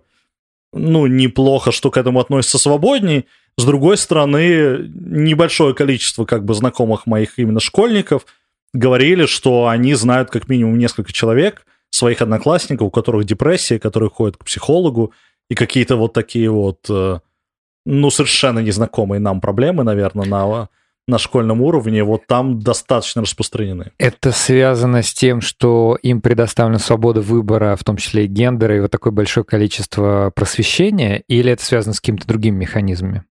ну, 0.73 1.05
неплохо, 1.05 1.71
что 1.71 1.91
к 1.91 1.97
этому 1.97 2.19
относится 2.19 2.57
свободней, 2.57 3.25
с 3.57 3.65
другой 3.65 3.97
стороны, 3.97 4.89
небольшое 4.93 5.75
количество 5.75 6.25
как 6.25 6.43
бы 6.43 6.55
знакомых 6.55 7.05
моих 7.05 7.37
именно 7.37 7.59
школьников 7.59 8.25
говорили, 8.73 9.27
что 9.27 9.67
они 9.67 9.93
знают 9.93 10.31
как 10.31 10.49
минимум 10.49 10.79
несколько 10.79 11.13
человек, 11.13 11.65
своих 11.91 12.23
одноклассников, 12.23 12.87
у 12.87 12.91
которых 12.91 13.25
депрессия, 13.25 13.77
которые 13.77 14.09
ходят 14.09 14.37
к 14.37 14.45
психологу, 14.45 15.13
и 15.49 15.55
какие-то 15.55 15.95
вот 15.95 16.13
такие 16.13 16.49
вот, 16.49 16.79
э, 16.89 17.19
ну, 17.85 18.09
совершенно 18.09 18.59
незнакомые 18.59 19.19
нам 19.19 19.39
проблемы, 19.39 19.83
наверное, 19.83 20.25
на 20.25 20.69
на 21.07 21.17
школьном 21.17 21.61
уровне, 21.61 22.03
вот 22.03 22.27
там 22.27 22.59
достаточно 22.59 23.21
распространены. 23.21 23.91
Это 23.97 24.31
связано 24.31 25.01
с 25.03 25.13
тем, 25.13 25.41
что 25.41 25.97
им 26.01 26.21
предоставлена 26.21 26.79
свобода 26.79 27.21
выбора, 27.21 27.75
в 27.75 27.83
том 27.83 27.97
числе 27.97 28.25
и 28.25 28.27
гендера, 28.27 28.77
и 28.77 28.79
вот 28.79 28.91
такое 28.91 29.11
большое 29.11 29.43
количество 29.43 30.31
просвещения, 30.33 31.23
или 31.27 31.51
это 31.51 31.63
связано 31.63 31.93
с 31.93 31.99
какими-то 31.99 32.27
другими 32.27 32.57
механизмами? 32.57 33.23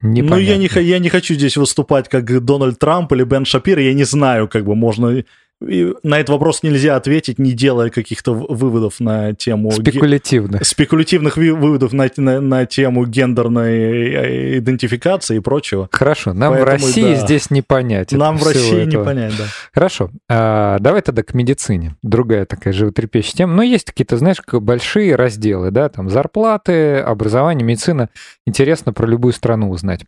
Непонятно. 0.00 0.36
Ну, 0.36 0.42
я 0.42 0.56
не, 0.56 0.68
я 0.82 0.98
не 0.98 1.08
хочу 1.08 1.34
здесь 1.34 1.56
выступать 1.56 2.08
как 2.08 2.44
Дональд 2.44 2.78
Трамп 2.78 3.12
или 3.12 3.24
Бен 3.24 3.44
Шапир, 3.44 3.78
я 3.78 3.94
не 3.94 4.04
знаю, 4.04 4.48
как 4.48 4.64
бы 4.64 4.74
можно 4.74 5.24
и 5.68 5.94
на 6.02 6.18
этот 6.18 6.30
вопрос 6.30 6.62
нельзя 6.62 6.96
ответить, 6.96 7.38
не 7.38 7.52
делая 7.52 7.90
каких-то 7.90 8.32
выводов 8.34 9.00
на 9.00 9.34
тему... 9.34 9.70
Спекулятивных. 9.70 10.60
Ге... 10.60 10.64
Спекулятивных 10.64 11.36
выводов 11.36 11.92
на, 11.92 12.10
на, 12.16 12.40
на 12.40 12.66
тему 12.66 13.06
гендерной 13.06 13.74
э, 13.74 14.58
идентификации 14.58 15.36
и 15.36 15.40
прочего. 15.40 15.88
Хорошо, 15.90 16.32
нам 16.32 16.52
Поэтому, 16.52 16.78
в 16.78 16.84
России 16.84 17.14
да, 17.14 17.26
здесь 17.26 17.50
не 17.50 17.62
понять. 17.62 18.12
Нам 18.12 18.38
в 18.38 18.46
России 18.46 18.86
этого. 18.86 19.00
не 19.00 19.04
понять, 19.04 19.32
да. 19.36 19.44
Хорошо, 19.72 20.10
а, 20.28 20.78
давай 20.78 21.02
тогда 21.02 21.22
к 21.22 21.34
медицине. 21.34 21.96
Другая 22.02 22.46
такая 22.46 22.72
животрепещущая 22.72 23.38
тема. 23.38 23.54
Но 23.54 23.62
есть 23.62 23.86
какие-то, 23.86 24.16
знаешь, 24.16 24.38
большие 24.52 25.16
разделы, 25.16 25.70
да, 25.70 25.88
там 25.88 26.10
зарплаты, 26.10 26.98
образование, 26.98 27.64
медицина. 27.64 28.10
Интересно 28.46 28.92
про 28.92 29.06
любую 29.06 29.32
страну 29.32 29.70
узнать. 29.70 30.04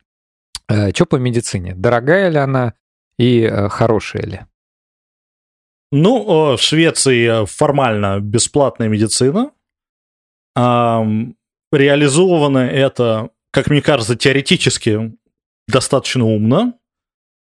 А, 0.69 0.91
что 0.91 1.07
по 1.07 1.17
медицине? 1.17 1.75
Дорогая 1.75 2.29
ли 2.29 2.39
она 2.39 2.75
и 3.19 3.45
а, 3.45 3.69
хорошая 3.69 4.23
ли? 4.23 4.41
Ну, 5.93 6.57
в 6.57 6.61
Швеции 6.61 7.43
э, 7.43 7.47
формально 7.47 8.21
бесплатная 8.21 8.89
медицина. 8.89 9.53
Реализовано 11.73 12.59
это, 12.59 13.31
как 13.51 13.69
мне 13.69 13.83
кажется, 13.83 14.17
теоретически 14.17 15.17
достаточно 15.69 16.25
умно. 16.25 16.75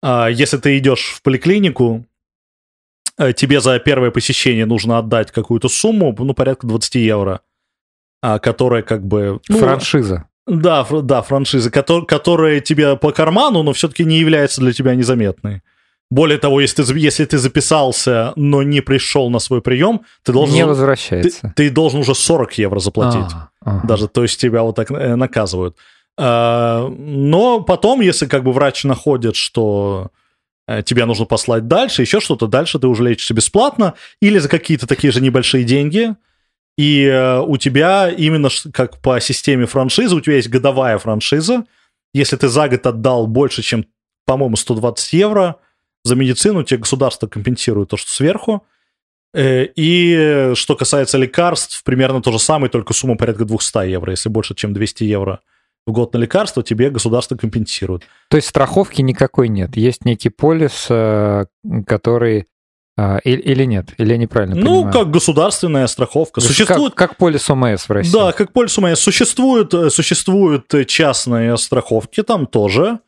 А, 0.02 0.28
если 0.28 0.56
ты 0.58 0.78
идешь 0.78 1.14
в 1.14 1.22
поликлинику, 1.22 2.06
э, 3.18 3.32
тебе 3.32 3.60
за 3.60 3.78
первое 3.78 4.10
посещение 4.10 4.66
нужно 4.66 4.98
отдать 4.98 5.30
какую-то 5.30 5.68
сумму, 5.68 6.14
ну, 6.18 6.34
порядка 6.34 6.66
20 6.66 6.94
евро, 6.96 7.40
а, 8.22 8.38
которая 8.38 8.82
как 8.82 9.06
бы... 9.06 9.40
Ну, 9.48 9.58
франшиза. 9.58 10.26
Да, 10.46 10.86
да, 10.90 11.22
франшиза, 11.22 11.70
которая 11.70 12.60
тебе 12.60 12.96
по 12.96 13.12
карману, 13.12 13.62
но 13.62 13.72
все-таки 13.72 14.04
не 14.04 14.18
является 14.18 14.60
для 14.60 14.72
тебя 14.72 14.94
незаметной. 14.94 15.62
Более 16.10 16.38
того, 16.38 16.60
если 16.60 16.82
ты, 16.82 16.98
если 16.98 17.24
ты 17.24 17.38
записался, 17.38 18.32
но 18.34 18.64
не 18.64 18.80
пришел 18.80 19.30
на 19.30 19.38
свой 19.38 19.62
прием, 19.62 20.00
ты 20.24 20.32
должен... 20.32 20.54
Не 20.54 20.66
возвращается. 20.66 21.52
Ты, 21.54 21.68
ты 21.68 21.70
должен 21.70 22.00
уже 22.00 22.14
40 22.14 22.58
евро 22.58 22.80
заплатить. 22.80 23.32
А, 23.32 23.50
ага. 23.64 23.86
Даже, 23.86 24.08
то 24.08 24.22
есть 24.22 24.40
тебя 24.40 24.62
вот 24.62 24.74
так 24.74 24.90
э, 24.90 25.14
наказывают. 25.14 25.76
А, 26.18 26.88
но 26.88 27.60
потом, 27.60 28.00
если 28.00 28.26
как 28.26 28.42
бы 28.42 28.52
врач 28.52 28.82
находит, 28.82 29.36
что 29.36 30.08
э, 30.66 30.82
тебя 30.82 31.06
нужно 31.06 31.26
послать 31.26 31.68
дальше, 31.68 32.02
еще 32.02 32.18
что-то, 32.18 32.48
дальше 32.48 32.80
ты 32.80 32.88
уже 32.88 33.04
лечишься 33.04 33.32
бесплатно 33.32 33.94
или 34.20 34.38
за 34.38 34.48
какие-то 34.48 34.88
такие 34.88 35.12
же 35.12 35.20
небольшие 35.20 35.62
деньги. 35.62 36.16
И 36.76 37.04
э, 37.04 37.40
у 37.40 37.56
тебя 37.56 38.10
именно 38.10 38.48
как 38.72 38.98
по 38.98 39.20
системе 39.20 39.66
франшизы, 39.66 40.16
у 40.16 40.20
тебя 40.20 40.36
есть 40.36 40.48
годовая 40.48 40.98
франшиза. 40.98 41.66
Если 42.12 42.34
ты 42.36 42.48
за 42.48 42.68
год 42.68 42.84
отдал 42.84 43.28
больше, 43.28 43.62
чем, 43.62 43.84
по-моему, 44.26 44.56
120 44.56 45.12
евро, 45.12 45.56
за 46.04 46.14
медицину 46.14 46.62
тебе 46.62 46.80
государство 46.80 47.26
компенсирует 47.26 47.90
то, 47.90 47.96
что 47.96 48.10
сверху. 48.10 48.64
Э, 49.32 49.64
и 49.76 50.52
что 50.54 50.76
касается 50.76 51.18
лекарств, 51.18 51.82
примерно 51.84 52.22
то 52.22 52.32
же 52.32 52.38
самое, 52.38 52.70
только 52.70 52.92
сумма 52.92 53.16
порядка 53.16 53.44
200 53.44 53.88
евро. 53.88 54.10
Если 54.10 54.28
больше, 54.28 54.54
чем 54.54 54.72
200 54.72 55.04
евро 55.04 55.40
в 55.86 55.92
год 55.92 56.12
на 56.12 56.18
лекарство, 56.18 56.62
тебе 56.62 56.90
государство 56.90 57.36
компенсирует. 57.36 58.02
То 58.28 58.36
есть 58.36 58.48
страховки 58.48 59.02
никакой 59.02 59.48
нет? 59.48 59.76
Есть 59.76 60.04
некий 60.04 60.30
полис, 60.30 60.86
э, 60.88 61.46
который 61.86 62.46
а, 62.96 63.18
или, 63.24 63.64
нет? 63.64 63.94
Или 63.96 64.10
я 64.10 64.18
неправильно 64.18 64.56
Ну, 64.56 64.82
понимаю? 64.82 64.92
как 64.92 65.10
государственная 65.10 65.86
страховка. 65.86 66.42
Существует... 66.42 66.94
Как, 66.94 67.10
как 67.10 67.18
полис 67.18 67.48
ОМС 67.48 67.88
в 67.88 67.90
России. 67.90 68.12
Да, 68.12 68.32
как 68.32 68.52
полис 68.52 68.76
ОМС. 68.76 68.98
Существуют, 68.98 69.72
э, 69.72 69.88
существуют 69.88 70.66
частные 70.86 71.56
страховки 71.56 72.22
там 72.22 72.46
тоже. 72.46 72.98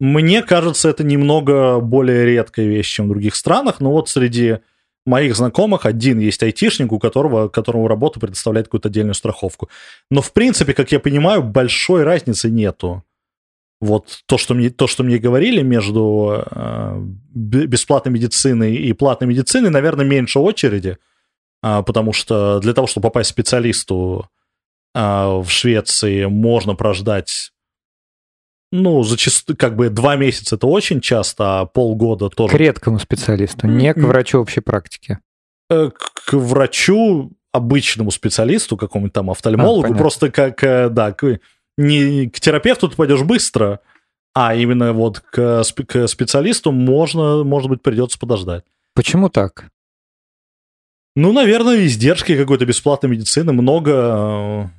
Мне 0.00 0.42
кажется, 0.42 0.88
это 0.88 1.02
немного 1.02 1.80
более 1.80 2.24
редкая 2.24 2.66
вещь, 2.66 2.92
чем 2.92 3.06
в 3.06 3.08
других 3.10 3.34
странах, 3.34 3.80
но 3.80 3.90
вот 3.90 4.08
среди 4.08 4.58
моих 5.04 5.34
знакомых 5.34 5.86
один 5.86 6.20
есть 6.20 6.42
айтишник, 6.42 6.92
у 6.92 6.98
которого, 6.98 7.48
которому 7.48 7.88
работа 7.88 8.20
предоставляет 8.20 8.68
какую-то 8.68 8.88
отдельную 8.88 9.14
страховку. 9.14 9.68
Но, 10.10 10.22
в 10.22 10.32
принципе, 10.32 10.74
как 10.74 10.92
я 10.92 11.00
понимаю, 11.00 11.42
большой 11.42 12.04
разницы 12.04 12.50
нету. 12.50 13.02
Вот 13.80 14.22
то, 14.26 14.38
что 14.38 14.54
мне, 14.54 14.70
то, 14.70 14.86
что 14.86 15.04
мне 15.04 15.18
говорили 15.18 15.62
между 15.62 16.44
э, 16.50 17.00
бесплатной 17.34 18.12
медициной 18.12 18.74
и 18.74 18.92
платной 18.92 19.28
медициной, 19.28 19.70
наверное, 19.70 20.04
меньше 20.04 20.40
очереди, 20.40 20.98
э, 21.62 21.82
потому 21.84 22.12
что 22.12 22.58
для 22.60 22.74
того, 22.74 22.86
чтобы 22.86 23.04
попасть 23.04 23.30
к 23.30 23.34
специалисту 23.34 24.28
э, 24.94 25.00
в 25.00 25.46
Швеции, 25.48 26.24
можно 26.24 26.74
прождать 26.74 27.52
ну, 28.70 29.02
зачастую, 29.02 29.56
как 29.56 29.76
бы 29.76 29.88
два 29.88 30.16
месяца 30.16 30.56
это 30.56 30.66
очень 30.66 31.00
часто, 31.00 31.60
а 31.60 31.66
полгода 31.66 32.28
тоже. 32.28 32.56
К 32.56 32.58
редкому 32.58 32.98
специалисту, 32.98 33.66
не 33.66 33.94
к 33.94 33.98
врачу 33.98 34.40
общей 34.40 34.60
практики. 34.60 35.18
Э, 35.70 35.90
к 35.90 36.32
врачу, 36.34 37.32
обычному 37.52 38.10
специалисту, 38.10 38.76
какому-нибудь 38.76 39.14
там 39.14 39.30
офтальмологу, 39.30 39.94
а, 39.94 39.96
просто 39.96 40.30
как, 40.30 40.62
э, 40.62 40.88
да, 40.90 41.12
к, 41.12 41.40
не 41.76 42.28
к 42.28 42.40
терапевту 42.40 42.88
ты 42.88 42.96
пойдешь 42.96 43.22
быстро, 43.22 43.80
а 44.34 44.54
именно 44.54 44.92
вот 44.92 45.20
к, 45.20 45.64
к 45.64 46.06
специалисту 46.06 46.70
можно, 46.72 47.42
может 47.44 47.70
быть, 47.70 47.82
придется 47.82 48.18
подождать. 48.18 48.64
Почему 48.94 49.30
так? 49.30 49.70
Ну, 51.16 51.32
наверное, 51.32 51.86
издержки 51.86 52.36
какой-то 52.36 52.66
бесплатной 52.66 53.10
медицины, 53.10 53.52
много 53.52 54.70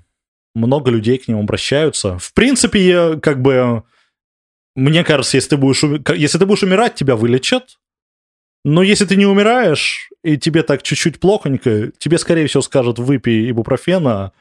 много 0.55 0.91
людей 0.91 1.17
к 1.17 1.27
ним 1.27 1.39
обращаются. 1.39 2.17
В 2.17 2.33
принципе, 2.33 2.79
я, 2.79 3.19
как 3.21 3.41
бы, 3.41 3.83
мне 4.75 5.03
кажется, 5.03 5.37
если 5.37 5.49
ты 5.49 5.57
будешь, 5.57 5.83
если 6.15 6.37
ты 6.37 6.45
будешь 6.45 6.63
умирать, 6.63 6.95
тебя 6.95 7.15
вылечат. 7.15 7.77
Но 8.65 8.83
если 8.83 9.05
ты 9.05 9.15
не 9.15 9.25
умираешь, 9.25 10.09
и 10.23 10.37
тебе 10.37 10.63
так 10.63 10.83
чуть-чуть 10.83 11.19
плохонько, 11.19 11.91
тебе, 11.97 12.17
скорее 12.17 12.47
всего, 12.47 12.61
скажут, 12.61 12.99
выпей 12.99 13.49
ибупрофена, 13.49 14.33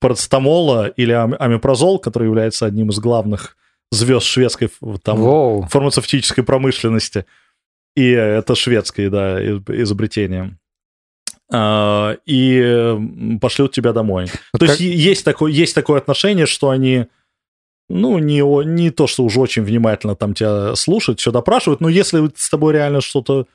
парацетамола 0.00 0.88
или 0.88 1.12
амипрозол, 1.12 1.98
который 2.00 2.24
является 2.24 2.66
одним 2.66 2.90
из 2.90 2.98
главных 2.98 3.56
звезд 3.92 4.26
шведской 4.26 4.70
там, 5.02 5.18
Воу. 5.18 5.66
фармацевтической 5.68 6.42
промышленности. 6.42 7.26
И 7.96 8.08
это 8.10 8.54
шведское, 8.54 9.10
да, 9.10 9.42
изобретение. 9.42 10.58
А, 11.52 12.16
и 12.26 12.96
пошлют 13.40 13.72
тебя 13.72 13.92
домой. 13.92 14.26
Вот 14.52 14.60
То 14.60 14.66
как- 14.66 14.78
есть 14.78 14.98
есть 15.00 15.24
такое, 15.24 15.50
есть 15.50 15.74
такое 15.74 15.98
отношение, 15.98 16.46
что 16.46 16.70
они, 16.70 17.06
ну, 17.88 18.18
не, 18.18 18.40
не 18.66 18.90
то, 18.90 19.06
что 19.06 19.24
уже 19.24 19.40
очень 19.40 19.62
внимательно 19.64 20.14
там 20.14 20.34
тебя 20.34 20.74
слушают, 20.76 21.18
все 21.20 21.32
допрашивают, 21.32 21.80
но 21.80 21.88
если 21.88 22.30
с 22.36 22.48
тобой 22.50 22.74
реально 22.74 23.00
что-то 23.00 23.46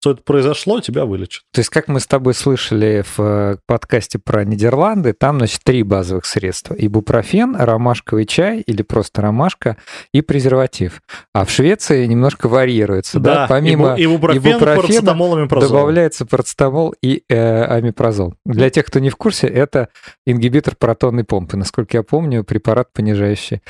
что 0.00 0.12
это 0.12 0.22
произошло, 0.22 0.80
тебя 0.80 1.04
вылечат. 1.04 1.42
То 1.52 1.60
есть, 1.60 1.68
как 1.68 1.86
мы 1.86 2.00
с 2.00 2.06
тобой 2.06 2.32
слышали 2.32 3.04
в 3.16 3.20
э, 3.20 3.56
подкасте 3.66 4.18
про 4.18 4.44
Нидерланды, 4.46 5.12
там, 5.12 5.36
значит, 5.38 5.60
три 5.62 5.82
базовых 5.82 6.24
средства. 6.24 6.74
Ибупрофен, 6.74 7.54
ромашковый 7.54 8.24
чай 8.24 8.60
или 8.60 8.80
просто 8.82 9.20
ромашка 9.20 9.76
и 10.14 10.22
презерватив. 10.22 11.02
А 11.34 11.44
в 11.44 11.50
Швеции 11.50 12.06
немножко 12.06 12.48
варьируется, 12.48 13.20
да? 13.20 13.46
Помимо 13.46 13.94
ибу- 13.94 14.06
ибупрофен, 14.06 14.56
ибупрофена 14.56 15.12
омепразол. 15.12 15.68
добавляется 15.68 16.24
парацетамол 16.24 16.94
и 17.02 17.22
э, 17.28 17.64
амипрозол. 17.64 18.36
Для 18.46 18.70
тех, 18.70 18.86
кто 18.86 19.00
не 19.00 19.10
в 19.10 19.16
курсе, 19.16 19.48
это 19.48 19.90
ингибитор 20.24 20.76
протонной 20.76 21.24
помпы. 21.24 21.58
Насколько 21.58 21.98
я 21.98 22.02
помню, 22.02 22.42
препарат, 22.42 22.90
понижающий 22.94 23.60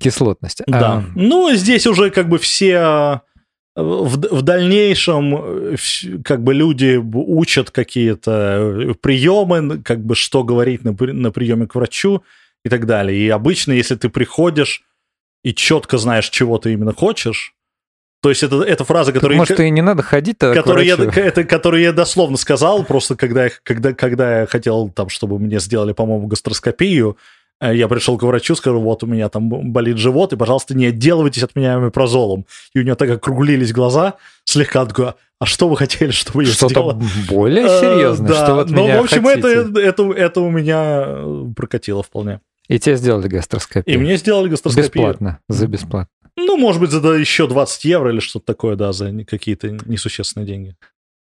кислотность. 0.00 0.62
Да. 0.66 0.92
А, 0.92 1.04
Ну, 1.14 1.52
здесь 1.54 1.86
уже 1.86 2.08
как 2.08 2.30
бы 2.30 2.38
все 2.38 3.20
в, 3.76 4.16
в 4.38 4.42
дальнейшем 4.42 5.74
э, 5.74 5.76
как 6.24 6.42
бы 6.42 6.54
люди 6.54 6.96
учат 6.96 7.70
какие-то 7.70 8.30
э, 8.90 8.94
приемы, 8.94 9.82
как 9.82 10.00
бы 10.04 10.14
что 10.14 10.42
говорить 10.44 10.82
на, 10.84 10.92
на 10.92 11.30
приеме 11.30 11.66
к 11.66 11.74
врачу 11.74 12.22
и 12.64 12.68
так 12.68 12.86
далее. 12.86 13.18
И 13.18 13.28
обычно, 13.28 13.72
если 13.72 13.94
ты 13.94 14.08
приходишь 14.08 14.82
и 15.44 15.54
четко 15.54 15.98
знаешь, 15.98 16.28
чего 16.30 16.58
ты 16.58 16.72
именно 16.72 16.92
хочешь, 16.94 17.52
то 18.22 18.30
есть 18.30 18.42
это, 18.42 18.62
это 18.62 18.84
фраза, 18.84 19.12
так, 19.12 19.20
которую, 19.20 19.36
может, 19.36 19.60
и 19.60 19.70
не 19.70 19.82
надо 19.82 20.02
ходить 20.02 20.38
тогда 20.38 20.60
которую, 20.60 20.86
я, 20.86 20.96
это, 21.22 21.44
которую 21.44 21.82
я 21.82 21.92
дословно 21.92 22.36
сказал, 22.38 22.82
просто 22.82 23.14
когда, 23.14 23.44
я- 23.44 23.50
когда, 23.62 23.92
когда 23.92 24.40
я 24.40 24.46
хотел, 24.46 24.88
там, 24.88 25.10
чтобы 25.10 25.38
мне 25.38 25.60
сделали, 25.60 25.92
по-моему, 25.92 26.26
гастроскопию, 26.26 27.18
я 27.60 27.88
пришел 27.88 28.18
к 28.18 28.22
врачу, 28.22 28.54
сказал, 28.54 28.80
вот 28.80 29.02
у 29.02 29.06
меня 29.06 29.28
там 29.28 29.48
болит 29.48 29.96
живот, 29.98 30.32
и, 30.32 30.36
пожалуйста, 30.36 30.76
не 30.76 30.86
отделывайтесь 30.86 31.42
от 31.42 31.56
меня 31.56 31.76
омепразолом. 31.76 32.44
И 32.74 32.80
у 32.80 32.82
него 32.82 32.96
так 32.96 33.10
округлились 33.10 33.72
глаза, 33.72 34.14
слегка 34.44 34.84
такой, 34.84 35.12
а 35.38 35.46
что 35.46 35.68
вы 35.68 35.76
хотели, 35.76 36.10
чтобы 36.10 36.44
я 36.44 36.50
Что-то 36.52 36.72
сделал? 36.72 37.02
более 37.28 37.66
Э, 37.66 37.80
серьезное, 37.80 38.28
да. 38.28 38.44
что 38.44 38.54
вот 38.56 38.70
Ну, 38.70 38.84
меня 38.84 39.00
в 39.00 39.04
общем, 39.04 39.24
хотите. 39.24 39.48
это, 39.48 39.80
это, 39.80 40.12
это 40.12 40.40
у 40.40 40.50
меня 40.50 41.02
э, 41.06 41.44
прокатило 41.54 42.02
вполне. 42.02 42.40
И 42.68 42.78
тебе 42.78 42.96
сделали 42.96 43.28
гастроскопию. 43.28 43.94
И 43.94 43.98
мне 43.98 44.16
сделали 44.16 44.48
гастроскопию. 44.48 44.90
Бесплатно, 44.90 45.38
за 45.48 45.66
бесплатно. 45.66 46.08
Ну, 46.36 46.56
может 46.58 46.80
быть, 46.80 46.90
за 46.90 47.00
да, 47.00 47.16
еще 47.16 47.46
20 47.46 47.84
евро 47.84 48.10
или 48.12 48.20
что-то 48.20 48.44
такое, 48.46 48.76
да, 48.76 48.92
за 48.92 49.24
какие-то 49.24 49.70
несущественные 49.86 50.46
деньги. 50.46 50.76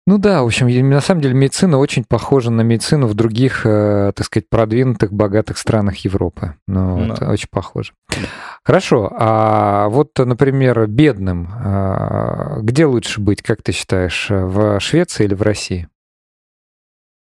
Ну 0.07 0.19
да, 0.19 0.43
в 0.43 0.45
общем, 0.45 0.67
на 0.89 1.01
самом 1.01 1.21
деле 1.21 1.33
медицина 1.33 1.79
очень 1.79 2.03
похожа 2.03 2.51
на 2.51 2.61
медицину 2.61 3.07
в 3.07 3.15
других, 3.15 3.65
э, 3.65 4.11
так 4.15 4.25
сказать, 4.25 4.47
продвинутых, 4.49 5.11
богатых 5.11 5.57
странах 5.57 5.97
Европы. 5.97 6.53
Ну, 6.67 7.07
вот, 7.07 7.19
Да. 7.19 7.31
очень 7.31 7.49
похоже. 7.49 7.93
Хорошо, 8.63 9.11
а 9.17 9.89
вот, 9.89 10.11
например, 10.19 10.85
бедным, 10.85 11.49
а, 11.51 12.59
где 12.61 12.85
лучше 12.85 13.19
быть, 13.19 13.41
как 13.41 13.63
ты 13.63 13.71
считаешь, 13.71 14.27
в 14.29 14.79
Швеции 14.79 15.23
или 15.23 15.33
в 15.33 15.41
России? 15.41 15.87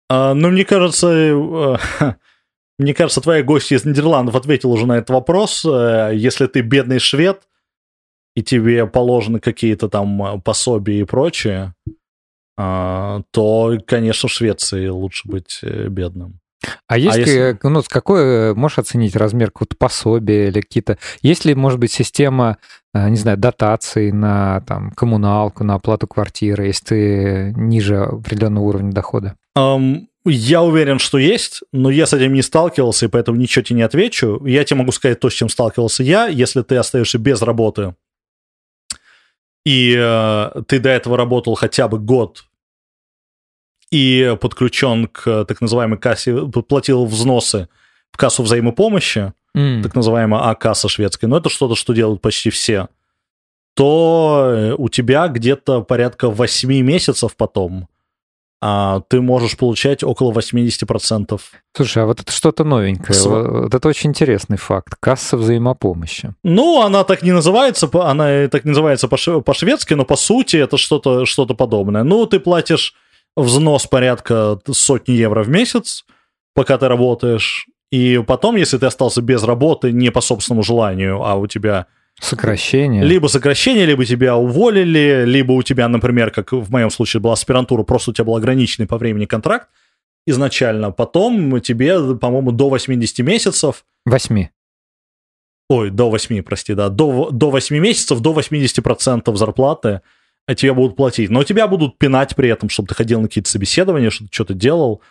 А, 0.09 0.33
ну, 0.33 0.49
мне 0.49 0.65
кажется, 0.65 1.07
э, 1.09 1.77
мне 2.79 2.93
кажется, 2.93 3.21
твоя 3.21 3.43
гостья 3.43 3.77
из 3.77 3.85
Нидерландов 3.85 4.35
ответила 4.35 4.71
уже 4.71 4.87
на 4.87 4.97
этот 4.97 5.11
вопрос. 5.11 5.65
Э, 5.65 6.11
Если 6.13 6.47
ты 6.47 6.59
бедный 6.61 6.99
швед, 6.99 7.43
и 8.35 8.43
тебе 8.43 8.85
положены 8.85 9.39
какие-то 9.39 9.89
там 9.89 10.21
э, 10.23 10.39
пособия 10.41 10.99
и 10.99 11.05
прочее, 11.05 11.73
то, 12.57 13.77
конечно, 13.85 14.27
в 14.29 14.31
Швеции 14.31 14.87
лучше 14.87 15.27
быть 15.27 15.59
э, 15.61 15.87
бедным. 15.89 16.39
А 16.87 16.97
есть, 16.97 17.17
если- 17.17 17.53
э, 17.53 17.57
ну, 17.63 17.83
какой 17.87 18.21
э, 18.21 18.53
можешь 18.53 18.79
оценить 18.79 19.15
размер 19.15 19.51
какого-то 19.51 19.75
пособия 19.77 20.47
или 20.47 20.61
какие-то... 20.61 20.97
Есть 21.21 21.45
ли, 21.45 21.53
может 21.53 21.79
быть, 21.79 21.91
система, 21.91 22.57
э, 22.93 23.09
не 23.09 23.17
знаю, 23.17 23.37
дотаций 23.37 24.11
на 24.11 24.61
там, 24.61 24.91
коммуналку, 24.91 25.63
на 25.63 25.75
оплату 25.75 26.07
квартиры, 26.07 26.65
если 26.67 26.85
ты 26.85 27.53
ниже 27.55 27.97
определенного 27.97 28.63
уровня 28.63 28.91
дохода? 28.91 29.35
Ам, 29.55 30.07
я 30.25 30.63
уверен, 30.63 30.99
что 30.99 31.17
есть, 31.19 31.61
но 31.71 31.89
я 31.89 32.05
с 32.05 32.13
этим 32.13 32.33
не 32.33 32.41
сталкивался, 32.41 33.05
и 33.05 33.09
поэтому 33.09 33.37
ничего 33.37 33.63
тебе 33.63 33.77
не 33.77 33.83
отвечу. 33.83 34.43
Я 34.45 34.63
тебе 34.63 34.79
могу 34.79 34.91
сказать 34.91 35.19
то, 35.19 35.29
с 35.29 35.33
чем 35.33 35.49
сталкивался 35.49 36.03
я. 36.03 36.27
Если 36.27 36.63
ты 36.63 36.75
остаешься 36.77 37.17
без 37.19 37.41
работы, 37.41 37.93
и 39.67 39.93
э, 39.99 40.61
ты 40.65 40.79
до 40.79 40.87
этого 40.87 41.17
работал 41.17 41.55
хотя 41.55 41.89
бы 41.89 41.99
год, 41.99 42.45
и 43.91 44.37
подключен 44.39 45.07
к 45.07 45.43
так 45.43 45.59
называемой 45.59 45.99
кассе, 45.99 46.47
платил 46.47 47.05
взносы 47.05 47.67
в 48.13 48.17
кассу 48.17 48.43
взаимопомощи, 48.43 49.33
М. 49.53 49.83
так 49.83 49.93
называемая 49.93 50.41
А-касса 50.49 50.87
шведская, 50.87 51.27
но 51.27 51.37
это 51.39 51.49
что-то, 51.49 51.75
что 51.75 51.91
делают 51.91 52.21
почти 52.21 52.49
все, 52.49 52.87
то 53.75 54.53
э, 54.55 54.75
у 54.77 54.87
тебя 54.87 55.27
где-то 55.27 55.81
порядка 55.81 56.29
8 56.29 56.81
месяцев 56.81 57.35
потом 57.35 57.89
ты 59.09 59.21
можешь 59.21 59.55
получать 59.57 60.03
около 60.03 60.31
80%. 60.31 61.39
Слушай, 61.75 62.03
а 62.03 62.05
вот 62.07 62.19
это 62.21 62.31
что-то 62.31 62.63
новенькое. 62.63 63.13
С- 63.17 63.25
Вот 63.25 63.73
это 63.73 63.87
очень 63.87 64.09
интересный 64.09 64.57
факт. 64.57 64.95
Касса 64.99 65.37
взаимопомощи. 65.37 66.33
Ну, 66.43 66.81
она 66.81 67.03
так 67.03 67.21
не 67.23 67.31
называется, 67.33 67.89
она 67.93 68.47
так 68.47 68.65
не 68.65 68.69
называется 68.69 69.07
по- 69.07 69.41
по-шведски, 69.41 69.93
но 69.93 70.05
по 70.05 70.15
сути 70.15 70.57
это 70.57 70.77
что-то 70.77 71.25
что 71.25 71.45
подобное. 71.45 72.03
Ну, 72.03 72.25
ты 72.25 72.39
платишь 72.39 72.93
взнос 73.35 73.85
порядка 73.85 74.59
сотни 74.71 75.13
евро 75.13 75.43
в 75.43 75.49
месяц, 75.49 76.03
пока 76.55 76.77
ты 76.79 76.87
работаешь, 76.87 77.67
и 77.91 78.21
потом, 78.25 78.55
если 78.55 78.77
ты 78.79 78.87
остался 78.87 79.21
без 79.21 79.43
работы 79.43 79.91
не 79.91 80.09
по 80.11 80.21
собственному 80.21 80.63
желанию, 80.63 81.23
а 81.23 81.35
у 81.35 81.45
тебя 81.47 81.85
Сокращение. 82.19 83.03
Либо 83.03 83.27
сокращение, 83.27 83.85
либо 83.85 84.05
тебя 84.05 84.35
уволили, 84.35 85.23
либо 85.25 85.51
у 85.51 85.61
тебя, 85.61 85.87
например, 85.87 86.31
как 86.31 86.51
в 86.51 86.71
моем 86.71 86.89
случае 86.89 87.21
была 87.21 87.33
аспирантура, 87.33 87.83
просто 87.83 88.11
у 88.11 88.13
тебя 88.13 88.25
был 88.25 88.35
ограниченный 88.35 88.87
по 88.87 88.97
времени 88.97 89.25
контракт 89.25 89.69
изначально. 90.25 90.91
Потом 90.91 91.61
тебе, 91.61 92.15
по-моему, 92.15 92.51
до 92.51 92.69
80 92.69 93.19
месяцев, 93.19 93.85
Восьми. 94.05 94.49
ой, 95.69 95.89
до 95.89 96.09
8, 96.09 96.41
прости, 96.43 96.73
да, 96.73 96.89
до, 96.89 97.29
до 97.31 97.49
8 97.49 97.77
месяцев, 97.77 98.19
до 98.19 98.33
80% 98.33 99.35
зарплаты 99.35 100.01
а 100.47 100.55
тебе 100.55 100.73
будут 100.73 100.95
платить. 100.95 101.29
Но 101.29 101.43
тебя 101.43 101.67
будут 101.67 101.97
пинать 101.97 102.35
при 102.35 102.49
этом, 102.49 102.69
чтобы 102.69 102.87
ты 102.87 102.95
ходил 102.95 103.19
на 103.19 103.27
какие-то 103.27 103.49
собеседования, 103.49 104.09
что 104.09 104.23
ты 104.23 104.29
что-то 104.31 104.53
делал 104.53 105.01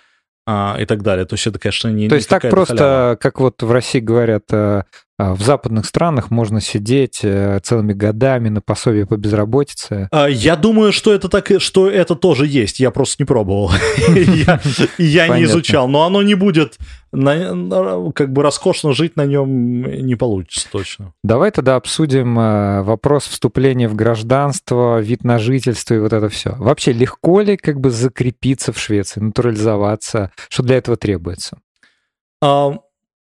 а, 0.46 0.76
и 0.80 0.86
так 0.86 1.02
далее. 1.02 1.26
То 1.26 1.34
есть 1.34 1.46
это, 1.46 1.59
конечно, 1.59 1.88
не 1.88 2.09
То 2.09 2.14
есть 2.14 2.28
не 2.28 2.30
так 2.30 2.42
какая-то 2.42 2.57
просто, 2.57 2.76
халява. 2.76 3.16
как 3.16 3.40
вот 3.40 3.62
в 3.62 3.70
России 3.70 4.00
говорят, 4.00 4.44
э, 4.50 4.84
в 5.18 5.42
западных 5.42 5.86
странах 5.86 6.30
можно 6.30 6.60
сидеть 6.60 7.20
э, 7.22 7.58
целыми 7.62 7.94
годами 7.94 8.50
на 8.50 8.60
пособие 8.60 9.06
по 9.06 9.16
безработице. 9.16 10.08
А, 10.12 10.26
Я 10.26 10.56
думаю, 10.56 10.92
что 10.92 11.12
это 11.12 11.28
так, 11.28 11.50
что 11.58 11.88
это 11.88 12.14
тоже 12.14 12.46
есть. 12.46 12.80
Я 12.80 12.90
просто 12.90 13.22
не 13.22 13.26
пробовал. 13.26 13.70
Я 14.98 15.28
не 15.28 15.44
изучал. 15.44 15.88
Но 15.88 16.04
оно 16.04 16.22
не 16.22 16.34
будет 16.34 16.76
как 17.12 18.32
бы 18.32 18.42
роскошно 18.42 18.92
жить 18.92 19.16
на 19.16 19.24
нем 19.24 19.82
не 20.06 20.16
получится 20.16 20.68
точно. 20.70 21.14
Давай 21.22 21.50
тогда 21.50 21.76
обсудим 21.76 22.38
э, 22.38 22.82
вопрос 22.82 23.26
вступления 23.26 23.88
в 23.88 23.94
гражданство, 23.94 25.00
вид 25.00 25.24
на 25.24 25.38
жительство 25.38 25.94
и 25.94 25.98
вот 25.98 26.12
это 26.12 26.28
все. 26.28 26.54
Вообще 26.58 26.92
легко 26.92 27.40
ли 27.40 27.56
как 27.56 27.80
бы 27.80 27.90
закрепиться 27.90 28.72
в 28.72 28.78
Швеции, 28.78 29.20
натурализоваться? 29.20 30.30
Что 30.48 30.62
для 30.62 30.76
этого 30.76 30.96
требуется? 30.96 31.58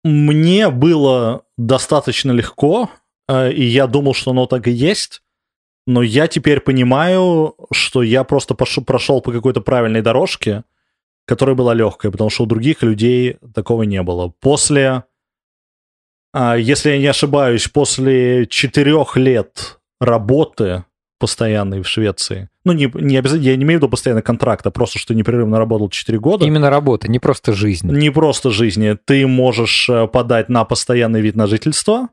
Мне 0.06 0.70
было 0.70 1.46
достаточно 1.58 2.32
легко, 2.32 2.92
а, 3.28 3.50
и 3.50 3.64
я 3.64 3.88
думал, 3.88 4.14
что 4.14 4.32
оно 4.32 4.46
так 4.46 4.68
и 4.68 4.72
есть. 4.72 5.24
Но 5.88 6.04
я 6.04 6.28
теперь 6.28 6.60
понимаю, 6.60 7.56
что 7.72 8.04
я 8.04 8.24
просто 8.24 8.54
пош- 8.54 8.84
прошел 8.84 9.20
по 9.22 9.32
какой-то 9.32 9.62
правильной 9.62 10.04
дорожке, 10.04 10.64
которая 11.26 11.56
была 11.56 11.74
легкая, 11.74 12.12
потому 12.12 12.30
что 12.30 12.44
у 12.44 12.46
других 12.46 12.84
людей 12.84 13.38
такого 13.56 13.82
не 13.82 14.04
было. 14.04 14.32
После, 14.42 15.06
а, 16.34 16.56
если 16.56 16.92
я 16.92 17.00
не 17.00 17.08
ошибаюсь, 17.08 17.68
после 17.68 18.46
четырех 18.46 19.18
лет 19.18 19.80
работы 20.00 20.86
постоянной 21.26 21.82
в 21.82 21.88
Швеции, 21.88 22.50
ну, 22.66 22.74
не, 22.74 22.92
не 22.94 23.18
обязательно, 23.18 23.48
я 23.48 23.56
не 23.56 23.64
имею 23.64 23.80
в 23.80 23.82
виду 23.82 23.90
постоянно 23.90 24.22
контракта, 24.22 24.70
просто 24.70 25.00
что 25.00 25.16
непрерывно 25.16 25.58
работал 25.58 25.90
4 25.90 26.20
года, 26.20 26.46
Именно 26.46 26.70
работа, 26.70 27.10
не 27.10 27.18
просто 27.18 27.52
жизнь. 27.52 27.92
не 27.92 28.12
просто 28.12 28.52
жизни. 28.52 28.96
Ты 29.06 29.26
можешь 29.26 29.90
э, 29.90 30.06
подать 30.08 30.50
на 30.50 30.66
постоянный 30.66 31.22
вид 31.22 31.36
на 31.36 31.48
жительство, 31.48 32.10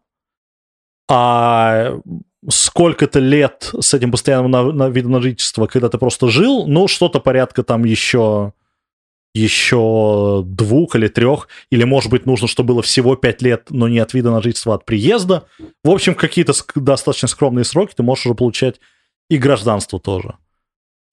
а 1.10 2.00
сколько-то 2.48 3.18
лет 3.18 3.70
с 3.78 3.92
этим 3.92 4.10
постоянным 4.10 4.50
на, 4.50 4.72
на 4.72 4.88
видом 4.88 5.12
на 5.12 5.20
жительство, 5.20 5.66
когда 5.66 5.90
ты 5.90 5.98
просто 5.98 6.28
жил, 6.28 6.66
ну, 6.66 6.88
что-то 6.88 7.20
порядка 7.20 7.62
там 7.62 7.84
еще 7.84 8.54
еще 9.34 10.42
двух 10.44 10.94
или 10.94 11.08
трех, 11.08 11.48
или, 11.70 11.84
может 11.84 12.10
быть, 12.10 12.26
нужно, 12.26 12.48
чтобы 12.48 12.74
было 12.74 12.82
всего 12.82 13.16
пять 13.16 13.40
лет, 13.40 13.68
но 13.70 13.88
не 13.88 13.98
от 13.98 14.12
вида 14.12 14.30
на 14.30 14.42
жительство, 14.42 14.74
а 14.74 14.76
от 14.76 14.84
приезда. 14.84 15.44
В 15.82 15.90
общем, 15.90 16.14
какие-то 16.14 16.52
достаточно 16.74 17.28
скромные 17.28 17.64
сроки 17.64 17.94
ты 17.96 18.02
можешь 18.02 18.26
уже 18.26 18.34
получать 18.34 18.80
и 19.32 19.38
гражданство 19.38 19.98
тоже. 19.98 20.34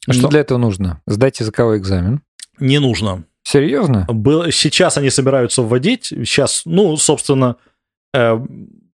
А 0.06 0.12
что 0.14 0.28
для 0.28 0.42
этого 0.42 0.58
нужно? 0.58 1.02
Сдать 1.08 1.40
языковой 1.40 1.78
экзамен? 1.78 2.22
Не 2.60 2.80
нужно. 2.80 3.24
Серьезно? 3.44 4.06
Сейчас 4.52 4.98
они 4.98 5.10
собираются 5.10 5.62
вводить. 5.62 6.08
Сейчас, 6.08 6.64
ну, 6.66 6.98
собственно, 6.98 7.56
э, 8.14 8.38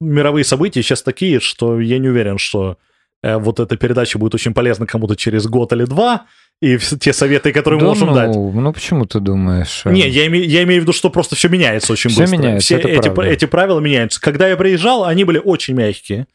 мировые 0.00 0.44
события 0.44 0.82
сейчас 0.82 1.02
такие, 1.02 1.40
что 1.40 1.78
я 1.80 1.98
не 1.98 2.08
уверен, 2.08 2.38
что 2.38 2.78
э, 3.22 3.36
вот 3.36 3.60
эта 3.60 3.76
передача 3.76 4.18
будет 4.18 4.34
очень 4.34 4.54
полезна 4.54 4.86
кому-то 4.86 5.16
через 5.16 5.46
год 5.46 5.74
или 5.74 5.84
два 5.84 6.26
и 6.62 6.78
те 6.78 7.12
советы, 7.12 7.52
которые 7.52 7.78
да 7.78 7.84
мы 7.84 7.90
можем 7.90 8.08
ну, 8.08 8.14
дать. 8.14 8.34
Ну, 8.34 8.72
почему 8.72 9.04
ты 9.04 9.20
думаешь? 9.20 9.82
Не, 9.84 10.08
я, 10.08 10.26
име, 10.28 10.40
я 10.40 10.62
имею 10.62 10.80
в 10.80 10.84
виду, 10.84 10.94
что 10.94 11.10
просто 11.10 11.36
все 11.36 11.50
меняется 11.50 11.92
очень 11.92 12.08
все 12.08 12.22
быстро. 12.22 12.38
Меняется, 12.38 12.64
все 12.64 12.76
это 12.76 12.88
эти, 12.88 13.08
правда. 13.08 13.24
эти 13.24 13.44
правила 13.44 13.80
меняются. 13.80 14.18
Когда 14.18 14.48
я 14.48 14.56
приезжал, 14.56 15.04
они 15.04 15.24
были 15.24 15.38
очень 15.38 15.74
мягкие. 15.74 16.26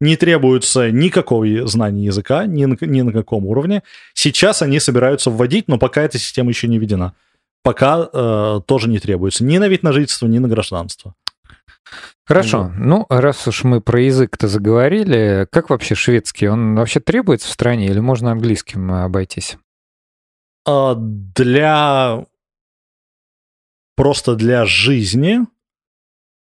Не 0.00 0.16
требуется 0.16 0.90
никакого 0.90 1.66
знания 1.66 2.06
языка, 2.06 2.46
ни 2.46 2.64
на, 2.64 2.76
ни 2.80 3.02
на 3.02 3.12
каком 3.12 3.46
уровне. 3.46 3.82
Сейчас 4.14 4.62
они 4.62 4.80
собираются 4.80 5.30
вводить, 5.30 5.68
но 5.68 5.78
пока 5.78 6.02
эта 6.02 6.18
система 6.18 6.50
еще 6.50 6.68
не 6.68 6.78
введена. 6.78 7.14
Пока 7.62 8.08
э, 8.10 8.60
тоже 8.66 8.88
не 8.88 8.98
требуется 8.98 9.44
ни 9.44 9.58
на 9.58 9.68
вид 9.68 9.82
на 9.82 9.92
жительство, 9.92 10.26
ни 10.26 10.38
на 10.38 10.48
гражданство. 10.48 11.14
Хорошо. 12.24 12.72
Ну, 12.76 13.06
раз 13.08 13.46
уж 13.48 13.64
мы 13.64 13.80
про 13.80 14.00
язык-то 14.00 14.48
заговорили, 14.48 15.46
как 15.50 15.68
вообще 15.68 15.94
шведский? 15.94 16.48
Он 16.48 16.76
вообще 16.76 17.00
требуется 17.00 17.48
в 17.48 17.52
стране 17.52 17.88
или 17.88 17.98
можно 17.98 18.30
английским 18.30 18.92
обойтись? 18.92 19.58
А, 20.66 20.94
для... 20.96 22.24
Просто 23.96 24.36
для 24.36 24.64
жизни 24.64 25.40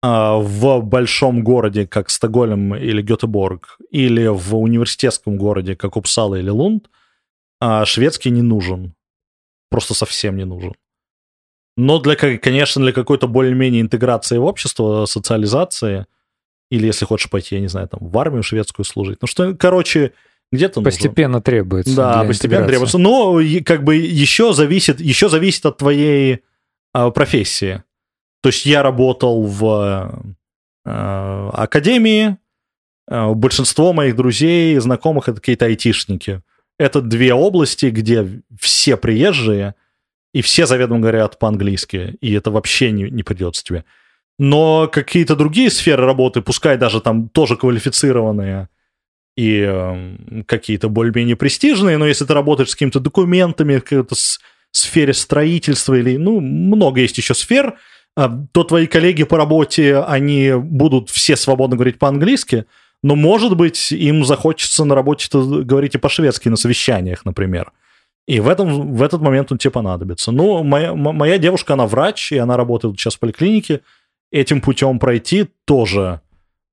в 0.01 0.81
большом 0.81 1.43
городе, 1.43 1.85
как 1.85 2.09
Стокгольм 2.09 2.75
или 2.75 3.01
Гетеборг, 3.01 3.77
или 3.91 4.27
в 4.27 4.55
университетском 4.55 5.37
городе, 5.37 5.75
как 5.75 5.97
Упсала 5.97 6.35
или 6.35 6.49
Лунд, 6.49 6.89
а, 7.59 7.85
шведский 7.85 8.29
не 8.29 8.41
нужен. 8.41 8.93
Просто 9.69 9.93
совсем 9.93 10.37
не 10.37 10.45
нужен. 10.45 10.73
Но, 11.75 11.99
для, 11.99 12.15
конечно, 12.15 12.81
для 12.81 12.91
какой-то 12.91 13.27
более-менее 13.27 13.81
интеграции 13.81 14.37
в 14.37 14.45
общество, 14.45 15.05
социализации, 15.05 16.05
или 16.71 16.87
если 16.87 17.05
хочешь 17.05 17.29
пойти, 17.29 17.55
я 17.55 17.61
не 17.61 17.67
знаю, 17.67 17.87
там, 17.87 17.99
в 18.01 18.17
армию 18.17 18.43
шведскую 18.43 18.85
служить. 18.85 19.19
Ну 19.21 19.27
что, 19.27 19.53
короче, 19.53 20.13
где-то 20.51 20.81
Постепенно 20.81 21.33
нужно. 21.33 21.41
требуется. 21.43 21.95
Да, 21.95 22.23
постепенно 22.23 22.67
требуется. 22.67 22.97
Но 22.97 23.39
как 23.65 23.83
бы 23.83 23.95
еще 23.95 24.53
зависит, 24.53 24.99
еще 24.99 25.29
зависит 25.29 25.65
от 25.65 25.77
твоей 25.77 26.39
э, 26.93 27.11
профессии. 27.11 27.83
То 28.41 28.49
есть 28.49 28.65
я 28.65 28.83
работал 28.83 29.43
в 29.43 30.31
э, 30.85 31.49
академии, 31.53 32.37
э, 33.09 33.33
большинство 33.33 33.93
моих 33.93 34.15
друзей, 34.15 34.77
знакомых 34.79 35.27
это 35.27 35.39
какие-то 35.39 35.65
айтишники. 35.65 36.41
Это 36.77 37.01
две 37.01 37.33
области, 37.33 37.87
где 37.87 38.41
все 38.57 38.95
приезжие, 38.95 39.75
и 40.33 40.41
все 40.41 40.65
заведомо 40.65 41.01
говорят 41.01 41.39
по-английски, 41.39 42.15
и 42.21 42.33
это 42.33 42.51
вообще 42.51 42.91
не, 42.91 43.09
не 43.09 43.23
придется 43.23 43.63
тебе. 43.63 43.83
Но 44.37 44.87
какие-то 44.87 45.35
другие 45.35 45.69
сферы 45.69 46.05
работы, 46.05 46.41
пускай 46.41 46.77
даже 46.77 47.01
там 47.01 47.27
тоже 47.27 47.57
квалифицированные, 47.57 48.69
и 49.35 49.65
э, 49.67 50.43
какие-то 50.47 50.89
более-менее 50.89 51.35
престижные, 51.35 51.97
но 51.97 52.07
если 52.07 52.25
ты 52.25 52.33
работаешь 52.33 52.69
с 52.69 52.75
какими-то 52.75 52.99
документами, 52.99 53.77
в 53.77 53.83
какой-то 53.83 54.15
сфере 54.71 55.13
строительства 55.13 55.95
или, 55.95 56.17
ну, 56.17 56.39
много 56.39 57.01
есть 57.01 57.17
еще 57.17 57.33
сфер, 57.33 57.77
то 58.15 58.63
твои 58.63 58.87
коллеги 58.87 59.23
по 59.23 59.37
работе, 59.37 59.97
они 59.99 60.51
будут 60.53 61.09
все 61.09 61.35
свободно 61.35 61.75
говорить 61.75 61.99
по-английски, 61.99 62.65
но, 63.01 63.15
может 63.15 63.55
быть, 63.55 63.91
им 63.91 64.25
захочется 64.25 64.83
на 64.83 64.93
работе 64.93 65.27
говорить 65.31 65.95
и 65.95 65.97
по-шведски 65.97 66.49
на 66.49 66.57
совещаниях, 66.57 67.23
например. 67.23 67.71
И 68.27 68.41
в, 68.41 68.47
этом, 68.47 68.93
в 68.93 69.01
этот 69.01 69.21
момент 69.21 69.51
он 69.51 69.57
тебе 69.57 69.71
понадобится. 69.71 70.31
Ну, 70.31 70.63
моя, 70.63 70.93
моя 70.93 71.37
девушка, 71.37 71.73
она 71.73 71.87
врач, 71.87 72.31
и 72.31 72.37
она 72.37 72.57
работает 72.57 72.99
сейчас 72.99 73.15
в 73.15 73.19
поликлинике. 73.19 73.81
Этим 74.31 74.61
путем 74.61 74.99
пройти 74.99 75.47
тоже 75.65 76.21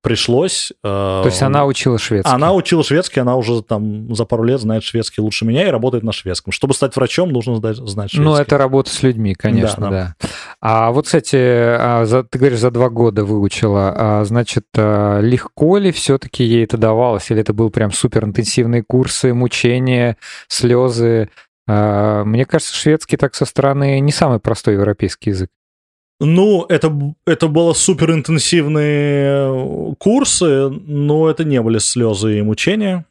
пришлось. 0.06 0.70
Э, 0.84 1.22
То 1.22 1.22
есть 1.24 1.42
она 1.42 1.66
учила 1.66 1.98
шведский? 1.98 2.32
Она 2.32 2.52
учила 2.52 2.84
шведский, 2.84 3.18
она 3.18 3.34
уже 3.34 3.60
там 3.60 4.14
за 4.14 4.24
пару 4.24 4.44
лет 4.44 4.60
знает 4.60 4.84
шведский 4.84 5.20
лучше 5.20 5.44
меня 5.44 5.66
и 5.66 5.70
работает 5.70 6.04
на 6.04 6.12
шведском. 6.12 6.52
Чтобы 6.52 6.74
стать 6.74 6.94
врачом, 6.94 7.32
нужно 7.32 7.56
знать, 7.56 7.76
знать 7.78 8.10
шведский. 8.10 8.24
Ну, 8.24 8.36
это 8.36 8.56
работа 8.56 8.88
с 8.90 9.02
людьми, 9.02 9.34
конечно, 9.34 9.90
да. 9.90 9.90
да. 9.90 10.28
А 10.60 10.92
вот, 10.92 11.06
кстати, 11.06 11.36
а, 11.36 12.04
за, 12.04 12.22
ты 12.22 12.38
говоришь, 12.38 12.60
за 12.60 12.70
два 12.70 12.88
года 12.88 13.24
выучила. 13.24 13.92
А, 13.96 14.24
значит, 14.24 14.66
а, 14.76 15.18
легко 15.18 15.76
ли 15.76 15.90
все-таки 15.90 16.44
ей 16.44 16.62
это 16.62 16.78
давалось? 16.78 17.28
Или 17.32 17.40
это 17.40 17.52
был 17.52 17.70
прям 17.70 17.90
супер 17.90 18.24
интенсивные 18.24 18.84
курсы, 18.86 19.34
мучения, 19.34 20.18
слезы? 20.46 21.30
Мне 21.66 22.44
кажется, 22.44 22.72
шведский 22.76 23.16
так 23.16 23.34
со 23.34 23.44
стороны 23.44 23.98
не 23.98 24.12
самый 24.12 24.38
простой 24.38 24.74
европейский 24.74 25.30
язык. 25.30 25.50
Ну, 26.18 26.64
это, 26.68 27.14
это 27.26 27.48
было 27.48 27.74
супер 27.74 28.12
интенсивные 28.12 29.94
курсы, 29.98 30.70
но 30.70 31.28
это 31.28 31.44
не 31.44 31.60
были 31.60 31.76
слезы 31.78 32.38
и 32.38 32.42
мучения, 32.42 33.04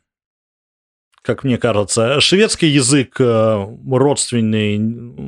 как 1.21 1.43
мне 1.43 1.59
кажется. 1.59 2.19
Шведский 2.19 2.67
язык 2.67 3.17
э, 3.19 3.67
родственный 3.91 4.77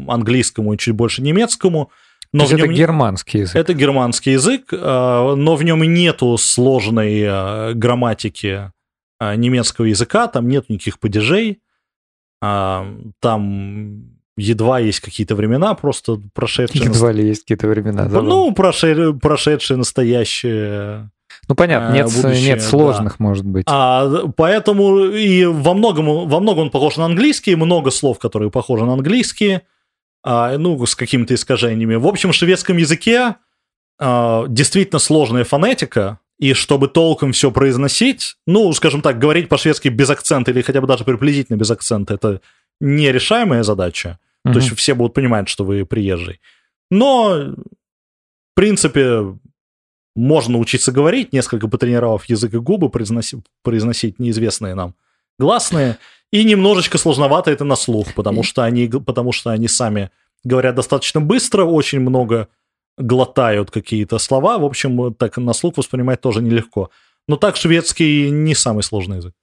английскому 0.07 0.73
и 0.73 0.77
чуть 0.77 0.95
больше 0.95 1.21
немецкому. 1.21 1.91
Но 2.33 2.45
То 2.45 2.51
есть 2.51 2.63
это 2.63 2.73
германский 2.73 3.39
язык? 3.39 3.55
Это 3.55 3.73
германский 3.73 4.31
язык, 4.31 4.73
э, 4.73 4.77
но 4.77 5.55
в 5.55 5.63
нем 5.63 5.83
нету 5.83 6.35
сложной 6.37 7.19
э, 7.21 7.73
грамматики 7.73 8.71
немецкого 9.19 9.85
языка, 9.85 10.27
там 10.27 10.47
нет 10.47 10.69
никаких 10.69 10.99
падежей, 10.99 11.59
там 12.39 14.16
едва 14.37 14.79
есть 14.79 14.99
какие-то 14.99 15.35
времена, 15.35 15.73
просто 15.73 16.21
прошедшие... 16.33 16.85
Едва 16.85 17.11
ли 17.11 17.27
есть 17.27 17.41
какие-то 17.41 17.67
времена, 17.67 18.05
да. 18.05 18.21
Ну, 18.21 18.53
прошедшие, 18.53 19.13
прошедшие 19.13 19.77
настоящие... 19.77 21.09
Ну, 21.49 21.55
понятно, 21.55 21.93
нет, 21.93 22.05
будущее, 22.05 22.55
нет 22.55 22.61
сложных, 22.61 23.17
да. 23.19 23.23
может 23.23 23.45
быть. 23.45 23.65
А, 23.67 24.27
поэтому 24.35 25.05
и 25.05 25.45
во 25.45 25.73
многом, 25.73 26.27
во 26.27 26.39
многом 26.39 26.63
он 26.63 26.69
похож 26.71 26.97
на 26.97 27.05
английский, 27.05 27.55
много 27.55 27.89
слов, 27.89 28.19
которые 28.19 28.51
похожи 28.51 28.85
на 28.85 28.93
английский, 28.93 29.61
а, 30.23 30.57
ну, 30.57 30.85
с 30.85 30.95
какими-то 30.95 31.33
искажениями. 31.33 31.95
В 31.95 32.07
общем, 32.07 32.31
в 32.31 32.35
шведском 32.35 32.77
языке 32.77 33.35
а, 33.99 34.45
действительно 34.47 34.99
сложная 34.99 35.45
фонетика, 35.45 36.19
и 36.39 36.53
чтобы 36.53 36.87
толком 36.87 37.31
все 37.31 37.49
произносить, 37.51 38.35
ну, 38.45 38.71
скажем 38.73 39.01
так, 39.01 39.17
говорить 39.17 39.49
по-шведски 39.49 39.87
без 39.87 40.09
акцента 40.09 40.51
или 40.51 40.61
хотя 40.61 40.81
бы 40.81 40.87
даже 40.87 41.03
приблизительно 41.03 41.57
без 41.57 41.71
акцента, 41.71 42.13
это 42.13 42.41
нерешаемая 42.79 43.63
задача. 43.63 44.19
Mm-hmm. 44.47 44.53
То 44.53 44.59
есть 44.59 44.75
все 44.75 44.93
будут 44.93 45.13
понимать, 45.13 45.49
что 45.49 45.63
вы 45.63 45.85
приезжий. 45.85 46.39
Но, 46.89 47.53
в 47.53 48.55
принципе, 48.55 49.37
можно 50.15 50.57
учиться 50.57 50.91
говорить, 50.91 51.33
несколько 51.33 51.67
потренировав 51.67 52.25
язык 52.25 52.53
и 52.53 52.57
губы, 52.57 52.89
произносить, 52.89 53.39
произносить 53.63 54.19
неизвестные 54.19 54.75
нам 54.75 54.95
гласные. 55.39 55.97
И 56.31 56.43
немножечко 56.43 56.97
сложновато 56.97 57.51
это 57.51 57.63
на 57.63 57.75
слух, 57.75 58.13
потому 58.13 58.43
что 58.43 58.63
они, 58.63 58.87
потому 58.87 59.31
что 59.31 59.51
они 59.51 59.67
сами 59.67 60.09
говорят 60.43 60.75
достаточно 60.75 61.21
быстро, 61.21 61.63
очень 61.63 61.99
много 61.99 62.49
глотают 62.97 63.71
какие-то 63.71 64.17
слова. 64.17 64.57
В 64.57 64.65
общем, 64.65 65.13
так 65.13 65.37
на 65.37 65.53
слух 65.53 65.77
воспринимать 65.77 66.19
тоже 66.19 66.41
нелегко. 66.41 66.89
Но 67.27 67.35
так 67.35 67.57
шведский 67.57 68.29
не 68.29 68.55
самый 68.55 68.83
сложный 68.83 69.17
язык. 69.17 69.33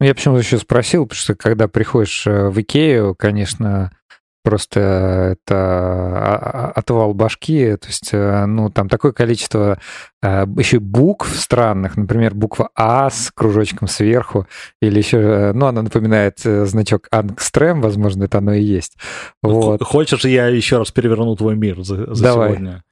Я 0.00 0.14
почему-то 0.14 0.40
еще 0.40 0.58
спросил, 0.58 1.06
потому 1.06 1.20
что 1.20 1.34
когда 1.34 1.66
приходишь 1.66 2.26
э, 2.26 2.48
в 2.48 2.60
Икею, 2.60 3.16
конечно, 3.16 3.90
просто 4.42 4.80
это 5.32 5.54
а, 5.54 6.36
а, 6.36 6.72
отвал 6.74 7.14
башки, 7.14 7.76
то 7.76 7.86
есть, 7.86 8.10
э, 8.12 8.46
ну, 8.46 8.70
там 8.70 8.88
такое 8.88 9.12
количество 9.12 9.78
э, 10.22 10.44
еще 10.58 10.80
букв 10.80 11.34
странных, 11.36 11.96
например, 11.96 12.34
буква 12.34 12.70
А 12.74 13.10
с 13.10 13.30
кружочком 13.34 13.88
сверху, 13.88 14.46
или 14.80 14.98
еще, 14.98 15.18
э, 15.18 15.52
ну, 15.52 15.66
она 15.66 15.82
напоминает 15.82 16.38
значок 16.40 17.08
Ангстрем, 17.10 17.80
возможно, 17.80 18.24
это 18.24 18.38
оно 18.38 18.54
и 18.54 18.62
есть. 18.62 18.96
Вот. 19.42 19.82
Хочешь, 19.82 20.24
я 20.24 20.48
еще 20.48 20.78
раз 20.78 20.90
переверну 20.90 21.36
твой 21.36 21.56
мир 21.56 21.82
за, 21.82 22.14
за 22.14 22.24
Давай. 22.24 22.50
сегодня? 22.50 22.84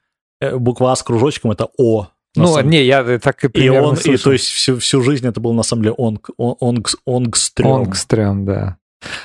Буква 0.55 0.93
А 0.93 0.97
с 0.97 1.03
кружочком— 1.03 1.51
это 1.53 1.69
О. 1.79 2.09
Ну, 2.37 2.47
самом... 2.47 2.71
не, 2.71 2.85
я 2.85 3.19
так 3.19 3.43
и 3.45 3.49
примерно 3.49 3.97
И 3.97 4.09
он, 4.09 4.15
и, 4.15 4.17
то 4.17 4.33
есть 4.33 4.47
всю, 4.47 4.79
всю 4.79 5.03
жизнь 5.03 5.27
это 5.27 5.41
был 5.41 5.53
на 5.53 5.65
самом 5.65 5.83
деле 5.83 5.95
онг, 5.99 6.31
онг, 6.39 6.91
онгстрем. 7.05 7.67
Онгстрем, 7.67 8.45
да. 8.45 8.77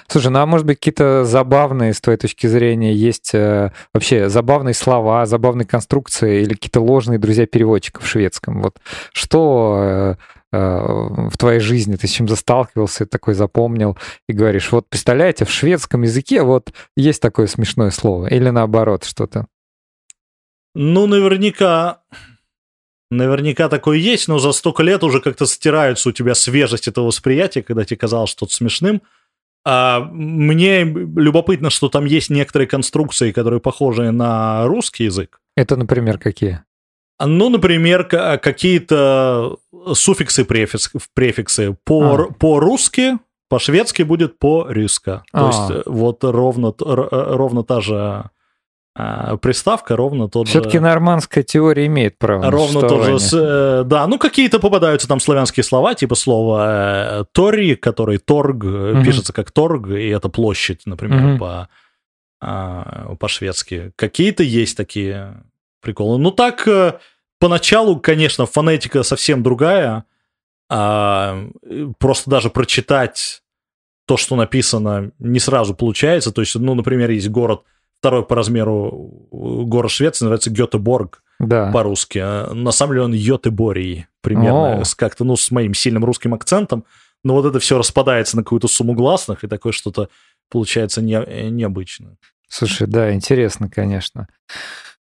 Слушай, 0.08 0.32
ну 0.32 0.40
а 0.40 0.46
может 0.46 0.66
быть 0.66 0.80
какие-то 0.80 1.26
забавные, 1.26 1.94
с 1.94 2.02
твоей 2.02 2.18
точки 2.18 2.48
зрения, 2.48 2.94
есть 2.94 3.34
э, 3.34 3.72
вообще 3.94 4.30
забавные 4.30 4.74
слова, 4.74 5.26
забавные 5.26 5.66
конструкции 5.66 6.42
или 6.42 6.54
какие-то 6.54 6.82
ложные 6.82 7.20
друзья 7.20 7.46
переводчиков 7.46 8.04
в 8.04 8.08
шведском? 8.08 8.62
Вот 8.62 8.78
что 9.12 10.16
э, 10.52 10.56
в 10.56 11.38
твоей 11.38 11.60
жизни, 11.60 11.96
ты 11.96 12.08
с 12.08 12.12
чем 12.12 12.28
засталкивался, 12.28 13.06
такой 13.06 13.34
запомнил, 13.34 13.98
и 14.28 14.34
говоришь, 14.34 14.72
вот 14.72 14.88
представляете, 14.90 15.46
в 15.46 15.52
шведском 15.52 16.04
языке 16.04 16.44
вот 16.44 16.72
есть 16.96 17.22
такое 17.22 17.48
смешное 17.48 17.92
слово, 17.92 18.28
или 18.28 18.50
наоборот 18.50 19.04
что-то? 19.04 19.48
Ну, 20.74 21.08
наверняка, 21.08 22.02
наверняка 23.10 23.70
такое 23.70 23.98
есть, 23.98 24.28
но 24.28 24.40
за 24.40 24.52
столько 24.52 24.84
лет 24.84 25.04
уже 25.04 25.22
как-то 25.22 25.46
стирается 25.46 26.10
у 26.10 26.12
тебя 26.12 26.36
свежесть 26.36 26.88
этого 26.88 27.08
восприятия, 27.08 27.64
когда 27.64 27.86
тебе 27.86 27.98
казалось 27.98 28.30
что-то 28.30 28.54
смешным. 28.54 29.02
А 29.66 30.00
мне 30.12 30.84
любопытно, 30.84 31.70
что 31.70 31.90
там 31.90 32.06
есть 32.06 32.30
некоторые 32.30 32.68
конструкции, 32.68 33.32
которые 33.32 33.60
похожи 33.60 34.12
на 34.12 34.68
русский 34.68 35.06
язык. 35.06 35.40
Это, 35.56 35.76
например, 35.76 36.20
какие? 36.20 36.64
Ну, 37.20 37.50
например, 37.50 38.04
какие-то 38.04 39.58
суффиксы, 39.94 40.46
префикс, 40.46 40.92
префиксы. 41.14 41.76
По, 41.84 42.16
а. 42.16 42.34
по-русски, 42.34 43.18
по-шведски 43.50 44.04
будет 44.04 44.38
по-рюска. 44.38 45.24
А. 45.32 45.40
То 45.40 45.48
есть 45.48 45.88
вот 45.88 46.24
ровно, 46.24 46.74
ровно 46.80 47.64
та 47.64 47.82
же 47.82 48.30
а, 48.98 49.36
приставка 49.36 49.98
ровно 49.98 50.30
тот 50.30 50.48
Все-таки 50.48 50.70
же... 50.70 50.70
Все-таки 50.70 50.80
нормандская 50.80 51.44
теория 51.44 51.86
имеет 51.88 52.18
право 52.18 52.50
Ровно 52.50 52.80
тот 52.80 53.20
же... 53.22 53.38
Э, 53.38 53.84
да, 53.86 54.08
ну 54.08 54.18
какие-то 54.18 54.58
попадаются 54.60 55.06
там 55.06 55.20
славянские 55.20 55.66
слова, 55.66 55.96
типа 55.96 56.16
слова 56.16 57.20
э, 57.20 57.26
«тори», 57.34 57.76
который 57.76 58.20
«торг», 58.20 58.64
угу. 58.64 59.04
пишется 59.04 59.34
как 59.34 59.52
«торг», 59.52 59.90
и 59.90 60.08
это 60.08 60.30
площадь, 60.30 60.84
например, 60.86 61.26
угу. 61.26 61.40
по, 61.40 61.70
а, 62.42 63.16
по-шведски. 63.20 63.92
Какие-то 63.98 64.44
есть 64.44 64.78
такие 64.78 65.44
приколы. 65.82 66.18
Ну 66.18 66.32
так, 66.32 66.66
поначалу, 67.38 68.00
конечно, 68.00 68.46
фонетика 68.46 69.04
совсем 69.04 69.44
другая, 69.44 70.06
а, 70.70 71.50
просто 72.00 72.30
даже 72.30 72.50
прочитать 72.50 73.42
то, 74.08 74.16
что 74.16 74.38
написано, 74.38 75.12
не 75.20 75.40
сразу 75.40 75.76
получается. 75.76 76.32
То 76.32 76.40
есть, 76.40 76.56
ну, 76.56 76.76
например, 76.76 77.10
есть 77.10 77.28
город– 77.28 77.64
второй 78.06 78.24
по 78.24 78.36
размеру 78.36 79.28
город 79.32 79.90
Швеции, 79.90 80.26
называется 80.26 80.52
Гетеборг 80.52 81.24
да. 81.40 81.72
по-русски. 81.72 82.20
А 82.20 82.54
на 82.54 82.72
самом 82.72 82.94
деле 82.94 83.06
он 83.06 83.14
Йотеборий 83.14 84.06
примерно, 84.22 84.84
с 84.84 84.94
как-то, 84.94 85.24
ну, 85.24 85.36
с 85.36 85.50
моим 85.50 85.74
сильным 85.74 86.06
русским 86.06 86.36
акцентом. 86.36 86.86
Но 87.24 87.34
вот 87.34 87.48
это 87.48 87.58
все 87.58 87.80
распадается 87.80 88.38
на 88.38 88.44
какую-то 88.44 88.68
сумму 88.68 88.94
гласных, 88.94 89.44
и 89.44 89.48
такое 89.48 89.74
что-то 89.74 90.10
получается 90.52 91.02
не, 91.02 91.50
необычно. 91.50 92.18
Слушай, 92.48 92.86
да, 92.86 93.12
интересно, 93.12 93.72
конечно. 93.72 94.28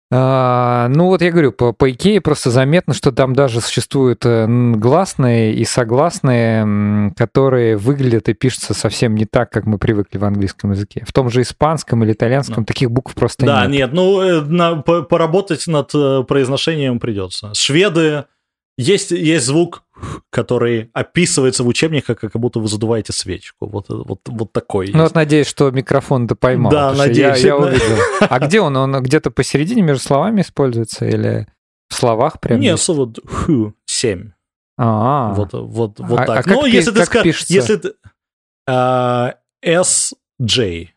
А, 0.09 0.87
ну 0.89 1.07
вот 1.07 1.21
я 1.21 1.31
говорю, 1.31 1.51
по, 1.51 1.73
по 1.73 1.91
Икее 1.91 2.21
просто 2.21 2.49
заметно, 2.49 2.93
что 2.93 3.11
там 3.11 3.33
даже 3.33 3.59
существуют 3.59 4.25
э, 4.25 4.45
гласные 4.47 5.53
и 5.53 5.65
согласные, 5.65 7.11
которые 7.17 7.75
выглядят 7.75 8.29
и 8.29 8.33
пишутся 8.33 8.73
совсем 8.73 9.15
не 9.15 9.25
так, 9.25 9.51
как 9.51 9.65
мы 9.65 9.77
привыкли 9.77 10.17
в 10.17 10.23
английском 10.23 10.71
языке. 10.71 11.03
В 11.05 11.11
том 11.11 11.29
же 11.29 11.41
испанском 11.41 12.05
или 12.05 12.13
итальянском 12.13 12.59
ну. 12.59 12.65
таких 12.65 12.89
букв 12.89 13.15
просто 13.15 13.45
да, 13.45 13.65
нет. 13.65 13.69
Да, 13.69 13.77
нет, 13.77 13.93
ну 13.93 14.21
э, 14.21 14.41
на, 14.41 14.75
по, 14.77 15.01
поработать 15.01 15.67
над 15.67 15.93
э, 15.93 16.23
произношением 16.23 16.99
придется. 16.99 17.53
Шведы 17.53 18.25
есть, 18.77 19.11
есть 19.11 19.45
звук, 19.45 19.83
который 20.29 20.89
описывается 20.93 21.63
в 21.63 21.67
учебниках, 21.67 22.19
как 22.19 22.35
будто 22.35 22.59
вы 22.59 22.67
задуваете 22.67 23.11
свечку. 23.11 23.67
Вот, 23.67 23.85
вот, 23.89 24.21
вот 24.25 24.53
такой. 24.53 24.91
Ну, 24.93 25.03
вот 25.03 25.15
надеюсь, 25.15 25.47
что 25.47 25.71
микрофон 25.71 26.25
это 26.25 26.35
поймал. 26.35 26.71
Да, 26.71 26.93
надеюсь. 26.93 27.39
Я, 27.39 27.47
я 27.47 27.57
увидел. 27.57 27.97
А 28.21 28.39
где 28.39 28.61
он? 28.61 28.77
Он 28.77 29.01
где-то 29.01 29.31
посередине 29.31 29.81
между 29.81 30.03
словами 30.03 30.41
используется 30.41 31.05
или 31.05 31.47
в 31.89 31.95
словах 31.95 32.39
прям? 32.39 32.59
Нет, 32.59 32.79
слово 32.79 33.11
who, 33.11 33.73
7. 33.85 34.31
А, 34.77 35.33
вот, 35.33 35.53
вот, 35.53 35.99
вот 35.99 36.19
а, 36.19 36.25
так. 36.25 36.47
А 36.47 36.49
ну, 36.49 36.65
если 36.65 36.91
ты 36.91 37.03
скажешь, 37.05 37.45
если 37.47 37.77
ты 37.77 37.93
uh, 38.69 39.33
SJ, 39.65 40.89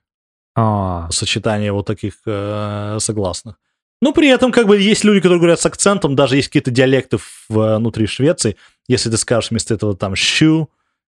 а. 0.55 1.09
сочетание 1.11 1.73
вот 1.73 1.87
таких 1.87 2.17
uh, 2.27 3.01
согласных. 3.01 3.57
Но 4.01 4.13
при 4.13 4.29
этом 4.29 4.51
как 4.51 4.67
бы 4.67 4.79
есть 4.79 5.05
люди, 5.05 5.21
которые 5.21 5.39
говорят 5.39 5.61
с 5.61 5.67
акцентом, 5.67 6.17
даже 6.17 6.37
есть 6.37 6.49
какие-то 6.49 6.71
диалекты 6.71 7.19
внутри 7.49 8.07
Швеции. 8.07 8.57
Если 8.89 9.11
ты 9.11 9.17
скажешь 9.17 9.51
вместо 9.51 9.75
этого 9.75 9.97
там 9.97 10.17
«щу», 10.17 10.71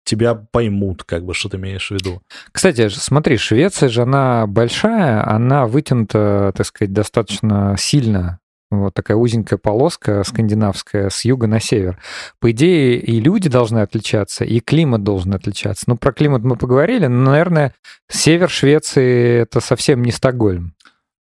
тебя 0.05 0.35
поймут, 0.35 1.05
как 1.05 1.25
бы, 1.25 1.33
что 1.33 1.49
ты 1.49 1.59
имеешь 1.59 1.89
в 1.89 1.93
виду. 1.93 2.23
Кстати, 2.51 2.89
смотри, 2.89 3.37
Швеция 3.37 3.89
же, 3.89 4.03
она 4.03 4.49
большая, 4.49 5.25
она 5.29 5.67
вытянута, 5.67 6.53
так 6.57 6.67
сказать, 6.67 6.93
достаточно 6.93 7.77
сильно. 7.79 8.41
Вот 8.71 8.95
такая 8.95 9.17
узенькая 9.17 9.59
полоска 9.59 10.25
скандинавская 10.25 11.11
с 11.11 11.25
юга 11.25 11.47
на 11.47 11.61
север. 11.61 12.01
По 12.41 12.51
идее, 12.51 12.99
и 12.99 13.21
люди 13.21 13.49
должны 13.49 13.81
отличаться, 13.81 14.45
и 14.45 14.61
климат 14.61 15.05
должен 15.05 15.35
отличаться. 15.35 15.85
Ну, 15.87 15.97
про 15.97 16.13
климат 16.13 16.43
мы 16.43 16.57
поговорили, 16.57 17.07
но, 17.07 17.31
наверное, 17.31 17.75
север 18.09 18.49
Швеции— 18.49 19.41
это 19.43 19.61
совсем 19.61 20.03
не 20.03 20.11
Стокгольм. 20.11 20.75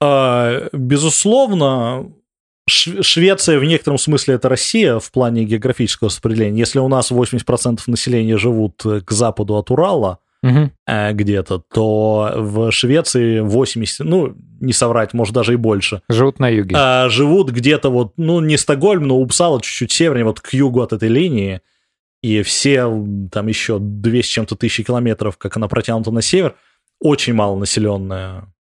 А, 0.01 0.67
безусловно, 0.73 2.11
Швеция 2.67 3.59
в 3.59 3.63
некотором 3.63 3.99
смысле 3.99 4.35
это 4.35 4.49
Россия 4.49 4.97
в 4.97 5.11
плане 5.11 5.45
географического 5.45 6.09
распределения. 6.09 6.59
Если 6.59 6.79
у 6.79 6.87
нас 6.87 7.11
80% 7.11 7.81
населения 7.87 8.37
живут 8.37 8.81
к 8.83 9.11
западу 9.11 9.55
от 9.55 9.69
Урала, 9.69 10.19
угу. 10.41 10.71
где-то, 10.87 11.59
то 11.59 12.33
в 12.35 12.71
Швеции 12.71 13.39
80, 13.39 14.05
ну, 14.05 14.35
не 14.59 14.73
соврать, 14.73 15.13
может, 15.13 15.35
даже 15.35 15.53
и 15.53 15.57
больше. 15.57 16.01
Живут 16.09 16.39
на 16.39 16.49
юге. 16.49 16.75
А, 16.77 17.07
живут 17.09 17.51
где-то 17.51 17.89
вот, 17.89 18.13
ну, 18.17 18.39
не 18.39 18.57
Стокгольм, 18.57 19.07
но 19.07 19.19
Упсала 19.19 19.61
чуть-чуть 19.61 19.91
севернее, 19.91 20.25
вот 20.25 20.41
к 20.41 20.53
югу 20.53 20.81
от 20.81 20.91
этой 20.91 21.09
линии. 21.09 21.61
И 22.23 22.41
все 22.41 22.87
там 23.31 23.45
еще 23.45 23.77
200 23.79 24.31
чем-то 24.31 24.55
тысячи 24.55 24.81
километров, 24.81 25.37
как 25.37 25.55
она 25.57 25.67
протянута 25.67 26.09
на 26.09 26.23
север, 26.23 26.55
очень 26.99 27.35
мало 27.35 27.55
населенная 27.59 28.45
Э, 28.45 28.54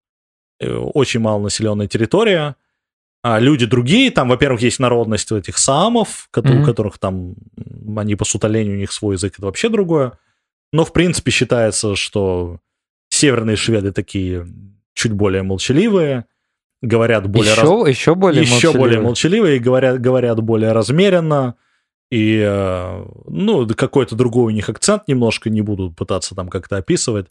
очень 0.59 1.19
малонаселенная 1.19 1.87
территория, 1.87 2.55
а 3.23 3.39
люди 3.39 3.65
другие, 3.65 4.11
там, 4.11 4.29
во-первых, 4.29 4.61
есть 4.61 4.79
народность 4.79 5.31
этих 5.31 5.57
самов, 5.57 6.29
mm-hmm. 6.31 6.61
у 6.61 6.65
которых 6.65 6.97
там, 6.99 7.35
они 7.97 8.15
по 8.15 8.23
сутолению, 8.23 8.75
у 8.75 8.79
них 8.79 8.91
свой 8.91 9.15
язык, 9.15 9.33
это 9.37 9.47
вообще 9.47 9.69
другое. 9.69 10.13
Но, 10.71 10.85
в 10.85 10.93
принципе, 10.93 11.31
считается, 11.31 11.95
что 11.95 12.59
северные 13.09 13.55
шведы 13.55 13.91
такие 13.91 14.47
чуть 14.93 15.11
более 15.11 15.41
молчаливые, 15.41 16.25
говорят 16.81 17.27
более... 17.27 17.53
Еще, 17.53 17.61
раз... 17.61 17.87
еще 17.87 18.15
более 18.15 18.41
еще 18.43 18.53
молчаливые. 18.53 18.79
более 18.79 19.01
молчаливые, 19.01 19.59
говорят, 19.59 19.99
говорят 19.99 20.41
более 20.41 20.71
размеренно, 20.71 21.55
и, 22.11 22.39
э, 22.45 23.05
ну, 23.27 23.67
какой-то 23.67 24.15
другой 24.15 24.53
у 24.53 24.55
них 24.55 24.69
акцент 24.69 25.07
немножко, 25.07 25.49
не 25.49 25.61
буду 25.61 25.91
пытаться 25.91 26.35
там 26.35 26.49
как-то 26.49 26.77
описывать. 26.77 27.27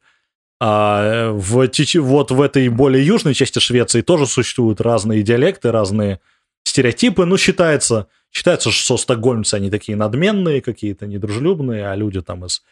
А 0.60 1.30
в, 1.32 1.68
вот 1.96 2.30
в 2.30 2.40
этой 2.40 2.68
более 2.68 3.04
южной 3.04 3.34
части 3.34 3.58
Швеции 3.58 4.02
тоже 4.02 4.26
существуют 4.26 4.80
разные 4.80 5.22
диалекты, 5.22 5.70
разные 5.70 6.20
стереотипы. 6.64 7.24
Ну, 7.24 7.36
считается, 7.36 8.06
считается, 8.30 8.70
что 8.70 8.96
стокгольмцы, 8.96 9.54
они 9.54 9.70
такие 9.70 9.96
надменные, 9.96 10.60
какие-то 10.60 11.06
недружелюбные, 11.06 11.88
а 11.88 11.94
люди 11.96 12.20
там 12.20 12.44
из 12.44 12.62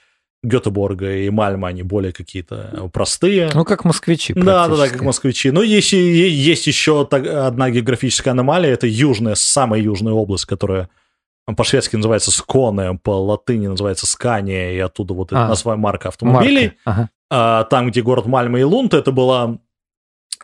Гетеборга 0.44 1.14
и 1.18 1.30
Мальма, 1.30 1.68
они 1.68 1.82
более 1.82 2.12
какие-то 2.12 2.90
простые. 2.92 3.50
Ну, 3.54 3.64
как 3.64 3.84
москвичи. 3.84 4.32
Да, 4.34 4.66
да, 4.66 4.76
да, 4.76 4.88
как 4.88 5.02
москвичи. 5.02 5.50
Но 5.50 5.62
есть, 5.62 5.92
есть 5.92 6.66
еще 6.66 7.02
одна 7.02 7.70
географическая 7.70 8.32
аномалия, 8.32 8.70
это 8.70 8.88
южная, 8.88 9.36
самая 9.36 9.80
южная 9.80 10.12
область, 10.12 10.46
которая 10.46 10.88
по-шведски 11.56 11.96
называется 11.96 12.30
Сконе, 12.30 12.98
по 13.02 13.10
латыни 13.10 13.66
называется 13.68 14.06
Скания, 14.06 14.72
и 14.72 14.78
оттуда 14.78 15.14
вот 15.14 15.32
а, 15.32 15.48
название 15.48 15.80
марка 15.80 16.08
автомобилей. 16.08 16.72
Марка. 16.84 17.00
Ага. 17.02 17.10
А, 17.34 17.64
там, 17.64 17.88
где 17.88 18.02
город 18.02 18.26
Мальма 18.26 18.60
и 18.60 18.62
Лунд, 18.62 18.92
это 18.92 19.10
была 19.10 19.58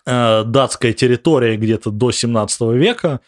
а, 0.07 0.45
датская 0.45 0.95
территория 0.95 1.59
где-то 1.59 1.91
до 1.91 2.11
17 2.11 2.61
века, 2.73 3.21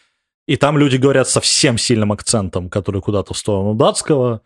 и 0.47 0.55
там 0.55 0.79
люди 0.79 0.97
говорят 0.97 1.29
совсем 1.29 1.77
сильным 1.77 2.11
акцентом, 2.11 2.69
который 2.69 3.01
куда-то 3.01 3.35
в 3.35 3.37
сторону 3.37 3.75
датского, 3.75 4.41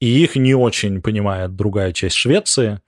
и 0.00 0.06
их 0.06 0.34
не 0.34 0.56
очень 0.56 1.00
понимает 1.00 1.54
другая 1.54 1.92
часть 1.92 2.16
Швеции. 2.16 2.80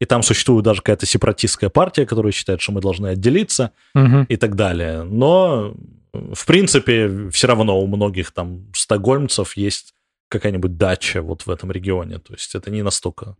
И 0.00 0.04
там 0.04 0.22
существует 0.22 0.64
даже 0.64 0.82
какая-то 0.82 1.04
сепаратистская 1.04 1.68
партия, 1.68 2.06
которая 2.06 2.30
считает, 2.30 2.60
что 2.60 2.70
мы 2.70 2.80
должны 2.80 3.08
отделиться 3.08 3.72
угу. 3.94 4.26
и 4.28 4.36
так 4.36 4.54
далее. 4.54 5.02
Но 5.02 5.74
в 6.12 6.46
принципе, 6.46 7.28
все 7.30 7.48
равно 7.48 7.80
у 7.80 7.88
многих 7.88 8.30
там 8.30 8.66
стокгольмцев 8.72 9.56
есть 9.56 9.94
какая-нибудь 10.28 10.76
дача 10.76 11.22
вот 11.22 11.42
в 11.42 11.50
этом 11.50 11.72
регионе. 11.72 12.18
То 12.18 12.34
есть 12.34 12.54
это 12.54 12.70
не 12.70 12.82
настолько 12.82 13.36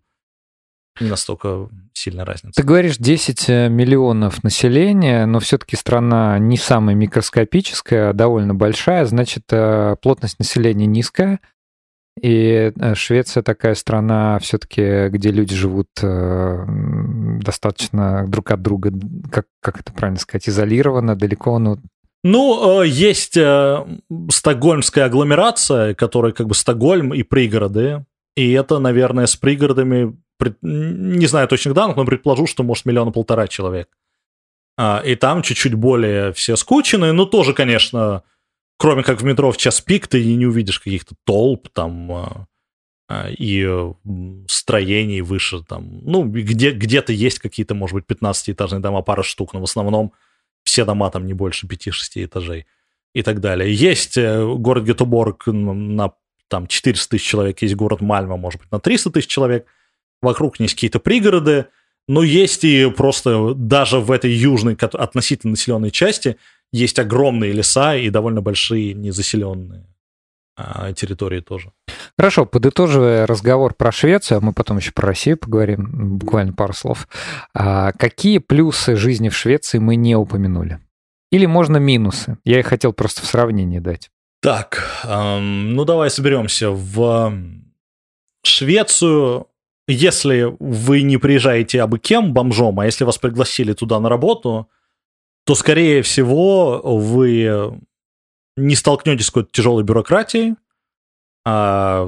не 1.01 1.09
настолько 1.09 1.69
сильная 1.93 2.25
разница. 2.25 2.61
Ты 2.61 2.67
говоришь 2.67 2.97
10 2.99 3.49
э, 3.49 3.69
миллионов 3.69 4.45
населения, 4.45 5.27
но 5.27 5.41
все-таки 5.41 5.77
страна 5.77 6.39
не 6.39 6.57
самая 6.57 6.95
микроскопическая, 6.95 8.11
а 8.11 8.13
довольно 8.13 8.55
большая, 8.55 9.05
значит, 9.05 9.45
э, 9.51 9.97
плотность 10.01 10.39
населения 10.39 10.87
низкая. 10.87 11.41
И 12.21 12.73
э, 12.75 12.95
Швеция 12.95 13.43
такая 13.43 13.75
страна 13.75 14.39
все-таки, 14.39 15.09
где 15.09 15.31
люди 15.31 15.55
живут 15.55 15.89
достаточно 16.01 18.27
друг 18.29 18.53
от 18.53 18.63
друга, 18.63 18.93
как, 19.31 19.47
как 19.61 19.81
это 19.81 19.93
правильно 19.93 20.21
сказать, 20.21 20.49
изолированно, 20.49 21.17
далеко, 21.17 21.59
ну, 21.59 21.79
Ну, 22.23 22.83
есть 22.83 23.37
стокгольмская 24.31 25.07
агломерация, 25.07 25.95
которая 25.95 26.33
как 26.33 26.47
бы 26.47 26.55
Стокгольм 26.55 27.13
и 27.13 27.25
пригороды. 27.25 28.05
И 28.37 28.53
это, 28.53 28.79
наверное, 28.79 29.27
с 29.27 29.37
пригородами, 29.37 30.17
не 30.63 31.27
знаю 31.27 31.49
точных 31.49 31.75
данных, 31.75 31.97
но 31.97 32.05
предположу, 32.05 32.47
что 32.47 32.63
может 32.63 32.85
миллиона 32.85 33.11
полтора 33.11 33.49
человек. 33.49 33.89
А, 34.77 35.03
и 35.05 35.15
там 35.15 35.43
чуть-чуть 35.43 35.75
более 35.75 36.33
все 36.33 36.57
скученные, 36.57 37.13
но 37.13 37.27
тоже, 37.27 37.55
конечно, 37.55 38.23
кроме 38.77 39.03
как 39.03 39.21
в 39.21 39.25
метро 39.25 39.53
в 39.53 39.57
час 39.57 39.81
пик, 39.81 40.07
ты 40.07 40.25
не 40.25 40.47
увидишь 40.47 40.81
каких-то 40.81 41.15
толп 41.25 41.69
там 41.69 42.13
а, 42.13 42.47
а, 43.09 43.29
и 43.31 43.69
строений 44.49 45.21
выше 45.21 45.63
там. 45.63 46.01
Ну, 46.03 46.25
где, 46.25 46.71
где-то 46.71 47.13
есть 47.13 47.39
какие-то, 47.39 47.75
может 47.75 47.95
быть, 47.95 48.05
15-этажные 48.07 48.81
дома, 48.81 49.03
пара 49.03 49.23
штук, 49.23 49.53
но 49.55 49.61
в 49.61 49.65
основном 49.65 50.13
все 50.65 50.85
дома 50.85 51.11
там 51.11 51.27
не 51.27 51.35
больше 51.35 51.67
5-6 51.67 52.25
этажей 52.25 52.67
и 53.15 53.23
так 53.23 53.41
далее. 53.41 53.73
Есть 53.73 54.17
э, 54.17 54.45
город 54.45 54.85
Гетеборг 54.85 55.47
на 55.47 56.13
там 56.49 56.67
400 56.67 57.11
тысяч 57.11 57.27
человек, 57.27 57.63
есть 57.63 57.75
город 57.75 58.01
Мальма, 58.01 58.37
может 58.37 58.61
быть, 58.61 58.71
на 58.73 58.81
300 58.81 59.11
тысяч 59.11 59.29
человек, 59.29 59.67
вокруг 60.23 60.61
есть 60.61 60.75
какие-то 60.75 61.01
пригороды, 61.01 61.67
но 62.09 62.23
есть 62.23 62.65
и 62.65 62.91
просто 62.91 63.55
даже 63.55 63.99
в 63.99 64.11
этой 64.11 64.33
южной 64.33 64.75
относительно 64.75 65.53
населенной 65.53 65.91
части 65.91 66.37
есть 66.73 66.99
огромные 66.99 67.53
леса 67.53 67.97
и 67.97 68.11
довольно 68.11 68.43
большие 68.43 68.95
незаселенные 68.95 69.87
а, 70.57 70.93
территории 70.93 71.41
тоже. 71.41 71.73
Хорошо, 72.19 72.47
подытоживая 72.47 73.27
разговор 73.27 73.75
про 73.75 73.91
Швецию, 73.91 74.39
а 74.39 74.41
мы 74.41 74.53
потом 74.53 74.79
еще 74.79 74.93
про 74.93 75.07
Россию 75.09 75.39
поговорим, 75.39 76.19
буквально 76.19 76.53
пару 76.53 76.73
слов. 76.73 77.09
А 77.55 77.93
какие 77.93 78.39
плюсы 78.39 78.97
жизни 78.97 79.29
в 79.29 79.37
Швеции 79.37 79.79
мы 79.79 79.97
не 79.97 80.15
упомянули? 80.15 80.81
Или 81.33 81.47
можно 81.47 81.79
минусы? 81.79 82.39
Я 82.45 82.61
их 82.61 82.67
хотел 82.67 82.93
просто 82.93 83.23
в 83.23 83.27
сравнении 83.27 83.81
дать. 83.81 84.11
Так, 84.41 84.85
эм, 85.05 85.75
ну 85.75 85.85
давай 85.85 86.11
соберемся. 86.11 86.71
В 86.71 87.33
Швецию, 88.45 89.49
если 89.87 90.55
вы 90.59 91.03
не 91.03 91.19
приезжаете 91.19 91.83
абы 91.83 91.99
кем 91.99 92.33
бомжом, 92.33 92.81
а 92.81 92.87
если 92.87 93.05
вас 93.05 93.19
пригласили 93.19 93.73
туда 93.73 94.01
на 94.01 94.09
работу, 94.09 94.69
то, 95.45 95.55
скорее 95.55 96.03
всего, 96.03 96.81
вы 96.83 97.79
не 98.57 98.75
столкнетесь 98.75 99.27
с 99.27 99.31
какой-то 99.31 99.51
тяжелой 99.53 99.83
бюрократией, 99.85 100.55
а 101.45 102.07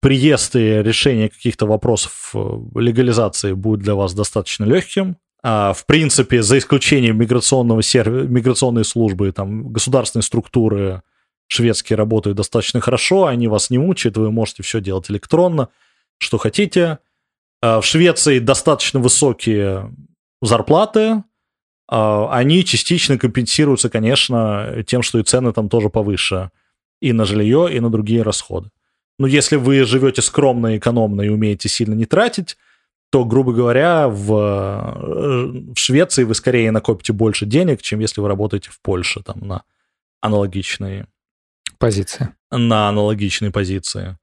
приезд 0.00 0.56
и 0.56 0.82
решение 0.82 1.28
каких-то 1.28 1.66
вопросов 1.66 2.32
э, 2.34 2.38
легализации 2.74 3.52
будет 3.52 3.80
для 3.80 3.94
вас 3.94 4.14
достаточно 4.14 4.64
легким. 4.64 5.16
А, 5.42 5.72
в 5.72 5.86
принципе, 5.86 6.42
за 6.42 6.58
исключением 6.58 7.18
миграционного 7.18 7.82
сервиса, 7.82 8.28
миграционной 8.28 8.84
службы, 8.84 9.30
там, 9.32 9.72
государственные 9.72 10.22
структуры 10.22 11.02
шведские 11.46 11.96
работают 11.96 12.36
достаточно 12.36 12.80
хорошо, 12.80 13.26
они 13.26 13.48
вас 13.48 13.70
не 13.70 13.78
мучают, 13.78 14.16
вы 14.16 14.30
можете 14.30 14.62
все 14.62 14.80
делать 14.80 15.10
электронно, 15.10 15.68
что 16.18 16.38
хотите. 16.38 16.98
А, 17.64 17.80
в 17.80 17.86
Швеции 17.86 18.40
достаточно 18.40 19.00
высокие 19.00 19.90
зарплаты, 20.42 21.24
а, 21.88 22.28
они 22.30 22.62
частично 22.62 23.16
компенсируются, 23.16 23.88
конечно, 23.88 24.84
тем, 24.86 25.00
что 25.00 25.18
и 25.18 25.22
цены 25.22 25.50
там 25.54 25.70
тоже 25.70 25.88
повыше 25.88 26.50
и 27.00 27.14
на 27.14 27.24
жилье, 27.24 27.74
и 27.74 27.80
на 27.80 27.88
другие 27.88 28.20
расходы. 28.20 28.68
Но 29.18 29.26
если 29.26 29.56
вы 29.56 29.82
живете 29.84 30.20
скромно, 30.20 30.76
экономно 30.76 31.22
и 31.22 31.30
умеете 31.30 31.70
сильно 31.70 31.94
не 31.94 32.04
тратить, 32.04 32.58
то, 33.10 33.24
грубо 33.24 33.54
говоря, 33.54 34.08
в, 34.08 34.32
э, 34.34 35.72
в 35.74 35.78
Швеции 35.78 36.24
вы 36.24 36.34
скорее 36.34 36.70
накопите 36.70 37.14
больше 37.14 37.46
денег, 37.46 37.80
чем 37.80 38.00
если 38.00 38.20
вы 38.20 38.28
работаете 38.28 38.68
в 38.70 38.80
Польше 38.82 39.22
там, 39.22 39.38
на 39.40 39.62
аналогичные 40.20 41.06
позиции. 41.78 42.28
На 42.50 42.90
аналогичные 42.90 43.50
позиции. 43.50 44.18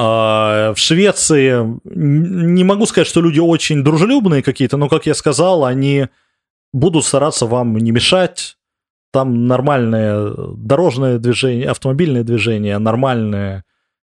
А 0.00 0.74
в 0.74 0.78
Швеции 0.78 1.76
не 1.84 2.62
могу 2.62 2.86
сказать, 2.86 3.08
что 3.08 3.20
люди 3.20 3.40
очень 3.40 3.82
дружелюбные 3.82 4.44
какие-то, 4.44 4.76
но, 4.76 4.88
как 4.88 5.06
я 5.06 5.14
сказал, 5.14 5.64
они 5.64 6.06
будут 6.72 7.04
стараться 7.04 7.46
вам 7.46 7.76
не 7.76 7.90
мешать, 7.90 8.58
там 9.12 9.48
нормальное 9.48 10.32
дорожное 10.56 11.18
движение, 11.18 11.68
автомобильное 11.68 12.22
движение, 12.22 12.78
нормальное 12.78 13.64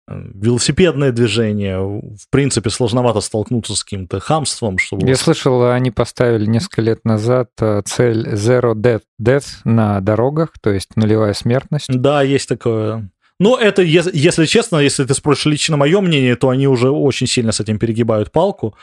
э, 0.07 0.13
велосипедное 0.33 1.11
движение. 1.11 1.77
В 1.79 2.31
принципе, 2.31 2.71
сложновато 2.71 3.21
столкнуться 3.21 3.75
с 3.75 3.83
каким-то 3.83 4.19
хамством. 4.19 4.79
Чтобы... 4.79 5.07
Я 5.07 5.15
слышал, 5.15 5.69
они 5.69 5.91
поставили 5.91 6.47
несколько 6.47 6.81
лет 6.81 7.05
назад 7.05 7.49
э, 7.61 7.83
цель 7.85 8.33
Zero 8.33 8.73
Death, 8.73 9.03
death 9.21 9.45
на 9.65 10.01
дорогах, 10.01 10.53
то 10.59 10.71
есть 10.71 10.95
нулевая 10.95 11.33
смертность. 11.33 11.89
Да, 11.89 12.23
есть 12.23 12.49
такое. 12.49 13.11
Но 13.39 13.57
это, 13.57 13.81
если 13.81 14.45
честно, 14.45 14.77
если 14.77 15.03
ты 15.03 15.13
спросишь 15.13 15.45
лично 15.45 15.77
мое 15.77 15.99
мнение, 15.99 16.35
то 16.35 16.49
они 16.49 16.67
уже 16.67 16.89
очень 16.89 17.27
сильно 17.27 17.51
с 17.51 17.59
этим 17.59 17.79
перегибают 17.79 18.31
палку. 18.31 18.75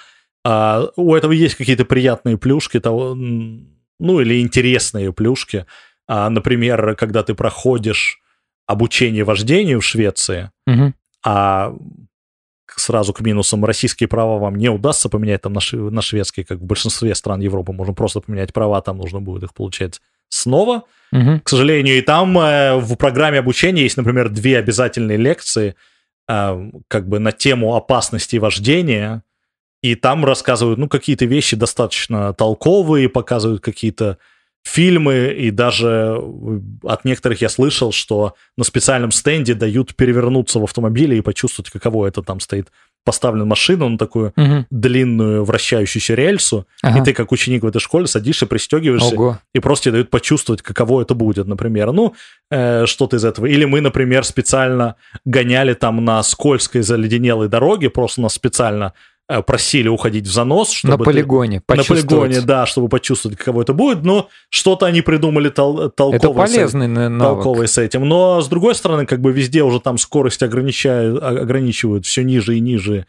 А 0.45 0.89
у 0.97 1.15
этого 1.15 1.33
есть 1.33 1.55
какие-то 1.55 1.85
приятные 1.85 2.37
плюшки, 2.37 2.81
того, 2.81 3.15
ну 3.15 4.21
или 4.21 4.41
интересные 4.41 5.13
плюшки. 5.13 5.67
А, 6.07 6.29
например, 6.29 6.97
когда 6.97 7.23
ты 7.23 7.35
проходишь 7.35 8.21
обучение 8.67 9.25
вождению 9.25 9.81
в 9.81 9.85
Швеции, 9.85 10.51
угу. 10.67 10.93
а 11.25 11.75
сразу 12.77 13.13
к 13.13 13.21
минусам 13.21 13.65
российские 13.65 14.09
права 14.09 14.39
вам 14.39 14.57
не 14.57 14.69
удастся 14.69 15.09
поменять 15.09 15.43
там 15.43 15.53
на, 15.53 16.03
шведские, 16.03 16.45
как 16.45 16.59
в 16.59 16.65
большинстве 16.65 17.15
стран 17.15 17.41
Европы, 17.41 17.73
можно 17.73 17.95
просто 17.95 18.21
поменять 18.21 18.53
права, 18.53 18.81
там 18.81 18.99
нужно 18.99 19.21
будет 19.21 19.45
их 19.45 19.55
получать 19.55 20.01
снова. 20.33 20.85
Угу. 21.13 21.41
К 21.45 21.49
сожалению, 21.49 21.99
и 21.99 22.01
там 22.01 22.39
э, 22.39 22.77
в 22.77 22.97
программе 22.97 23.39
обучения 23.39 23.83
есть, 23.83 23.99
например, 23.99 24.31
две 24.31 24.59
обязательные 24.59 25.19
лекции 25.19 25.75
э, 26.29 26.71
как 26.89 27.09
бы 27.09 27.19
на 27.19 27.33
тему 27.33 27.75
опасности 27.77 28.37
вождения, 28.37 29.23
и 29.83 29.95
там 29.95 30.25
рассказывают, 30.25 30.79
ну, 30.79 30.89
какие-то 30.89 31.27
вещи 31.27 31.57
достаточно 31.57 32.33
толковые, 32.33 33.11
показывают 33.11 33.63
какие-то 33.63 34.17
фильмы, 34.65 35.35
и 35.37 35.51
даже 35.51 36.17
э, 36.19 36.61
от 36.85 37.05
некоторых 37.05 37.43
я 37.43 37.51
слышал, 37.51 37.93
что 37.93 38.35
на 38.57 38.65
специальном 38.65 39.11
стенде 39.11 39.53
дают 39.53 39.95
перевернуться 39.95 40.61
в 40.61 40.65
автомобиле 40.65 41.19
и 41.19 41.21
почувствовать, 41.21 41.71
каково 41.71 42.07
это 42.07 42.23
там 42.23 42.41
стоит 42.41 42.69
поставлен 43.05 43.47
машину 43.47 43.89
на 43.89 43.99
такую 43.99 44.33
угу. 44.37 44.67
длинную 44.71 45.45
вращающуюся 45.45 46.15
рельсу, 46.15 46.67
ага. 46.83 47.01
и 47.01 47.05
ты 47.05 47.13
как 47.13 47.33
ученик 47.33 47.63
в 47.63 47.67
этой 47.67 47.81
школе 47.81 48.07
садишься, 48.07 48.47
пристегиваешься, 48.47 49.15
Ого. 49.15 49.39
и 49.55 49.59
просто 49.59 49.85
тебе 49.85 49.93
дают 49.93 50.11
почувствовать, 50.11 50.63
каково 50.63 51.03
это 51.03 51.15
будет, 51.15 51.47
например. 51.47 51.93
Ну, 51.93 52.15
э, 52.51 52.87
что-то 52.87 53.17
из 53.17 53.25
этого. 53.25 53.47
Или 53.47 53.65
мы, 53.65 53.81
например, 53.81 54.25
специально 54.25 54.97
гоняли 55.25 55.75
там 55.75 56.05
на 56.05 56.23
скользкой 56.23 56.83
заледенелой 56.83 57.49
дороге, 57.49 57.91
просто 57.91 58.21
нас 58.21 58.35
специально 58.35 58.93
просили 59.41 59.89
уходить 59.89 60.27
в 60.27 60.33
занос. 60.33 60.71
Чтобы 60.71 60.99
на 60.99 61.05
полигоне, 61.05 61.63
ты, 61.65 61.77
На 61.77 61.85
полигоне, 61.85 62.41
да, 62.43 62.67
чтобы 62.67 62.89
почувствовать, 62.89 63.39
каково 63.39 63.63
это 63.63 63.73
будет, 63.73 64.03
но 64.03 64.29
что-то 64.51 64.87
они 64.87 65.01
придумали 65.01 65.51
тол- 65.51 65.91
толковое, 65.91 66.19
это 66.19 66.31
полезный 66.31 66.87
с, 66.87 67.09
навык. 67.09 67.21
толковое 67.21 67.67
с 67.67 67.79
этим. 67.79 68.07
Но, 68.07 68.41
с 68.41 68.49
другой 68.49 68.75
стороны, 68.75 69.07
как 69.07 69.21
бы 69.21 69.33
везде 69.33 69.63
уже 69.63 69.81
там 69.81 69.97
скорость 69.97 70.43
ограничивают, 70.43 71.23
ограничивают 71.23 72.05
все 72.05 72.23
ниже 72.25 72.57
и 72.57 72.61
ниже, 72.61 73.07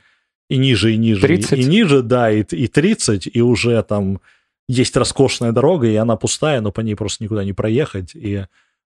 и 0.49 0.57
ниже, 0.57 0.93
и 0.93 0.97
ниже, 0.97 1.21
30? 1.21 1.51
И, 1.53 1.61
и 1.61 1.65
ниже, 1.65 2.01
да, 2.01 2.31
и, 2.31 2.43
и 2.43 2.67
30, 2.67 3.27
и 3.33 3.41
уже 3.41 3.81
там 3.83 4.21
есть 4.67 4.95
роскошная 4.95 5.51
дорога, 5.51 5.87
и 5.87 5.95
она 5.95 6.15
пустая, 6.15 6.61
но 6.61 6.71
по 6.71 6.81
ней 6.81 6.95
просто 6.95 7.23
никуда 7.23 7.43
не 7.43 7.53
проехать, 7.53 8.15
и 8.15 8.45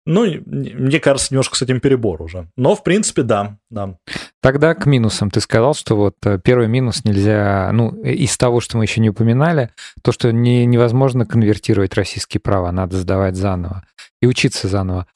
ну, 0.06 0.26
мне 0.46 1.00
кажется, 1.00 1.34
немножко 1.34 1.56
с 1.56 1.62
этим 1.62 1.80
перебор 1.80 2.22
уже. 2.22 2.50
Но, 2.58 2.76
в 2.76 2.84
принципе, 2.84 3.24
да, 3.24 3.58
да. 3.70 3.98
Тогда 4.42 4.76
к 4.76 4.86
минусам. 4.86 5.30
Ты 5.30 5.40
сказал, 5.40 5.74
что 5.74 5.96
вот 5.96 6.16
э, 6.26 6.40
первый 6.44 6.68
минус 6.68 7.06
нельзя, 7.06 7.70
ну, 7.72 7.92
из 8.04 8.38
того, 8.38 8.60
что 8.60 8.78
мы 8.78 8.84
еще 8.84 9.00
не 9.00 9.10
упоминали, 9.10 9.70
то, 10.02 10.12
что 10.12 10.34
не, 10.34 10.66
невозможно 10.66 11.26
конвертировать 11.26 11.94
российские 11.94 12.42
права, 12.42 12.72
надо 12.72 12.98
сдавать 12.98 13.38
заново 13.38 13.86
и 14.22 14.28
учиться 14.28 14.68
заново. 14.68 15.08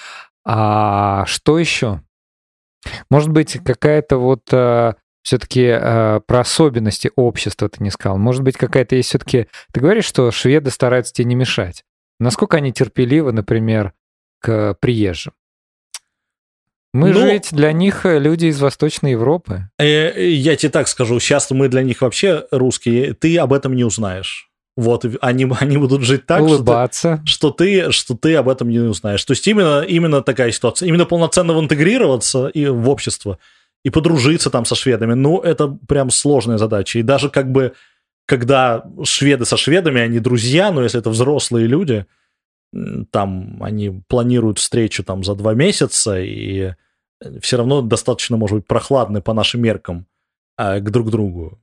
А 0.45 1.25
что 1.25 1.59
еще? 1.59 2.01
Может 3.09 3.29
быть, 3.29 3.59
какая-то 3.65 4.17
вот 4.17 4.43
э, 4.53 4.93
все-таки 5.21 5.65
э, 5.65 6.21
про 6.25 6.39
особенности 6.39 7.11
общества 7.17 7.67
ты 7.67 7.83
не 7.83 7.91
сказал. 7.91 8.17
Может 8.17 8.43
быть, 8.43 8.55
какая-то 8.55 8.95
есть 8.95 9.09
все-таки... 9.09 9.47
Ты 9.73 9.81
говоришь, 9.81 10.05
что 10.05 10.31
шведы 10.31 10.71
стараются 10.71 11.13
тебе 11.13 11.25
не 11.25 11.35
мешать. 11.35 11.83
Насколько 12.21 12.57
они 12.57 12.71
терпеливы, 12.71 13.33
например, 13.33 13.91
к 14.47 14.75
приезжим. 14.79 15.33
Мы 16.93 17.09
ну, 17.09 17.19
же 17.19 17.31
ведь 17.31 17.49
для 17.51 17.73
них 17.73 18.05
э, 18.05 18.17
люди 18.17 18.45
из 18.45 18.61
Восточной 18.61 19.11
Европы. 19.11 19.69
Э, 19.77 20.25
я 20.25 20.55
тебе 20.55 20.71
так 20.71 20.87
скажу, 20.87 21.19
сейчас 21.19 21.51
мы 21.51 21.67
для 21.67 21.83
них 21.83 22.01
вообще 22.01 22.45
русские, 22.49 23.13
ты 23.13 23.37
об 23.37 23.51
этом 23.51 23.75
не 23.75 23.83
узнаешь. 23.83 24.49
Вот, 24.77 25.05
они, 25.19 25.51
они 25.59 25.77
будут 25.77 26.03
жить 26.03 26.25
так, 26.25 26.41
Улыбаться. 26.41 27.21
Что, 27.25 27.51
ты, 27.51 27.91
что 27.91 28.15
ты 28.15 28.35
об 28.35 28.47
этом 28.47 28.69
не 28.69 28.79
узнаешь. 28.79 29.23
То 29.25 29.31
есть 29.31 29.45
именно, 29.47 29.81
именно 29.81 30.21
такая 30.21 30.51
ситуация. 30.51 30.87
Именно 30.87 31.05
полноценно 31.05 31.51
интегрироваться 31.59 32.47
и 32.47 32.67
в 32.67 32.89
общество, 32.89 33.37
и 33.83 33.89
подружиться 33.89 34.49
там 34.49 34.63
со 34.63 34.75
шведами, 34.75 35.13
ну, 35.13 35.39
это 35.39 35.67
прям 35.67 36.09
сложная 36.09 36.57
задача. 36.57 36.99
И 36.99 37.03
даже 37.03 37.29
как 37.29 37.51
бы, 37.51 37.73
когда 38.25 38.85
шведы 39.03 39.43
со 39.43 39.57
шведами, 39.57 39.99
они 39.99 40.19
друзья, 40.19 40.71
но 40.71 40.83
если 40.83 41.01
это 41.01 41.09
взрослые 41.09 41.67
люди, 41.67 42.05
там 43.11 43.57
они 43.61 44.01
планируют 44.07 44.59
встречу 44.59 45.03
там 45.03 45.23
за 45.23 45.35
два 45.35 45.53
месяца, 45.53 46.19
и 46.19 46.73
все 47.41 47.57
равно 47.57 47.81
достаточно, 47.81 48.37
может 48.37 48.57
быть, 48.57 48.67
прохладны 48.67 49.21
по 49.21 49.33
нашим 49.33 49.61
меркам 49.61 50.05
а, 50.57 50.79
к 50.79 50.91
друг 50.91 51.09
другу. 51.09 51.59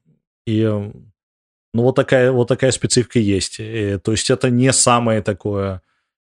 И 0.46 0.62
ну, 0.62 1.82
вот 1.82 1.94
такая, 1.96 2.32
вот 2.32 2.48
такая 2.48 2.70
специфика 2.70 3.18
есть. 3.18 3.56
И, 3.58 3.98
то 4.02 4.12
есть 4.12 4.30
это 4.30 4.50
не 4.50 4.72
самое 4.72 5.22
такое 5.22 5.82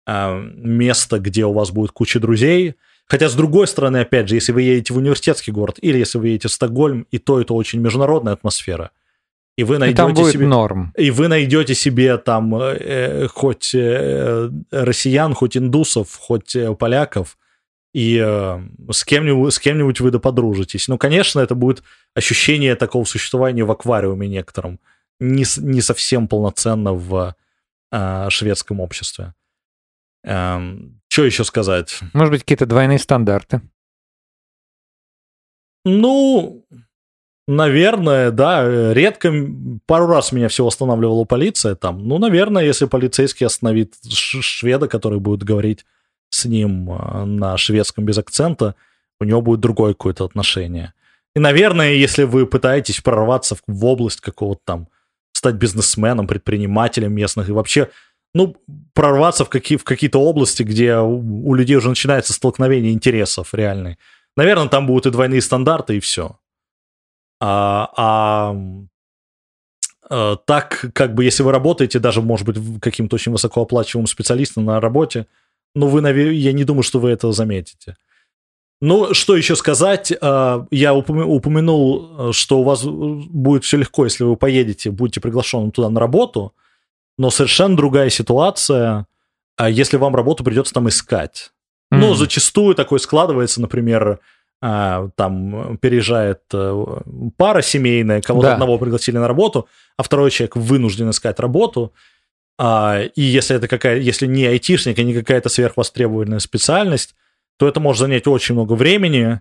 место, 0.08 1.18
где 1.18 1.44
у 1.46 1.52
вас 1.52 1.72
будет 1.72 1.90
куча 1.90 2.20
друзей. 2.20 2.76
Хотя, 3.06 3.28
с 3.28 3.34
другой 3.34 3.66
стороны, 3.66 3.98
опять 3.98 4.28
же, 4.28 4.36
если 4.36 4.52
вы 4.52 4.62
едете 4.62 4.94
в 4.94 4.98
университетский 4.98 5.52
город 5.52 5.78
или 5.80 5.98
если 5.98 6.18
вы 6.18 6.28
едете 6.28 6.48
в 6.48 6.52
Стокгольм, 6.52 7.06
и 7.10 7.18
то 7.18 7.40
это 7.40 7.54
очень 7.54 7.80
международная 7.80 8.32
атмосфера. 8.32 8.90
И 9.56 9.64
вы 9.64 9.78
найдете 9.78 9.94
и 9.94 10.04
там 10.04 10.14
будет 10.14 10.32
себе 10.32 10.46
норм. 10.46 10.92
И 10.96 11.10
вы 11.10 11.28
найдете 11.28 11.74
себе 11.74 12.18
там 12.18 12.54
э, 12.54 13.26
хоть 13.28 13.74
э, 13.74 14.50
россиян, 14.70 15.32
хоть 15.34 15.56
индусов, 15.56 16.14
хоть 16.14 16.54
э, 16.54 16.74
поляков, 16.74 17.38
и 17.94 18.22
э, 18.22 18.60
с 18.90 19.04
кем-нибудь 19.04 19.54
с 19.54 19.58
кем-нибудь 19.58 20.00
вы 20.00 20.10
да 20.10 20.18
подружитесь. 20.18 20.88
Ну, 20.88 20.98
конечно, 20.98 21.40
это 21.40 21.54
будет 21.54 21.82
ощущение 22.14 22.74
такого 22.74 23.04
существования 23.04 23.64
в 23.64 23.70
аквариуме 23.70 24.28
некотором, 24.28 24.78
не, 25.20 25.44
не 25.56 25.80
совсем 25.80 26.28
полноценно 26.28 26.92
в 26.92 27.34
э, 27.92 28.26
шведском 28.28 28.80
обществе. 28.80 29.32
Эм, 30.24 31.00
что 31.08 31.24
еще 31.24 31.44
сказать? 31.44 32.00
Может 32.12 32.32
быть, 32.32 32.42
какие-то 32.42 32.66
двойные 32.66 32.98
стандарты? 32.98 33.62
Ну, 35.86 36.66
наверное, 37.46 38.30
да. 38.30 38.92
Редко, 38.92 39.32
пару 39.86 40.06
раз 40.06 40.32
меня 40.32 40.48
всего 40.48 40.68
останавливала 40.68 41.24
полиция 41.24 41.74
там. 41.74 42.06
Ну, 42.06 42.18
наверное, 42.18 42.64
если 42.64 42.86
полицейский 42.86 43.46
остановит 43.46 43.94
шведа, 44.10 44.88
который 44.88 45.20
будет 45.20 45.42
говорить 45.42 45.84
с 46.28 46.44
ним 46.44 46.90
э, 46.90 47.24
на 47.24 47.56
шведском 47.56 48.04
без 48.04 48.18
акцента, 48.18 48.74
у 49.20 49.24
него 49.24 49.40
будет 49.40 49.60
другое 49.60 49.92
какое-то 49.92 50.24
отношение. 50.24 50.92
И, 51.34 51.38
наверное, 51.38 51.92
если 51.92 52.24
вы 52.24 52.46
пытаетесь 52.46 53.00
прорваться 53.00 53.56
в 53.66 53.84
область 53.84 54.20
какого-то 54.20 54.60
там, 54.64 54.88
стать 55.32 55.56
бизнесменом, 55.56 56.26
предпринимателем 56.26 57.12
местных 57.12 57.48
и 57.48 57.52
вообще 57.52 57.90
ну, 58.34 58.56
прорваться 58.92 59.44
в, 59.44 59.48
какие, 59.48 59.78
в 59.78 59.84
какие-то 59.84 60.18
области, 60.18 60.62
где 60.62 60.96
у, 60.96 61.48
у 61.48 61.54
людей 61.54 61.76
уже 61.76 61.88
начинается 61.88 62.32
столкновение 62.32 62.92
интересов 62.92 63.54
реальный. 63.54 63.98
Наверное, 64.36 64.68
там 64.68 64.86
будут 64.86 65.06
и 65.06 65.10
двойные 65.10 65.40
стандарты, 65.40 65.96
и 65.96 66.00
все. 66.00 66.38
А, 67.40 67.90
а, 67.96 68.56
а 70.08 70.36
так, 70.36 70.86
как 70.94 71.14
бы, 71.14 71.24
если 71.24 71.42
вы 71.42 71.52
работаете, 71.52 71.98
даже, 71.98 72.22
может 72.22 72.46
быть, 72.46 72.80
каким-то 72.80 73.16
очень 73.16 73.32
высокооплачиваемым 73.32 74.06
специалистом 74.06 74.64
на 74.64 74.80
работе, 74.80 75.26
ну, 75.74 75.88
вы, 75.88 76.00
я 76.32 76.52
не 76.52 76.64
думаю, 76.64 76.82
что 76.82 77.00
вы 77.00 77.10
это 77.10 77.32
заметите. 77.32 77.96
Ну, 78.80 79.14
что 79.14 79.36
еще 79.36 79.56
сказать? 79.56 80.12
А, 80.20 80.66
я 80.70 80.94
упомянул, 80.94 82.32
что 82.32 82.60
у 82.60 82.62
вас 82.62 82.84
будет 82.84 83.64
все 83.64 83.78
легко, 83.78 84.04
если 84.04 84.24
вы 84.24 84.36
поедете, 84.36 84.90
будете 84.90 85.20
приглашены 85.20 85.70
туда 85.70 85.90
на 85.90 86.00
работу– 86.00 86.54
но 87.18 87.30
совершенно 87.30 87.76
другая 87.76 88.10
ситуация, 88.10 89.06
а 89.56 89.70
если 89.70 89.96
вам 89.96 90.14
работу 90.14 90.44
придется 90.44 90.74
там 90.74 90.88
искать. 90.88 91.52
Mm-hmm. 91.92 91.98
Ну, 91.98 92.14
зачастую 92.14 92.74
такое 92.74 92.98
складывается, 92.98 93.60
например, 93.60 94.20
а, 94.62 95.08
там 95.16 95.76
переезжает 95.78 96.42
э, 96.52 97.00
пара 97.36 97.62
семейная, 97.62 98.22
кого-то 98.22 98.48
да. 98.48 98.52
одного 98.54 98.78
пригласили 98.78 99.18
на 99.18 99.28
работу, 99.28 99.68
а 99.96 100.02
второй 100.02 100.30
человек 100.30 100.56
вынужден 100.56 101.10
искать 101.10 101.38
работу. 101.40 101.92
А, 102.58 103.02
и 103.02 103.22
если 103.22 103.56
это 103.56 103.68
какая, 103.68 103.98
если 103.98 104.26
не 104.26 104.46
айтишник, 104.46 104.98
а 104.98 105.02
не 105.02 105.14
какая-то 105.14 105.50
сверхвостребованная 105.50 106.38
специальность, 106.38 107.14
то 107.58 107.68
это 107.68 107.80
может 107.80 108.00
занять 108.00 108.26
очень 108.26 108.54
много 108.54 108.72
времени, 108.72 109.40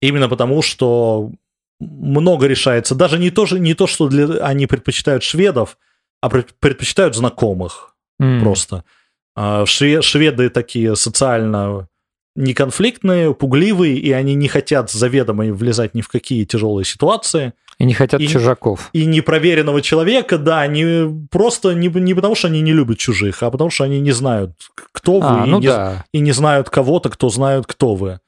именно 0.00 0.28
потому 0.28 0.60
что 0.60 1.30
много 1.78 2.46
решается. 2.46 2.94
Даже 2.94 3.18
не 3.18 3.30
то, 3.30 3.46
не 3.46 3.74
то 3.74 3.86
что 3.86 4.08
для, 4.08 4.44
они 4.44 4.66
предпочитают 4.66 5.22
шведов, 5.22 5.78
а 6.20 6.28
предпочитают 6.28 7.14
знакомых 7.14 7.96
mm. 8.20 8.40
просто. 8.40 8.84
А 9.34 9.64
шведы 9.66 10.50
такие 10.50 10.94
социально 10.96 11.88
неконфликтные, 12.34 13.34
пугливые, 13.34 13.96
и 13.96 14.10
они 14.12 14.34
не 14.34 14.48
хотят 14.48 14.90
заведомо 14.90 15.52
влезать 15.52 15.94
ни 15.94 16.00
в 16.00 16.08
какие 16.08 16.44
тяжелые 16.44 16.84
ситуации. 16.84 17.52
И 17.78 17.84
не 17.84 17.94
хотят 17.94 18.20
и, 18.20 18.28
чужаков. 18.28 18.90
И 18.92 19.04
непроверенного 19.04 19.82
человека, 19.82 20.38
да, 20.38 20.60
они 20.60 21.26
просто 21.30 21.72
не, 21.72 21.88
не 21.88 22.14
потому, 22.14 22.34
что 22.34 22.48
они 22.48 22.60
не 22.60 22.72
любят 22.72 22.98
чужих, 22.98 23.42
а 23.42 23.50
потому, 23.50 23.70
что 23.70 23.84
они 23.84 24.00
не 24.00 24.12
знают, 24.12 24.52
кто 24.92 25.20
вы, 25.20 25.42
а, 25.42 25.44
и, 25.44 25.48
ну 25.48 25.58
не, 25.58 25.66
да. 25.66 26.04
и 26.12 26.20
не 26.20 26.32
знают 26.32 26.70
кого-то, 26.70 27.10
кто 27.10 27.28
знает, 27.28 27.66
кто 27.66 27.94
вы. 27.94 28.20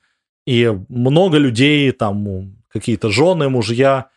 И 0.47 0.71
много 0.89 1.39
людей, 1.39 1.91
там, 1.93 2.57
какие-то 2.69 3.11
жены, 3.11 3.49
мужья, 3.49 4.09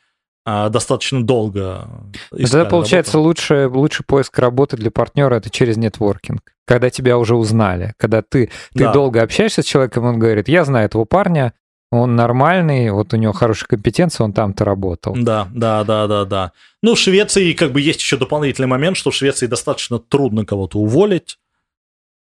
достаточно 0.48 1.24
долго. 1.24 1.90
Тогда 2.32 2.66
получается 2.66 3.20
лучше, 3.20 3.68
лучший 3.68 4.06
поиск 4.06 4.40
работы 4.40 4.78
для 4.78 4.92
партнера 4.92 5.36
это 5.36 5.50
через 5.50 5.76
нетворкинг. 5.76 6.42
Когда 6.66 6.90
тебя 6.90 7.18
уже 7.18 7.36
узнали, 7.36 7.94
когда 7.98 8.22
ты, 8.22 8.50
ты 8.74 8.86
да. 8.86 8.94
долго 8.94 9.22
общаешься 9.22 9.62
с 9.62 9.66
человеком, 9.66 10.06
он 10.06 10.20
говорит, 10.20 10.48
я 10.48 10.64
знаю 10.64 10.86
этого 10.86 11.04
парня, 11.04 11.54
он 11.92 12.16
нормальный, 12.16 12.92
вот 12.92 13.14
у 13.14 13.18
него 13.18 13.34
хорошая 13.34 13.68
компетенция, 13.68 14.24
он 14.24 14.32
там-то 14.32 14.64
работал. 14.64 15.16
Да, 15.18 15.50
да, 15.54 15.84
да, 15.84 16.08
да, 16.08 16.24
да. 16.24 16.52
Ну, 16.82 16.96
в 16.96 17.00
Швеции 17.00 17.52
как 17.52 17.74
бы 17.74 17.82
есть 17.82 18.00
еще 18.00 18.16
дополнительный 18.16 18.68
момент, 18.68 18.96
что 18.96 19.12
в 19.12 19.16
Швеции 19.16 19.48
достаточно 19.48 20.00
трудно 20.00 20.46
кого-то 20.46 20.80
уволить, 20.80 21.40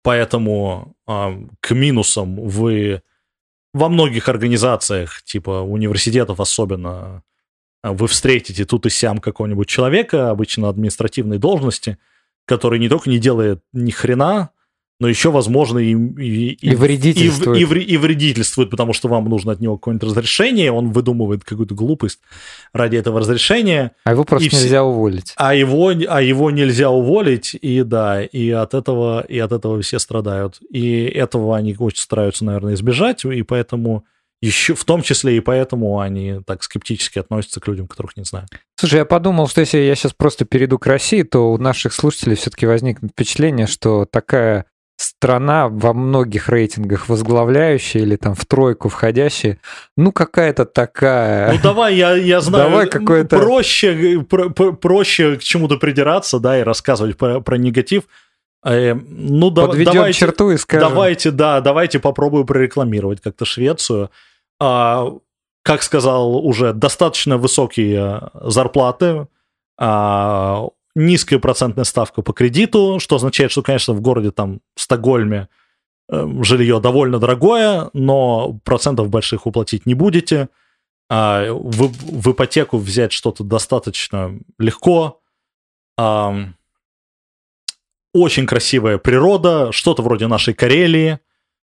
поэтому 0.04 0.96
э, 1.08 1.34
к 1.60 1.74
минусам 1.74 2.36
вы 2.36 3.02
во 3.74 3.90
многих 3.90 4.30
организациях, 4.30 5.22
типа 5.24 5.62
университетов 5.62 6.40
особенно, 6.40 6.90
а 6.90 7.22
вы 7.94 8.08
встретите 8.08 8.66
тут 8.66 8.86
и 8.86 8.90
сям 8.90 9.20
какого-нибудь 9.20 9.68
человека, 9.68 10.30
обычно 10.30 10.70
административной 10.70 11.38
должности, 11.38 11.98
который 12.46 12.80
не 12.80 12.90
только 12.90 13.10
не 13.10 13.20
делает 13.20 13.62
ни 13.74 13.92
хрена, 13.92 14.52
но 15.00 15.10
еще, 15.10 15.30
возможно, 15.30 15.80
и, 15.80 15.94
и, 15.94 16.54
и, 16.54 16.76
вредительствует. 16.76 17.60
И, 17.60 17.80
и, 17.80 17.84
и 17.84 17.98
вредительствует, 17.98 18.70
потому 18.70 18.94
что 18.94 19.10
вам 19.10 19.26
нужно 19.26 19.52
от 19.52 19.60
него 19.60 19.78
какое-нибудь 19.78 20.10
разрешение, 20.10 20.72
он 20.72 20.92
выдумывает 20.92 21.44
какую-то 21.44 21.76
глупость 21.76 22.20
ради 22.72 22.96
этого 22.96 23.20
разрешения. 23.20 23.92
А 24.06 24.12
его 24.12 24.24
просто 24.24 24.48
нельзя 24.48 24.68
все, 24.68 24.82
уволить. 24.82 25.34
А 25.36 25.54
его, 25.54 25.90
а 25.90 26.22
его 26.22 26.50
нельзя 26.50 26.90
уволить, 26.90 27.58
и 27.62 27.84
да, 27.84 28.24
и 28.24 28.50
от 28.52 28.74
этого, 28.74 29.22
и 29.28 29.38
от 29.38 29.52
этого 29.52 29.82
все 29.82 30.00
страдают. 30.00 30.60
И 30.70 31.04
этого 31.04 31.58
они 31.58 31.76
очень 31.78 32.02
стараются, 32.02 32.46
наверное, 32.46 32.76
избежать, 32.76 33.26
и 33.26 33.42
поэтому 33.44 34.06
еще 34.42 34.76
в 34.76 34.84
том 34.86 35.02
числе 35.02 35.38
и 35.38 35.40
поэтому 35.40 36.00
они 36.00 36.42
так 36.46 36.64
скептически 36.64 37.20
относятся 37.20 37.60
к 37.60 37.68
людям, 37.68 37.88
которых 37.88 38.18
не 38.18 38.24
знают. 38.24 38.50
Слушай, 38.78 39.00
я 39.00 39.06
подумал, 39.06 39.48
что 39.48 39.62
если 39.62 39.80
я 39.80 39.96
сейчас 39.96 40.14
просто 40.14 40.46
перейду 40.46 40.78
к 40.78 40.88
России, 40.88 41.24
то 41.24 41.52
у 41.52 41.58
наших 41.58 41.94
слушателей 41.94 42.36
все-таки 42.36 42.66
возникнет 42.66 43.12
впечатление, 43.12 43.68
что 43.68 44.06
такая 44.06 44.66
страна 44.98 45.68
во 45.68 45.94
многих 45.94 46.50
рейтингах 46.50 47.10
возглавляющая 47.10 48.02
или 48.02 48.16
там 48.16 48.34
в 48.34 48.46
тройку 48.46 48.90
входящая, 48.90 49.60
ну 49.98 50.12
какая-то 50.12 50.66
такая... 50.66 51.52
Ну 51.54 51.60
давай, 51.62 51.96
я, 51.96 52.16
я 52.16 52.42
знаю, 52.42 52.70
давай 52.70 52.88
какое-то... 52.88 53.38
проще, 53.38 54.26
про, 54.30 54.50
про, 54.50 54.72
проще 54.72 55.36
к 55.36 55.44
чему-то 55.44 55.78
придираться, 55.78 56.40
да, 56.40 56.60
и 56.60 56.64
рассказывать 56.64 57.18
про, 57.18 57.42
про 57.42 57.58
негатив. 57.58 58.04
Э, 58.66 58.96
ну, 58.96 59.52
Подведем 59.52 59.94
давайте, 59.94 60.20
черту 60.20 60.50
и 60.52 60.58
скажем. 60.58 60.90
Давайте, 60.90 61.32
да, 61.32 61.62
давайте 61.62 62.00
попробую 62.00 62.46
прорекламировать 62.46 63.22
как-то 63.22 63.46
Швецию. 63.46 64.10
А, 64.60 65.14
как 65.62 65.84
сказал 65.84 66.36
уже, 66.46 66.74
достаточно 66.74 67.38
высокие 67.38 68.32
зарплаты, 68.34 69.28
а, 69.78 70.68
низкая 70.96 71.40
процентная 71.40 71.84
ставка 71.84 72.24
по 72.24 72.34
кредиту, 72.34 73.00
что 73.00 73.18
означает, 73.18 73.52
что, 73.52 73.62
конечно, 73.62 73.94
в 73.94 74.02
городе 74.02 74.32
там 74.32 74.62
Стокгольме 74.76 75.48
э, 76.10 76.28
жилье 76.42 76.80
довольно 76.80 77.20
дорогое, 77.20 77.90
но 77.94 78.60
процентов 78.64 79.10
больших 79.10 79.46
уплатить 79.46 79.86
не 79.86 79.94
будете. 79.94 80.50
А, 81.08 81.52
в, 81.52 81.90
в 81.90 82.32
ипотеку 82.32 82.78
взять 82.78 83.12
что-то 83.12 83.44
достаточно 83.44 84.40
легко. 84.58 85.22
А, 85.98 86.36
очень 88.16 88.46
красивая 88.46 88.98
природа, 88.98 89.74
что-то 89.74 90.02
вроде 90.02 90.28
нашей 90.28 90.54
Карелии, 90.54 91.20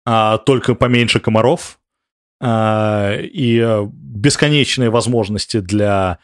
а, 0.06 0.38
только 0.38 0.76
поменьше 0.76 1.22
комаров. 1.22 1.80
А, 2.42 3.14
и 3.18 3.88
бесконечные 3.94 4.90
возможности 4.90 5.62
для 5.62 6.20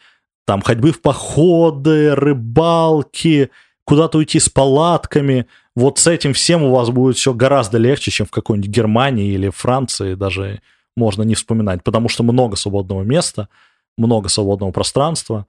там 0.46 0.60
ходьбы 0.60 0.92
в 0.92 1.00
походы, 1.00 2.14
рыбалки, 2.14 3.50
куда-то 3.84 4.18
уйти 4.18 4.38
с 4.38 4.50
палатками. 4.50 5.46
Вот 5.74 5.98
с 5.98 6.06
этим 6.06 6.34
всем 6.34 6.62
у 6.62 6.74
вас 6.74 6.90
будет 6.90 7.16
все 7.16 7.32
гораздо 7.32 7.78
легче, 7.78 8.10
чем 8.10 8.26
в 8.26 8.30
какой-нибудь 8.30 8.68
Германии 8.68 9.32
или 9.32 9.48
Франции, 9.48 10.14
даже 10.14 10.60
можно 10.94 11.22
не 11.22 11.34
вспоминать, 11.34 11.82
потому 11.82 12.10
что 12.10 12.22
много 12.22 12.56
свободного 12.56 13.02
места, 13.02 13.48
много 13.96 14.28
свободного 14.28 14.72
пространства. 14.72 15.46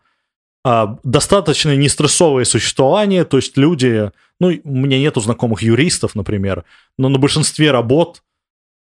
А, 0.63 0.97
достаточно 1.03 1.75
нестрессовое 1.75 2.45
существование, 2.45 3.25
то 3.25 3.37
есть 3.37 3.57
люди, 3.57 4.11
ну, 4.39 4.47
у 4.63 4.75
меня 4.75 4.99
нету 4.99 5.19
знакомых 5.19 5.61
юристов, 5.61 6.15
например, 6.15 6.63
но 6.97 7.09
на 7.09 7.19
большинстве 7.19 7.71
работ 7.71 8.23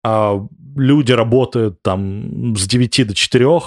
а, 0.03 0.45
люди 0.75 1.11
работают 1.11 1.81
там 1.81 2.55
с 2.55 2.67
9 2.67 3.07
до 3.07 3.15
4, 3.15 3.59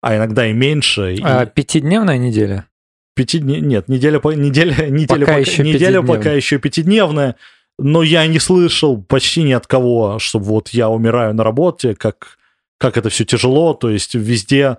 а 0.00 0.16
иногда 0.16 0.46
и 0.46 0.52
меньше. 0.52 1.16
А 1.22 1.46
пятидневная 1.46 2.18
неделя? 2.18 2.66
Пяти 3.14 3.40
нет, 3.40 3.88
неделя, 3.88 4.20
неделя, 4.24 4.86
неделя, 4.88 5.06
пока, 5.08 5.26
пока, 5.26 5.38
еще 5.38 5.64
неделя 5.64 6.02
пока 6.02 6.32
еще 6.32 6.58
пятидневная, 6.58 7.34
но 7.76 8.04
я 8.04 8.24
не 8.28 8.38
слышал 8.38 9.02
почти 9.02 9.42
ни 9.42 9.50
от 9.50 9.66
кого, 9.66 10.20
что 10.20 10.38
вот 10.38 10.68
я 10.68 10.88
умираю 10.88 11.34
на 11.34 11.42
работе, 11.42 11.96
как, 11.96 12.38
как 12.78 12.96
это 12.96 13.08
все 13.08 13.24
тяжело, 13.24 13.74
то 13.74 13.90
есть 13.90 14.14
везде 14.14 14.78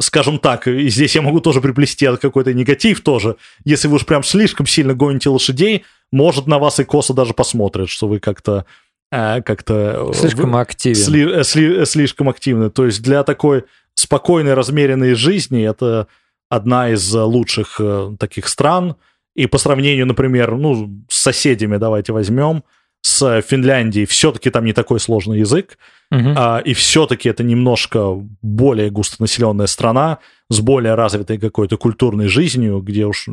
скажем 0.00 0.38
так, 0.38 0.68
и 0.68 0.88
здесь 0.88 1.14
я 1.14 1.22
могу 1.22 1.40
тоже 1.40 1.60
приплести 1.60 2.06
какой-то 2.20 2.52
негатив 2.52 3.00
тоже. 3.00 3.36
Если 3.64 3.88
вы 3.88 3.96
уж 3.96 4.06
прям 4.06 4.22
слишком 4.22 4.66
сильно 4.66 4.94
гоните 4.94 5.28
лошадей, 5.28 5.84
может 6.12 6.46
на 6.46 6.58
вас 6.58 6.80
и 6.80 6.84
косо 6.84 7.14
даже 7.14 7.34
посмотрят, 7.34 7.88
что 7.88 8.08
вы 8.08 8.18
как-то 8.18 8.66
э, 9.10 9.42
как-то... 9.42 10.10
Э, 10.10 10.14
слишком 10.14 10.52
вы, 10.52 10.60
активен. 10.60 10.96
Сли, 10.96 11.32
э, 11.32 11.44
сли, 11.44 11.84
слишком 11.84 12.28
активны. 12.28 12.70
То 12.70 12.86
есть 12.86 13.02
для 13.02 13.22
такой 13.24 13.64
спокойной, 13.94 14.54
размеренной 14.54 15.14
жизни 15.14 15.68
это 15.68 16.06
одна 16.48 16.90
из 16.90 17.12
лучших 17.12 17.80
таких 18.18 18.48
стран. 18.48 18.96
И 19.34 19.46
по 19.46 19.58
сравнению, 19.58 20.06
например, 20.06 20.56
ну, 20.56 20.90
с 21.08 21.22
соседями 21.22 21.76
давайте 21.76 22.12
возьмем, 22.12 22.64
с 23.00 23.40
Финляндией 23.42 24.06
все-таки 24.06 24.50
там 24.50 24.64
не 24.64 24.72
такой 24.72 25.00
сложный 25.00 25.38
язык, 25.40 25.78
угу. 26.10 26.34
а, 26.36 26.58
и 26.58 26.74
все-таки 26.74 27.28
это 27.28 27.42
немножко 27.42 28.14
более 28.42 28.90
густонаселенная 28.90 29.66
страна 29.66 30.18
с 30.50 30.60
более 30.60 30.94
развитой 30.94 31.38
какой-то 31.38 31.76
культурной 31.76 32.28
жизнью, 32.28 32.80
где 32.80 33.06
уж 33.06 33.28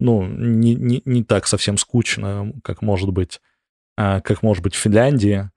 ну, 0.00 0.26
не, 0.26 0.74
не, 0.74 1.02
не 1.04 1.24
так 1.24 1.46
совсем 1.46 1.76
скучно, 1.76 2.52
как 2.62 2.82
может 2.82 3.10
быть, 3.10 3.40
а, 3.96 4.20
как 4.20 4.42
может 4.42 4.62
быть 4.62 4.74
в 4.74 4.78
Финляндии. 4.78 5.50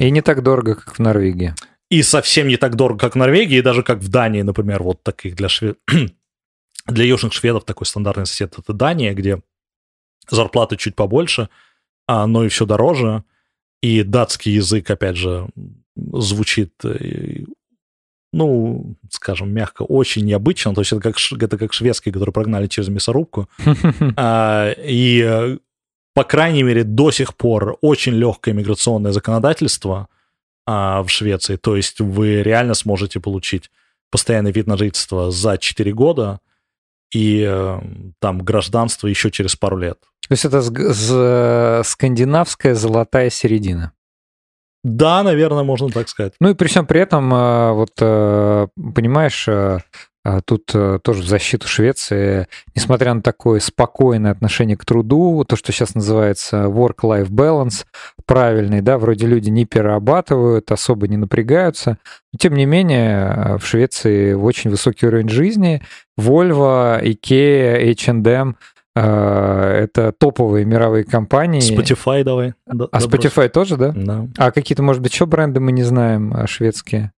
И 0.00 0.10
не 0.10 0.22
так 0.22 0.42
дорого, 0.42 0.74
как 0.74 0.96
в 0.96 0.98
Норвегии. 0.98 1.54
И 1.90 2.02
совсем 2.02 2.48
не 2.48 2.56
так 2.56 2.74
дорого, 2.74 2.98
как 2.98 3.14
в 3.14 3.18
Норвегии, 3.18 3.58
и 3.58 3.62
даже 3.62 3.82
как 3.82 3.98
в 3.98 4.08
Дании, 4.08 4.42
например, 4.42 4.82
вот 4.82 5.02
таких 5.02 5.36
для 5.36 5.48
швед... 5.48 5.78
для 6.86 7.04
южных 7.04 7.32
шведов 7.32 7.64
такой 7.64 7.86
стандартный 7.86 8.26
сосед 8.26 8.54
это 8.58 8.72
Дания, 8.72 9.14
где 9.14 9.40
зарплаты 10.28 10.76
чуть 10.76 10.96
побольше, 10.96 11.48
а 12.06 12.26
но 12.26 12.44
и 12.44 12.48
все 12.48 12.66
дороже. 12.66 13.24
И 13.82 14.02
датский 14.02 14.52
язык, 14.52 14.90
опять 14.90 15.16
же, 15.16 15.48
звучит, 15.96 16.72
э, 16.84 17.44
ну, 18.32 18.96
скажем, 19.10 19.50
мягко, 19.50 19.82
очень 19.82 20.24
необычно. 20.24 20.74
То 20.74 20.80
есть 20.80 20.92
это 20.92 21.00
как, 21.00 21.16
это 21.42 21.58
как 21.58 21.72
шведский, 21.72 22.10
который 22.10 22.32
прогнали 22.32 22.66
через 22.66 22.88
мясорубку. 22.88 23.48
а, 24.16 24.72
и, 24.78 25.58
по 26.14 26.24
крайней 26.24 26.62
мере, 26.62 26.84
до 26.84 27.10
сих 27.10 27.36
пор 27.36 27.78
очень 27.80 28.14
легкое 28.14 28.54
миграционное 28.54 29.12
законодательство 29.12 30.08
а, 30.66 31.02
в 31.02 31.10
Швеции. 31.10 31.56
То 31.56 31.76
есть 31.76 32.00
вы 32.00 32.42
реально 32.42 32.74
сможете 32.74 33.20
получить 33.20 33.70
постоянный 34.10 34.52
вид 34.52 34.66
на 34.66 34.76
жительство 34.76 35.30
за 35.30 35.58
4 35.58 35.92
года 35.92 36.40
и 37.12 37.44
э, 37.46 37.80
там 38.18 38.42
гражданство 38.42 39.06
еще 39.06 39.30
через 39.30 39.56
пару 39.56 39.78
лет. 39.78 39.98
То 40.28 40.32
есть 40.32 40.44
это 40.44 41.82
скандинавская 41.84 42.74
золотая 42.74 43.30
середина. 43.30 43.92
Да, 44.86 45.24
наверное, 45.24 45.64
можно 45.64 45.88
так 45.88 46.08
сказать. 46.08 46.34
Ну 46.38 46.50
и 46.50 46.54
при 46.54 46.68
всем 46.68 46.86
при 46.86 47.00
этом, 47.00 47.34
э, 47.34 47.72
вот 47.72 47.90
э, 48.00 48.68
понимаешь, 48.94 49.48
э, 49.48 49.80
тут 50.44 50.66
тоже 50.66 51.22
в 51.22 51.26
защиту 51.26 51.66
Швеции, 51.66 52.46
несмотря 52.74 53.14
на 53.14 53.22
такое 53.22 53.58
спокойное 53.58 54.30
отношение 54.30 54.76
к 54.76 54.84
труду, 54.84 55.44
то, 55.44 55.56
что 55.56 55.72
сейчас 55.72 55.96
называется 55.96 56.64
work-life 56.64 57.30
balance, 57.30 57.84
правильный, 58.26 58.80
да, 58.80 58.98
вроде 58.98 59.26
люди 59.26 59.50
не 59.50 59.66
перерабатывают, 59.66 60.70
особо 60.70 61.08
не 61.08 61.16
напрягаются. 61.16 61.98
Но, 62.32 62.38
тем 62.38 62.54
не 62.54 62.64
менее, 62.64 63.58
в 63.58 63.66
Швеции 63.66 64.34
очень 64.34 64.70
высокий 64.70 65.06
уровень 65.06 65.28
жизни. 65.28 65.82
Volvo, 66.18 67.00
IKEA, 67.00 67.92
H&M 67.92 68.56
это 69.00 70.12
топовые 70.12 70.64
мировые 70.64 71.04
компании. 71.04 71.60
Spotify 71.60 72.24
давай. 72.24 72.54
А 72.66 72.98
Spotify 72.98 73.48
тоже, 73.48 73.76
да? 73.76 73.92
Да. 73.94 74.28
А 74.38 74.50
какие-то, 74.50 74.82
может 74.82 75.02
быть, 75.02 75.12
еще 75.12 75.26
бренды 75.26 75.60
мы 75.60 75.72
не 75.72 75.82
знаем 75.82 76.32
а, 76.34 76.46
шведские? 76.46 77.12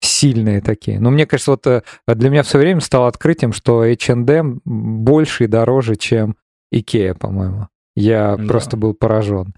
Сильные 0.00 0.60
такие. 0.60 1.00
Но 1.00 1.10
мне 1.10 1.26
кажется, 1.26 1.50
вот 1.52 1.66
э, 1.66 1.82
для 2.06 2.30
меня 2.30 2.42
в 2.42 2.48
свое 2.48 2.66
время 2.66 2.80
стало 2.80 3.08
открытием, 3.08 3.52
что 3.52 3.82
H&M 3.82 4.60
больше 4.64 5.44
и 5.44 5.46
дороже, 5.48 5.96
чем 5.96 6.36
Ikea, 6.72 7.14
по-моему. 7.14 7.68
Я 7.96 8.36
да. 8.36 8.44
просто 8.46 8.76
был 8.76 8.94
поражен. 8.94 9.54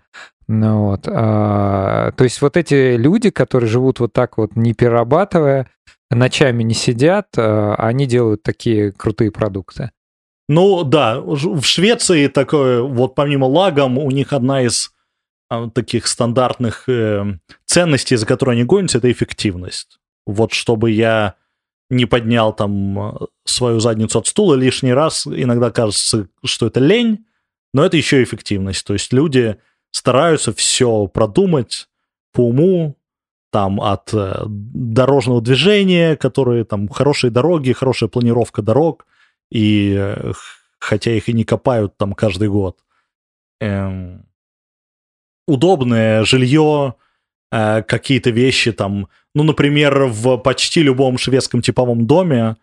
Ну, 0.49 0.87
вот. 0.87 1.07
а, 1.07 2.11
то 2.13 2.25
есть 2.25 2.43
вот 2.43 2.57
эти 2.57 2.97
люди, 2.97 3.31
которые 3.31 3.71
живут 3.71 4.01
вот 4.01 4.13
так 4.13 4.37
вот, 4.37 4.57
не 4.57 4.75
перерабатывая, 4.75 5.69
ночами 6.11 6.65
не 6.65 6.75
сидят, 6.75 7.29
а, 7.37 7.77
они 7.77 8.07
делают 8.07 8.43
такие 8.43 8.91
крутые 8.91 9.31
продукты. 9.31 9.93
Ну 10.53 10.83
да, 10.83 11.21
в 11.21 11.63
Швеции 11.63 12.27
такое, 12.27 12.83
вот 12.83 13.15
помимо 13.15 13.45
лагом, 13.45 13.99
у 13.99 14.11
них 14.11 14.33
одна 14.33 14.63
из 14.63 14.93
а, 15.49 15.71
таких 15.71 16.09
стандартных 16.09 16.89
э, 16.89 17.39
ценностей, 17.67 18.17
за 18.17 18.27
которые 18.27 18.55
они 18.55 18.65
гонятся, 18.65 18.99
это 18.99 19.13
эффективность. 19.13 20.01
Вот 20.27 20.53
чтобы 20.53 20.91
я 20.91 21.37
не 21.89 22.05
поднял 22.05 22.53
там 22.53 22.99
а, 22.99 23.27
свою 23.45 23.79
задницу 23.79 24.19
от 24.19 24.27
стула 24.27 24.55
лишний 24.55 24.93
раз, 24.93 25.25
иногда 25.25 25.71
кажется, 25.71 26.27
что 26.43 26.67
это 26.67 26.81
лень, 26.81 27.27
но 27.73 27.85
это 27.85 27.97
еще 27.97 28.21
эффективность. 28.21 28.85
То 28.85 28.95
есть 28.95 29.13
люди 29.13 29.57
стараются 29.93 30.53
все 30.53 31.07
продумать 31.07 31.87
по 32.33 32.49
уму, 32.49 32.97
там 33.53 33.81
от 33.81 34.13
э, 34.13 34.43
дорожного 34.47 35.41
движения, 35.41 36.17
которые 36.17 36.65
там 36.65 36.89
хорошие 36.89 37.31
дороги, 37.31 37.71
хорошая 37.71 38.09
планировка 38.09 38.63
дорог, 38.63 39.07
и 39.51 39.95
э, 39.97 40.33
хотя 40.79 41.13
их 41.13 41.29
и 41.29 41.33
не 41.33 41.45
копают 41.45 41.97
там 41.97 42.15
каждый 42.15 42.49
год. 42.49 42.79
Эм, 43.61 44.27
удобное 45.47 46.25
жилье, 46.25 46.95
э, 47.53 47.83
какие-то 47.83 48.31
вещи 48.31 48.73
там, 48.73 49.09
ну, 49.35 49.43
например, 49.43 50.07
в 50.07 50.39
почти 50.39 50.83
любом 50.83 51.19
шведском 51.19 51.63
типовом 51.63 52.07
доме 52.07 52.57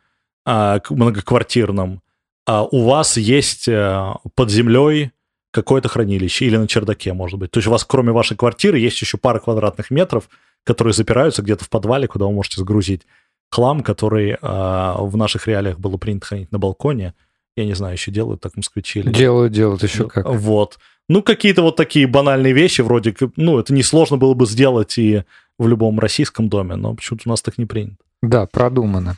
э, 0.46 0.80
многоквартирном 0.90 2.02
э, 2.48 2.64
у 2.72 2.84
вас 2.84 3.18
есть 3.18 3.68
э, 3.68 4.14
под 4.36 4.50
землей 4.50 5.12
какое-то 5.52 5.90
хранилище 5.90 6.46
или 6.46 6.58
на 6.58 6.68
чердаке, 6.68 7.14
может 7.14 7.40
быть. 7.40 7.52
То 7.52 7.60
есть 7.60 7.68
у 7.68 7.72
вас, 7.72 7.84
кроме 7.84 8.12
вашей 8.12 8.38
квартиры, 8.38 8.80
есть 8.80 9.02
еще 9.02 9.18
пара 9.18 9.40
квадратных 9.40 9.92
метров, 9.92 10.30
которые 10.64 10.94
запираются 10.94 11.42
где-то 11.42 11.66
в 11.66 11.70
подвале, 11.70 12.08
куда 12.08 12.26
вы 12.26 12.34
можете 12.34 12.62
сгрузить 12.62 13.04
хлам, 13.50 13.82
который 13.82 14.32
э, 14.32 14.38
в 14.42 15.16
наших 15.16 15.48
реалиях 15.48 15.80
было 15.80 15.98
принято 15.98 16.28
хранить 16.28 16.52
на 16.52 16.60
балконе. 16.60 17.14
Я 17.56 17.66
не 17.66 17.74
знаю, 17.74 17.94
еще 17.94 18.12
делают 18.12 18.42
так 18.42 18.56
москвичи 18.56 19.00
или 19.00 19.12
Делают, 19.12 19.52
делают, 19.54 19.84
еще 19.84 20.04
ну, 20.04 20.10
как. 20.10 20.26
Вот. 20.28 20.78
Ну, 21.10 21.24
какие-то 21.24 21.62
вот 21.62 21.76
такие 21.76 22.06
банальные 22.06 22.54
вещи, 22.54 22.82
вроде, 22.82 23.16
ну, 23.36 23.60
это 23.60 23.74
несложно 23.74 24.18
было 24.18 24.34
бы 24.34 24.46
сделать 24.46 24.98
и 24.98 25.24
в 25.58 25.68
любом 25.68 26.00
российском 26.00 26.50
доме, 26.50 26.76
но 26.76 26.94
почему-то 26.94 27.24
у 27.26 27.30
нас 27.30 27.42
так 27.42 27.58
не 27.58 27.66
принято. 27.66 27.98
Да, 28.22 28.46
продумано. 28.46 29.18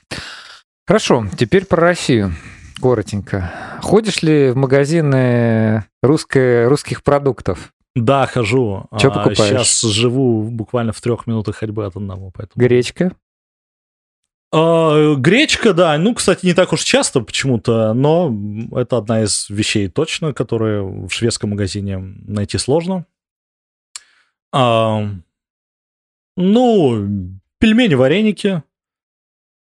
Хорошо, 0.87 1.25
теперь 1.37 1.65
про 1.65 1.81
Россию. 1.81 2.33
Коротенько. 2.81 3.51
Ходишь 3.81 4.21
ли 4.21 4.51
в 4.51 4.55
магазины 4.55 5.85
русской, 6.01 6.67
русских 6.67 7.03
продуктов? 7.03 7.73
Да, 7.95 8.25
хожу. 8.25 8.85
Что 8.97 9.11
покупаешь? 9.11 9.67
Сейчас 9.67 9.81
живу 9.81 10.43
буквально 10.43 10.93
в 10.93 11.01
трех 11.01 11.27
минутах 11.27 11.57
ходьбы 11.57 11.85
от 11.85 11.97
одного. 11.97 12.31
Поэтому... 12.33 12.65
Гречка? 12.65 13.11
А, 14.51 15.15
гречка, 15.15 15.73
да. 15.73 15.97
Ну, 15.97 16.13
кстати, 16.15 16.45
не 16.45 16.53
так 16.53 16.73
уж 16.73 16.83
часто 16.83 17.21
почему-то, 17.21 17.93
но 17.93 18.33
это 18.71 18.97
одна 18.97 19.23
из 19.23 19.49
вещей 19.49 19.89
точно, 19.89 20.33
которые 20.33 20.83
в 20.83 21.09
шведском 21.09 21.51
магазине 21.51 21.97
найти 21.97 22.57
сложно. 22.57 23.05
А, 24.51 25.07
ну, 26.35 27.07
пельмени, 27.59 27.93
вареники. 27.93 28.63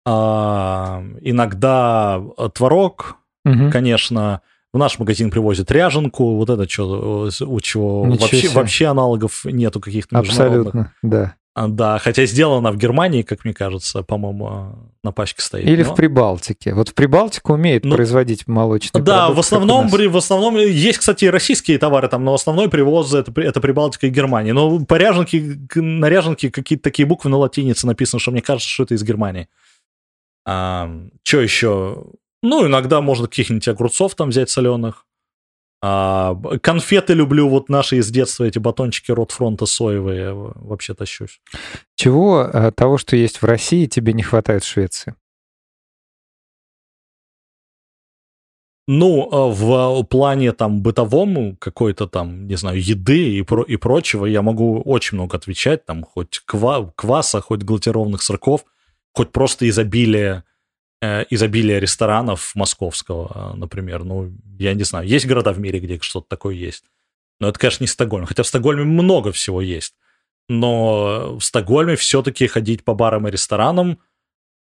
А, 0.06 1.02
иногда 1.22 2.22
творог, 2.54 3.16
угу. 3.44 3.70
конечно. 3.70 4.42
В 4.74 4.78
наш 4.78 4.98
магазин 4.98 5.30
привозят 5.30 5.70
ряженку, 5.70 6.34
вот 6.34 6.50
это 6.50 6.68
что, 6.68 7.30
у 7.46 7.60
чего 7.60 8.02
вообще, 8.02 8.48
вообще 8.48 8.86
аналогов 8.86 9.44
нету 9.44 9.80
каких-то 9.80 10.18
Абсолютно, 10.18 10.92
да. 11.00 11.36
А, 11.56 11.68
да, 11.68 11.98
хотя 11.98 12.26
сделана 12.26 12.72
в 12.72 12.76
Германии, 12.76 13.22
как 13.22 13.44
мне 13.44 13.54
кажется, 13.54 14.02
по-моему, 14.02 14.74
на 15.04 15.12
пачке 15.12 15.40
стоит. 15.40 15.64
Или 15.64 15.84
но... 15.84 15.92
в 15.92 15.94
Прибалтике. 15.94 16.74
Вот 16.74 16.88
в 16.88 16.94
Прибалтику 16.94 17.52
умеет 17.52 17.84
ну, 17.84 17.94
производить 17.94 18.48
молочный 18.48 19.00
Да, 19.00 19.26
продукт, 19.26 19.36
в 19.36 19.40
основном, 19.40 19.88
при, 19.88 20.08
в 20.08 20.16
основном 20.16 20.56
есть, 20.56 20.98
кстати, 20.98 21.26
российские 21.26 21.78
товары 21.78 22.08
там, 22.08 22.24
но 22.24 22.34
основной 22.34 22.68
привоз 22.68 23.14
это, 23.14 23.40
это 23.40 23.60
Прибалтика 23.60 24.08
и 24.08 24.10
Германия. 24.10 24.52
Но 24.52 24.84
по 24.84 24.96
ряженке, 24.96 25.56
на 25.76 26.08
ряженке 26.08 26.50
какие-то 26.50 26.82
такие 26.82 27.06
буквы 27.06 27.30
на 27.30 27.36
латинице 27.36 27.86
написаны, 27.86 28.18
что 28.18 28.32
мне 28.32 28.42
кажется, 28.42 28.68
что 28.68 28.82
это 28.82 28.94
из 28.94 29.04
Германии. 29.04 29.46
А, 30.44 30.90
что 31.22 31.40
еще? 31.40 32.04
Ну, 32.42 32.66
иногда 32.66 33.00
можно 33.00 33.28
каких-нибудь 33.28 33.68
огурцов 33.68 34.16
там 34.16 34.30
взять 34.30 34.50
соленых. 34.50 35.06
А, 35.86 36.34
конфеты 36.62 37.12
люблю, 37.12 37.46
вот 37.46 37.68
наши 37.68 37.98
из 37.98 38.10
детства, 38.10 38.44
эти 38.44 38.58
батончики 38.58 39.10
Ротфронта 39.10 39.66
соевые, 39.66 40.32
вообще 40.32 40.94
тащусь. 40.94 41.42
Чего 41.94 42.48
а, 42.50 42.70
того, 42.70 42.96
что 42.96 43.16
есть 43.16 43.42
в 43.42 43.44
России, 43.44 43.84
тебе 43.84 44.14
не 44.14 44.22
хватает 44.22 44.64
в 44.64 44.66
Швеции? 44.66 45.14
Ну, 48.88 49.28
а, 49.30 49.50
в 49.50 50.04
плане 50.04 50.52
там 50.52 50.80
бытовому 50.80 51.54
какой-то 51.56 52.06
там, 52.06 52.46
не 52.46 52.56
знаю, 52.56 52.82
еды 52.82 53.36
и, 53.36 53.42
про 53.42 53.62
и 53.62 53.76
прочего 53.76 54.24
я 54.24 54.40
могу 54.40 54.80
очень 54.80 55.18
много 55.18 55.36
отвечать, 55.36 55.84
там 55.84 56.02
хоть 56.02 56.40
ква 56.46 56.94
кваса, 56.96 57.42
хоть 57.42 57.62
глутированных 57.62 58.22
сырков, 58.22 58.64
хоть 59.12 59.32
просто 59.32 59.68
изобилие, 59.68 60.44
э, 60.46 60.53
изобилие 61.30 61.80
ресторанов 61.80 62.52
московского, 62.54 63.54
например. 63.56 64.04
Ну, 64.04 64.32
я 64.58 64.74
не 64.74 64.84
знаю, 64.84 65.06
есть 65.06 65.26
города 65.26 65.52
в 65.52 65.58
мире, 65.58 65.80
где 65.80 65.98
что-то 66.00 66.26
такое 66.28 66.54
есть. 66.54 66.84
Но 67.40 67.48
это, 67.48 67.58
конечно, 67.58 67.84
не 67.84 67.88
Стокгольм. 67.88 68.26
Хотя 68.26 68.42
в 68.42 68.46
Стокгольме 68.46 68.84
много 68.84 69.32
всего 69.32 69.60
есть. 69.60 69.94
Но 70.48 71.36
в 71.38 71.44
Стокгольме 71.44 71.96
все-таки 71.96 72.46
ходить 72.46 72.84
по 72.84 72.94
барам 72.94 73.28
и 73.28 73.30
ресторанам– 73.30 73.98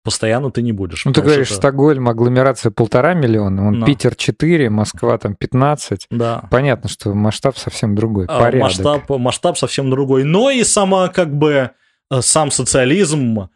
постоянно 0.08 0.50
ты 0.50 0.62
не 0.62 0.72
будешь. 0.72 1.04
Ну, 1.04 1.12
ты 1.12 1.20
говоришь, 1.20 1.48
это... 1.48 1.56
Стокгольм, 1.56 2.08
агломерация 2.08 2.70
полтора 2.70 3.12
миллиона, 3.12 3.68
он 3.68 3.80
Но. 3.80 3.86
Питер 3.86 4.14
4, 4.14 4.70
Москва 4.70 5.18
там 5.18 5.34
15. 5.34 6.06
Да. 6.10 6.48
Понятно, 6.50 6.88
что 6.88 7.12
масштаб 7.12 7.58
совсем 7.58 7.94
другой, 7.94 8.24
а, 8.26 8.38
порядок. 8.38 8.62
Масштаб, 8.62 9.10
масштаб 9.10 9.58
совсем 9.58 9.90
другой. 9.90 10.24
Но 10.24 10.50
и 10.50 10.64
сама, 10.64 11.08
как 11.08 11.36
бы, 11.36 11.72
э, 12.10 12.20
сам 12.22 12.50
социализм, 12.50 13.50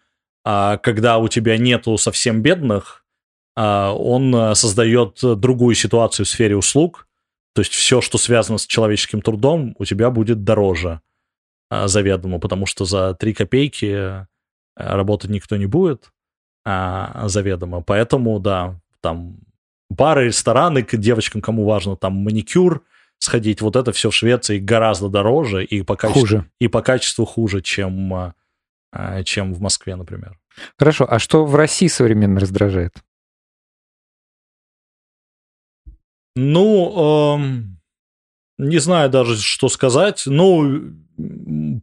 а, 0.45 0.77
когда 0.79 1.19
у 1.19 1.29
тебя 1.29 1.57
нету 1.57 1.97
совсем 1.99 2.43
бедных, 2.43 3.05
а, 3.55 3.93
он 3.93 4.35
э, 4.35 4.55
создает 4.55 5.19
другую 5.23 5.75
ситуацию 5.75 6.27
в 6.27 6.29
сфере 6.29 6.57
услуг, 6.57 7.07
то 7.55 7.61
есть 7.61 7.73
все, 7.73 8.01
что 8.01 8.17
связано 8.19 8.59
с 8.59 8.67
человеческим 8.67 9.21
трудом, 9.21 9.75
у 9.79 9.85
тебя 9.85 10.11
будет 10.11 10.43
дороже 10.43 11.01
заведомо, 11.85 12.39
потому 12.39 12.67
что 12.67 12.85
за 12.85 13.15
3 13.15 13.35
копейки 13.35 13.87
э, 13.87 14.27
работать 14.77 15.31
никто 15.31 15.57
не 15.57 15.67
будет 15.67 16.11
а, 16.65 17.29
заведомо. 17.29 17.83
Поэтому, 17.83 18.39
да, 18.41 18.81
там 19.01 19.39
бары, 19.91 20.27
рестораны, 20.27 20.83
к 20.83 20.97
девочкам, 20.97 21.41
кому 21.41 21.65
важно, 21.65 21.97
там 21.97 22.15
маникюр 22.15 22.83
сходить, 23.19 23.61
вот 23.61 23.77
это 23.77 23.93
все 23.93 24.11
в 24.11 24.15
Швеции 24.15 24.59
гораздо 24.59 25.09
дороже 25.09 25.65
и 25.65 25.83
по 25.83 25.97
качеству, 25.97 26.21
хуже. 26.21 26.51
И 26.61 26.69
по 26.69 26.83
качеству 26.83 27.25
хуже, 27.25 27.63
чем, 27.63 28.15
а, 28.15 28.35
чем 29.25 29.55
в 29.55 29.61
Москве, 29.61 29.97
например. 29.97 30.39
Хорошо, 30.79 31.07
а 31.09 31.19
что 31.19 31.45
в 31.45 31.55
России 31.55 31.89
современно 31.89 32.41
раздражает? 32.41 32.95
Ну, 36.35 37.37
эм, 37.37 37.81
не 38.59 38.79
знаю 38.79 39.11
даже, 39.11 39.37
что 39.37 39.69
сказать. 39.69 40.25
Ну, 40.27 40.95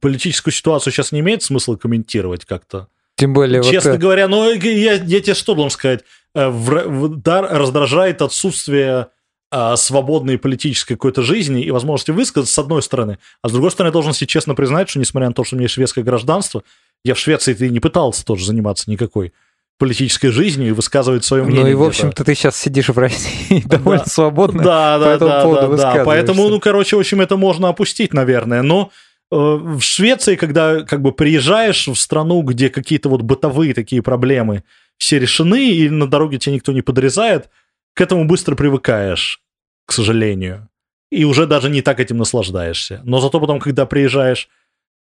политическую 0.02 0.54
ситуацию 0.54 0.92
сейчас 0.92 1.12
не 1.12 1.20
имеет 1.20 1.44
смысла 1.44 1.76
комментировать 1.76 2.46
как-то. 2.46 2.88
Тем 3.16 3.34
более... 3.34 3.64
Честно 3.64 3.92
вот... 3.92 4.00
говоря, 4.00 4.28
ну, 4.28 4.52
я, 4.52 4.94
я 4.94 5.22
тебе 5.22 5.34
что 5.34 5.54
должен 5.54 5.72
сказать? 5.72 6.04
Э, 6.34 6.50
в, 6.50 6.70
в, 6.70 7.16
да, 7.18 7.42
раздражает 7.42 8.22
отсутствие 8.22 9.10
а, 9.52 9.76
свободной 9.78 10.38
политической 10.38 10.94
какой-то 10.94 11.24
жизни 11.24 11.64
и 11.64 11.72
возможности 11.72 12.12
высказаться, 12.12 12.54
с 12.54 12.60
одной 12.60 12.84
стороны. 12.84 13.18
А 13.42 13.50
с 13.50 13.52
другой 13.52 13.72
стороны, 13.72 13.90
я 13.90 13.94
должен 13.94 14.14
себе 14.14 14.28
честно 14.28 14.54
признать, 14.54 14.90
что 14.90 15.00
несмотря 15.00 15.28
на 15.28 15.34
то, 15.34 15.44
что 15.44 15.56
у 15.56 15.60
меня 15.60 15.68
шведское 15.68 16.04
гражданство, 16.04 16.64
я 17.04 17.14
в 17.14 17.20
Швеции 17.20 17.54
ты 17.54 17.70
не 17.70 17.80
пытался 17.80 18.26
тоже 18.26 18.46
заниматься 18.46 18.90
никакой 18.90 19.34
политической 19.78 20.30
жизнью 20.30 20.70
и 20.70 20.72
высказывать 20.72 21.24
свое 21.24 21.44
мнение. 21.44 21.64
Ну 21.64 21.72
и, 21.72 21.74
в 21.74 21.84
общем-то, 21.84 22.24
ты 22.26 22.36
сейчас 22.36 22.58
сидишь 22.58 22.90
в 22.90 22.98
России 22.98 23.64
довольно 23.66 24.04
да. 24.04 24.10
свободно. 24.10 24.64
Да, 24.64 25.00
да, 25.00 25.18
да, 25.18 25.46
да, 25.46 25.68
да. 25.68 26.04
Поэтому, 26.04 26.50
ну, 26.50 26.60
короче, 26.60 26.98
в 26.98 27.00
общем, 27.00 27.22
это 27.22 27.38
можно 27.38 27.70
опустить, 27.70 28.14
наверное. 28.14 28.62
Но 28.62 28.92
Э, 29.32 29.36
в 29.36 29.82
Швеции, 29.82 30.36
когда 30.36 30.82
как 30.82 31.02
бы 31.02 31.12
приезжаешь 31.12 31.88
в 31.88 31.96
страну, 31.96 32.42
где 32.42 32.70
какие-то 32.70 33.10
вот 33.10 33.22
бытовые 33.22 33.74
такие 33.74 34.02
проблемы 34.02 34.64
все 34.98 35.20
решены, 35.20 35.70
и 35.70 35.90
на 35.90 36.08
дороге 36.08 36.40
тебя 36.40 36.56
никто 36.56 36.72
не 36.72 36.82
подрезает, 36.82 37.50
к 37.94 38.02
этому 38.02 38.26
быстро 38.26 38.56
привыкаешь, 38.56 39.42
к 39.86 39.94
сожалению. 39.94 40.68
И 41.12 41.24
уже 41.26 41.48
даже 41.48 41.70
не 41.70 41.82
так 41.82 42.00
этим 42.00 42.18
наслаждаешься. 42.18 43.02
Но 43.04 43.20
зато 43.20 43.40
потом, 43.40 43.60
когда 43.60 43.86
приезжаешь 43.86 44.50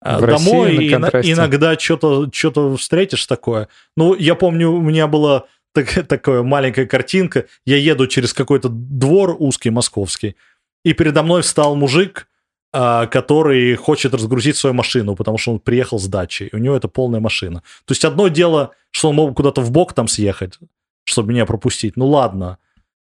в 0.02 0.26
домой, 0.26 0.76
и 0.76 0.94
иногда 0.94 1.78
что-то 1.78 2.30
что 2.32 2.78
встретишь 2.78 3.26
такое. 3.26 3.68
Ну, 3.98 4.16
я 4.16 4.36
помню, 4.36 4.72
у 4.72 4.82
меня 4.82 5.08
была 5.08 5.46
так, 5.74 5.90
такая 6.08 6.44
маленькая 6.44 6.86
картинка. 6.86 7.46
Я 7.66 7.78
еду 7.78 8.08
через 8.08 8.34
какой-то 8.34 8.70
двор 8.70 9.36
узкий 9.40 9.70
московский, 9.70 10.36
и 10.84 10.94
передо 10.94 11.24
мной 11.24 11.42
встал 11.42 11.76
мужик, 11.76 12.28
а, 12.72 13.08
который 13.08 13.76
хочет 13.76 14.14
разгрузить 14.14 14.56
свою 14.56 14.74
машину, 14.74 15.16
потому 15.16 15.38
что 15.38 15.54
он 15.54 15.60
приехал 15.60 16.00
с 16.00 16.08
дачи, 16.08 16.44
и 16.44 16.56
у 16.56 16.60
него 16.60 16.76
это 16.76 16.88
полная 16.88 17.20
машина. 17.20 17.64
То 17.86 17.92
есть 17.92 18.06
одно 18.06 18.28
дело, 18.28 18.72
что 18.92 19.10
он 19.10 19.16
мог 19.16 19.36
куда-то 19.36 19.62
в 19.62 19.72
бок 19.72 19.94
там 19.94 20.08
съехать, 20.08 20.60
чтобы 21.04 21.32
меня 21.32 21.46
пропустить. 21.46 21.98
Ну 21.98 22.08
ладно. 22.08 22.58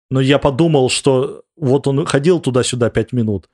Но 0.08 0.20
я 0.20 0.38
подумал, 0.38 0.88
что 0.88 1.42
вот 1.56 1.88
он 1.88 2.06
ходил 2.06 2.38
туда-сюда 2.38 2.90
пять 2.90 3.12
минут. 3.12 3.50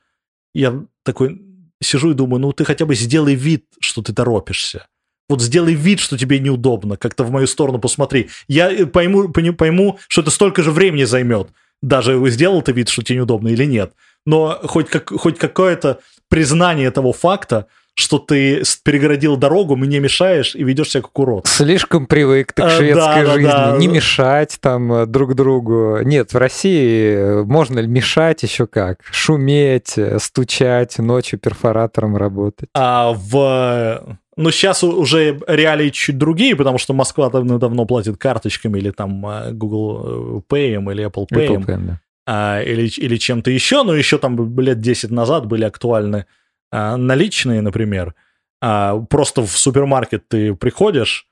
Я 0.55 0.85
такой 1.03 1.41
сижу 1.83 2.13
и 2.13 2.15
думаю, 2.15 2.41
ну 2.41 2.53
ты 2.53 2.65
хотя 2.65 2.87
бы 2.87 2.95
сделай 2.95 3.35
вид, 3.35 3.65
что 3.81 4.03
ты 4.03 4.13
торопишься. 4.13 4.87
Вот 5.29 5.41
сделай 5.41 5.75
вид, 5.75 6.01
что 6.01 6.19
тебе 6.19 6.39
неудобно, 6.39 6.97
как-то 6.97 7.25
в 7.25 7.31
мою 7.31 7.47
сторону 7.47 7.79
посмотри. 7.79 8.31
Я 8.49 8.71
э, 8.71 8.87
пойму, 8.87 9.29
пойму, 9.29 9.99
что 10.09 10.23
это 10.23 10.31
столько 10.31 10.63
же 10.63 10.73
времени 10.73 11.05
займет. 11.05 11.49
Даже 11.81 12.21
сделал 12.31 12.63
ты 12.63 12.73
вид, 12.73 12.89
что 12.89 13.03
тебе 13.03 13.19
неудобно 13.19 13.49
или 13.49 13.65
нет 13.65 13.93
но 14.25 14.61
хоть, 14.65 14.89
как, 14.89 15.11
хоть 15.11 15.39
какое-то 15.39 16.01
признание 16.29 16.91
того 16.91 17.13
факта, 17.13 17.67
что 17.95 18.19
ты 18.19 18.63
перегородил 18.85 19.37
дорогу, 19.37 19.77
мне 19.77 20.01
мешаешь 20.01 20.55
и 20.55 20.65
ведешь 20.65 20.91
себя 20.91 21.03
как 21.03 21.19
урод. 21.19 21.47
Слишком 21.47 22.07
привык 22.07 22.53
ты 22.53 22.63
к 22.63 22.65
а, 22.65 22.71
шведской 22.71 23.25
да, 23.25 23.33
жизни. 23.33 23.47
Да, 23.47 23.73
да. 23.73 23.79
Не 23.79 23.89
мешать 23.89 24.59
там 24.61 24.93
э, 24.93 25.07
друг 25.07 25.35
другу. 25.35 25.99
Нет, 26.03 26.33
в 26.33 26.37
России 26.39 27.15
э, 27.15 27.43
можно 27.45 27.81
ли 27.81 27.87
мешать 27.87 28.43
еще 28.43 28.67
как? 28.67 29.01
Шуметь, 29.11 29.99
э, 29.99 30.19
стучать, 30.19 30.99
ночью 30.99 31.39
перфоратором 31.39 32.17
работать. 32.17 32.69
А 32.75 33.13
в... 33.13 34.19
Ну, 34.35 34.51
сейчас 34.51 34.83
уже 34.83 35.39
реалии 35.47 35.91
чуть 35.91 36.17
другие, 36.17 36.57
потому 36.57 36.79
что 36.79 36.95
Москва 36.95 37.29
давно, 37.29 37.59
давно 37.59 37.85
платит 37.85 38.17
карточками 38.17 38.79
или 38.79 38.91
там 38.91 39.21
Google 39.53 40.43
Pay 40.49 40.93
или 40.93 41.07
Apple 41.07 41.27
Pay. 41.31 41.49
Apple 41.49 41.67
Pay 41.67 41.87
да 41.87 42.01
а, 42.27 42.63
или, 42.63 42.87
или 42.87 43.17
чем-то 43.17 43.51
еще, 43.51 43.83
но 43.83 43.95
еще 43.95 44.19
там 44.19 44.59
лет 44.59 44.81
10 44.81 45.11
назад 45.11 45.47
были 45.47 45.65
актуальны 45.65 46.17
а, 46.19 46.25
наличные, 46.73 47.61
например. 47.61 48.15
А, 48.61 48.99
просто 48.99 49.43
в 49.43 49.57
супермаркет 49.57 50.27
ты 50.29 50.55
приходишь, 50.55 51.27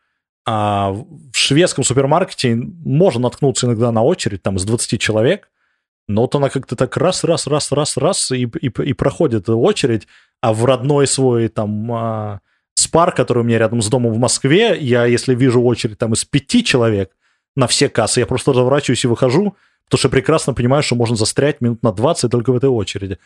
а 0.46 0.90
в 0.92 1.36
шведском 1.36 1.84
супермаркете 1.84 2.54
можно 2.56 3.22
наткнуться 3.22 3.66
иногда 3.66 3.90
на 3.92 4.02
очередь 4.02 4.42
там 4.42 4.56
из 4.56 4.64
20 4.64 5.00
человек, 5.00 5.48
но 6.08 6.22
вот 6.22 6.34
она 6.34 6.48
как-то 6.50 6.76
так 6.76 6.96
раз, 6.96 7.24
раз, 7.24 7.46
раз, 7.46 7.72
раз, 7.72 7.96
раз 7.96 8.30
и, 8.32 8.42
и, 8.42 8.66
и 8.66 8.92
проходит 8.92 9.48
очередь, 9.48 10.08
а 10.40 10.52
в 10.52 10.64
родной 10.64 11.06
свой 11.06 11.48
там 11.48 11.92
а, 11.92 12.40
спар, 12.74 13.12
который 13.12 13.40
у 13.40 13.46
меня 13.46 13.58
рядом 13.58 13.80
с 13.80 13.88
домом 13.88 14.12
в 14.12 14.18
Москве, 14.18 14.76
я 14.78 15.04
если 15.04 15.34
вижу 15.34 15.62
очередь 15.62 15.98
там 15.98 16.14
из 16.14 16.24
пяти 16.24 16.64
человек 16.64 17.12
на 17.56 17.66
все 17.66 17.88
кассы, 17.88 18.20
я 18.20 18.26
просто 18.26 18.52
разворачиваюсь 18.52 19.04
и 19.04 19.08
выхожу, 19.08 19.56
Потому 19.90 19.98
что 19.98 20.08
прекрасно 20.08 20.54
понимаю, 20.54 20.84
что 20.84 20.94
можно 20.94 21.16
застрять 21.16 21.60
минут 21.60 21.82
на 21.82 21.90
20 21.90 22.30
только 22.30 22.52
в 22.52 22.56
этой 22.56 22.68
очереди. 22.68 23.18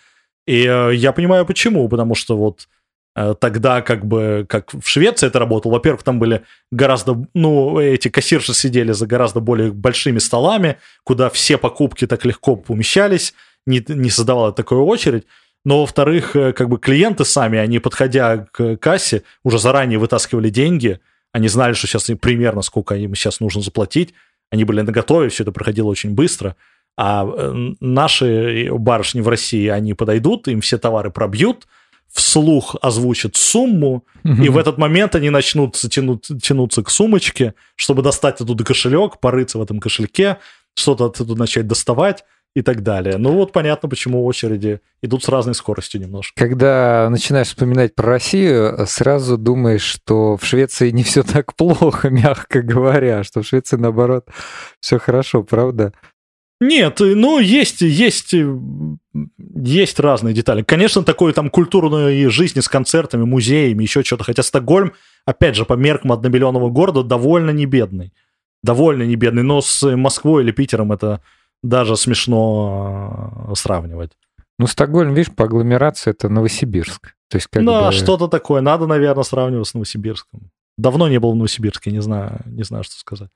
И 0.47 0.65
э, 0.66 0.95
я 0.95 1.12
понимаю, 1.12 1.47
почему. 1.47 1.89
Потому 1.89 2.15
что 2.15 2.37
вот 2.37 2.69
э, 3.16 3.35
тогда 3.41 3.83
как 3.83 4.07
бы, 4.07 4.47
как 4.49 4.73
в 4.73 4.87
Швеции 4.87 5.27
это 5.27 5.39
работало, 5.39 5.73
во-первых, 5.73 6.03
там 6.03 6.19
были 6.19 6.43
гораздо, 6.71 7.27
ну, 7.35 7.79
эти 7.79 8.09
кассирши 8.09 8.55
сидели 8.55 8.93
за 8.93 9.07
гораздо 9.07 9.41
более 9.41 9.73
большими 9.73 10.19
столами, 10.19 10.79
куда 11.05 11.31
все 11.31 11.59
покупки 11.59 12.07
так 12.07 12.25
легко 12.25 12.57
помещались, 12.57 13.35
не, 13.66 13.85
не 13.89 14.11
создавала 14.11 14.53
такую 14.53 14.85
очередь. 14.85 15.25
Но, 15.65 15.81
во-вторых, 15.81 16.37
э, 16.37 16.53
как 16.53 16.69
бы 16.69 16.79
клиенты 16.79 17.25
сами, 17.25 17.59
они, 17.59 17.79
подходя 17.79 18.47
к 18.53 18.77
кассе, 18.77 19.23
уже 19.43 19.59
заранее 19.59 19.99
вытаскивали 19.99 20.51
деньги, 20.51 21.01
они 21.33 21.49
знали, 21.49 21.73
что 21.73 21.87
сейчас 21.87 22.11
примерно 22.21 22.62
сколько 22.62 22.95
им 22.95 23.15
сейчас 23.15 23.41
нужно 23.41 23.62
заплатить, 23.62 24.15
они 24.51 24.65
были 24.65 24.83
наготове, 24.83 25.31
все 25.31 25.43
это 25.43 25.53
проходило 25.53 25.89
очень 25.89 26.11
быстро. 26.11 26.55
А 26.97 27.27
э, 27.27 27.73
наши 27.81 28.69
барышни 28.71 29.21
в 29.21 29.29
России, 29.29 29.69
они 29.69 29.95
подойдут, 29.95 30.49
им 30.49 30.61
все 30.61 30.79
товары 30.79 31.11
пробьют, 31.11 31.66
вслух 32.12 32.77
озвучат 32.81 33.35
сумму, 33.35 34.05
угу. 34.25 34.43
и 34.43 34.49
в 34.49 34.57
этот 34.57 34.79
момент 34.79 35.16
они 35.16 35.31
начнут 35.31 35.75
тянуть, 35.75 36.31
тянуться 36.41 36.83
к 36.85 36.91
сумочке, 36.91 37.55
чтобы 37.75 38.03
достать 38.03 38.41
оттуда 38.41 38.65
кошелек, 38.65 39.19
порыться 39.19 39.59
в 39.59 39.62
этом 39.62 39.81
кошельке, 39.81 40.39
что-то 40.75 41.07
оттуда 41.07 41.35
начать 41.35 41.66
доставать, 41.66 42.25
и 42.55 42.62
так 42.62 42.83
далее. 42.83 43.16
Ну 43.19 43.33
вот 43.33 43.53
понятно, 43.53 43.89
почему 43.89 44.25
очереди 44.25 44.81
идут 45.03 45.25
с 45.25 45.29
разной 45.29 45.55
скоростью 45.55 46.01
немножко. 46.01 46.33
Когда 46.37 47.09
начинаешь 47.11 47.49
вспоминать 47.49 47.95
про 47.95 48.07
Россию, 48.07 48.87
сразу 48.87 49.37
думаешь, 49.37 49.83
что 49.83 50.37
в 50.37 50.45
Швеции 50.45 50.91
не 50.91 51.03
все 51.03 51.25
так 51.25 51.57
плохо, 51.57 52.11
мягко 52.11 52.62
говоря, 52.62 53.25
что 53.25 53.43
в 53.43 53.47
Швеции, 53.47 53.77
наоборот, 53.77 54.29
все 54.81 54.99
хорошо, 54.99 55.43
правда? 55.43 55.93
Нет, 56.60 57.01
ну, 57.01 57.39
есть, 57.40 57.81
есть, 57.81 58.35
есть 59.55 60.01
разные 60.01 60.35
детали. 60.35 60.62
Конечно, 60.62 61.02
такой 61.02 61.32
там 61.32 61.51
культурной 61.51 62.28
жизни 62.28 62.60
с 62.60 62.68
концертами, 62.68 63.24
музеями, 63.24 63.82
еще 63.82 64.02
что-то. 64.02 64.24
Хотя 64.24 64.43
Стокгольм, 64.43 64.93
опять 65.26 65.56
же, 65.56 65.64
по 65.64 65.74
меркам 65.74 66.12
одномиллионного 66.12 66.70
города, 66.70 67.02
довольно 67.02 67.51
не 67.51 67.66
бедный. 67.66 68.12
Довольно 68.62 69.02
не 69.02 69.16
бедный. 69.16 69.43
Но 69.43 69.60
с 69.60 69.97
Москвой 69.97 70.43
или 70.43 70.52
Питером 70.52 70.93
это 70.93 71.22
даже 71.62 71.97
смешно 71.97 73.48
э, 73.48 73.55
сравнивать. 73.56 74.12
Ну, 74.59 74.66
Стокгольм, 74.66 75.14
видишь, 75.14 75.35
по 75.35 75.44
агломерации 75.44 76.12
это 76.12 76.28
Новосибирск. 76.28 77.14
То 77.28 77.36
есть, 77.36 77.48
как 77.48 77.62
ну, 77.62 77.86
бы... 77.86 77.93
что-то 77.93 78.28
такое. 78.28 78.60
Надо, 78.60 78.86
наверное, 78.86 79.24
сравнивать 79.24 79.66
с 79.66 79.74
Новосибирском. 79.74 80.51
Давно 80.78 81.09
не 81.09 81.18
был 81.18 81.32
в 81.32 81.36
Новосибирске, 81.36 81.90
не 81.90 82.01
знаю, 82.01 82.40
не 82.47 82.62
знаю, 82.62 82.85
что 82.85 82.94
сказать. 82.94 83.31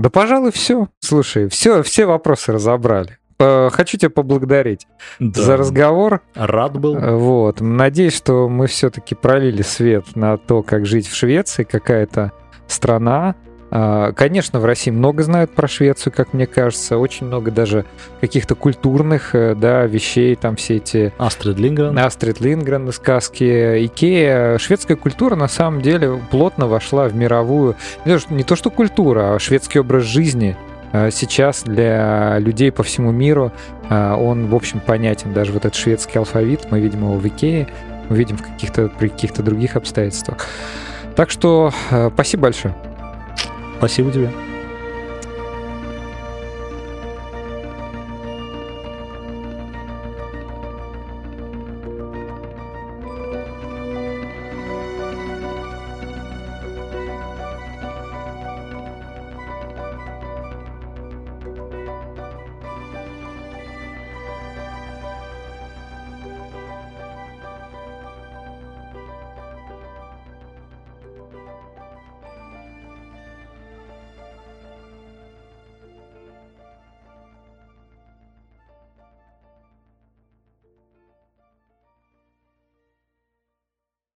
Да, 0.00 0.08
пожалуй, 0.08 0.50
все. 0.50 0.88
Слушай, 1.00 1.48
все, 1.48 1.82
все 1.82 2.06
вопросы 2.06 2.52
разобрали. 2.52 3.18
Хочу 3.38 3.96
тебя 3.96 4.10
поблагодарить 4.10 4.86
да. 5.18 5.42
за 5.42 5.56
разговор. 5.56 6.20
Рад 6.34 6.78
был. 6.78 6.96
Э, 6.96 7.14
вот. 7.14 7.60
Надеюсь, 7.60 8.14
что 8.14 8.48
мы 8.48 8.66
все-таки 8.66 9.14
пролили 9.14 9.62
свет 9.62 10.14
на 10.14 10.36
то, 10.36 10.62
как 10.62 10.84
жить 10.84 11.06
в 11.06 11.14
Швеции, 11.14 11.64
какая-то 11.64 12.32
страна, 12.66 13.34
конечно, 13.70 14.60
в 14.60 14.64
России 14.64 14.90
много 14.90 15.22
знают 15.22 15.52
про 15.52 15.68
Швецию, 15.68 16.12
как 16.12 16.32
мне 16.32 16.46
кажется, 16.46 16.98
очень 16.98 17.26
много 17.26 17.50
даже 17.50 17.84
каких-то 18.20 18.54
культурных 18.54 19.30
да, 19.32 19.86
вещей, 19.86 20.34
там 20.34 20.56
все 20.56 20.76
эти... 20.76 21.12
Астрид 21.18 21.58
Лингрен. 21.58 21.98
Астрид 21.98 22.40
Лингрен, 22.40 22.90
сказки, 22.92 23.86
Икея. 23.86 24.58
Шведская 24.58 24.96
культура 24.96 25.36
на 25.36 25.48
самом 25.48 25.82
деле 25.82 26.20
плотно 26.30 26.66
вошла 26.66 27.08
в 27.08 27.14
мировую, 27.14 27.76
не 28.04 28.42
то 28.42 28.56
что 28.56 28.70
культура, 28.70 29.34
а 29.34 29.38
шведский 29.38 29.78
образ 29.78 30.04
жизни 30.04 30.56
а, 30.92 31.10
сейчас 31.10 31.62
для 31.62 32.38
людей 32.38 32.72
по 32.72 32.82
всему 32.82 33.12
миру 33.12 33.52
а, 33.88 34.16
он, 34.16 34.46
в 34.46 34.54
общем, 34.54 34.80
понятен. 34.80 35.32
Даже 35.32 35.52
вот 35.52 35.64
этот 35.64 35.76
шведский 35.76 36.18
алфавит, 36.18 36.70
мы 36.70 36.80
видим 36.80 37.00
его 37.00 37.14
в 37.14 37.26
Икее, 37.26 37.68
мы 38.08 38.16
видим 38.16 38.36
в 38.36 38.42
каких-то, 38.42 38.88
при 38.88 39.08
каких-то 39.08 39.42
других 39.42 39.76
обстоятельствах. 39.76 40.46
Так 41.14 41.30
что 41.30 41.72
спасибо 42.12 42.44
большое. 42.44 42.74
Спасибо 43.80 44.12
тебе. 44.12 44.49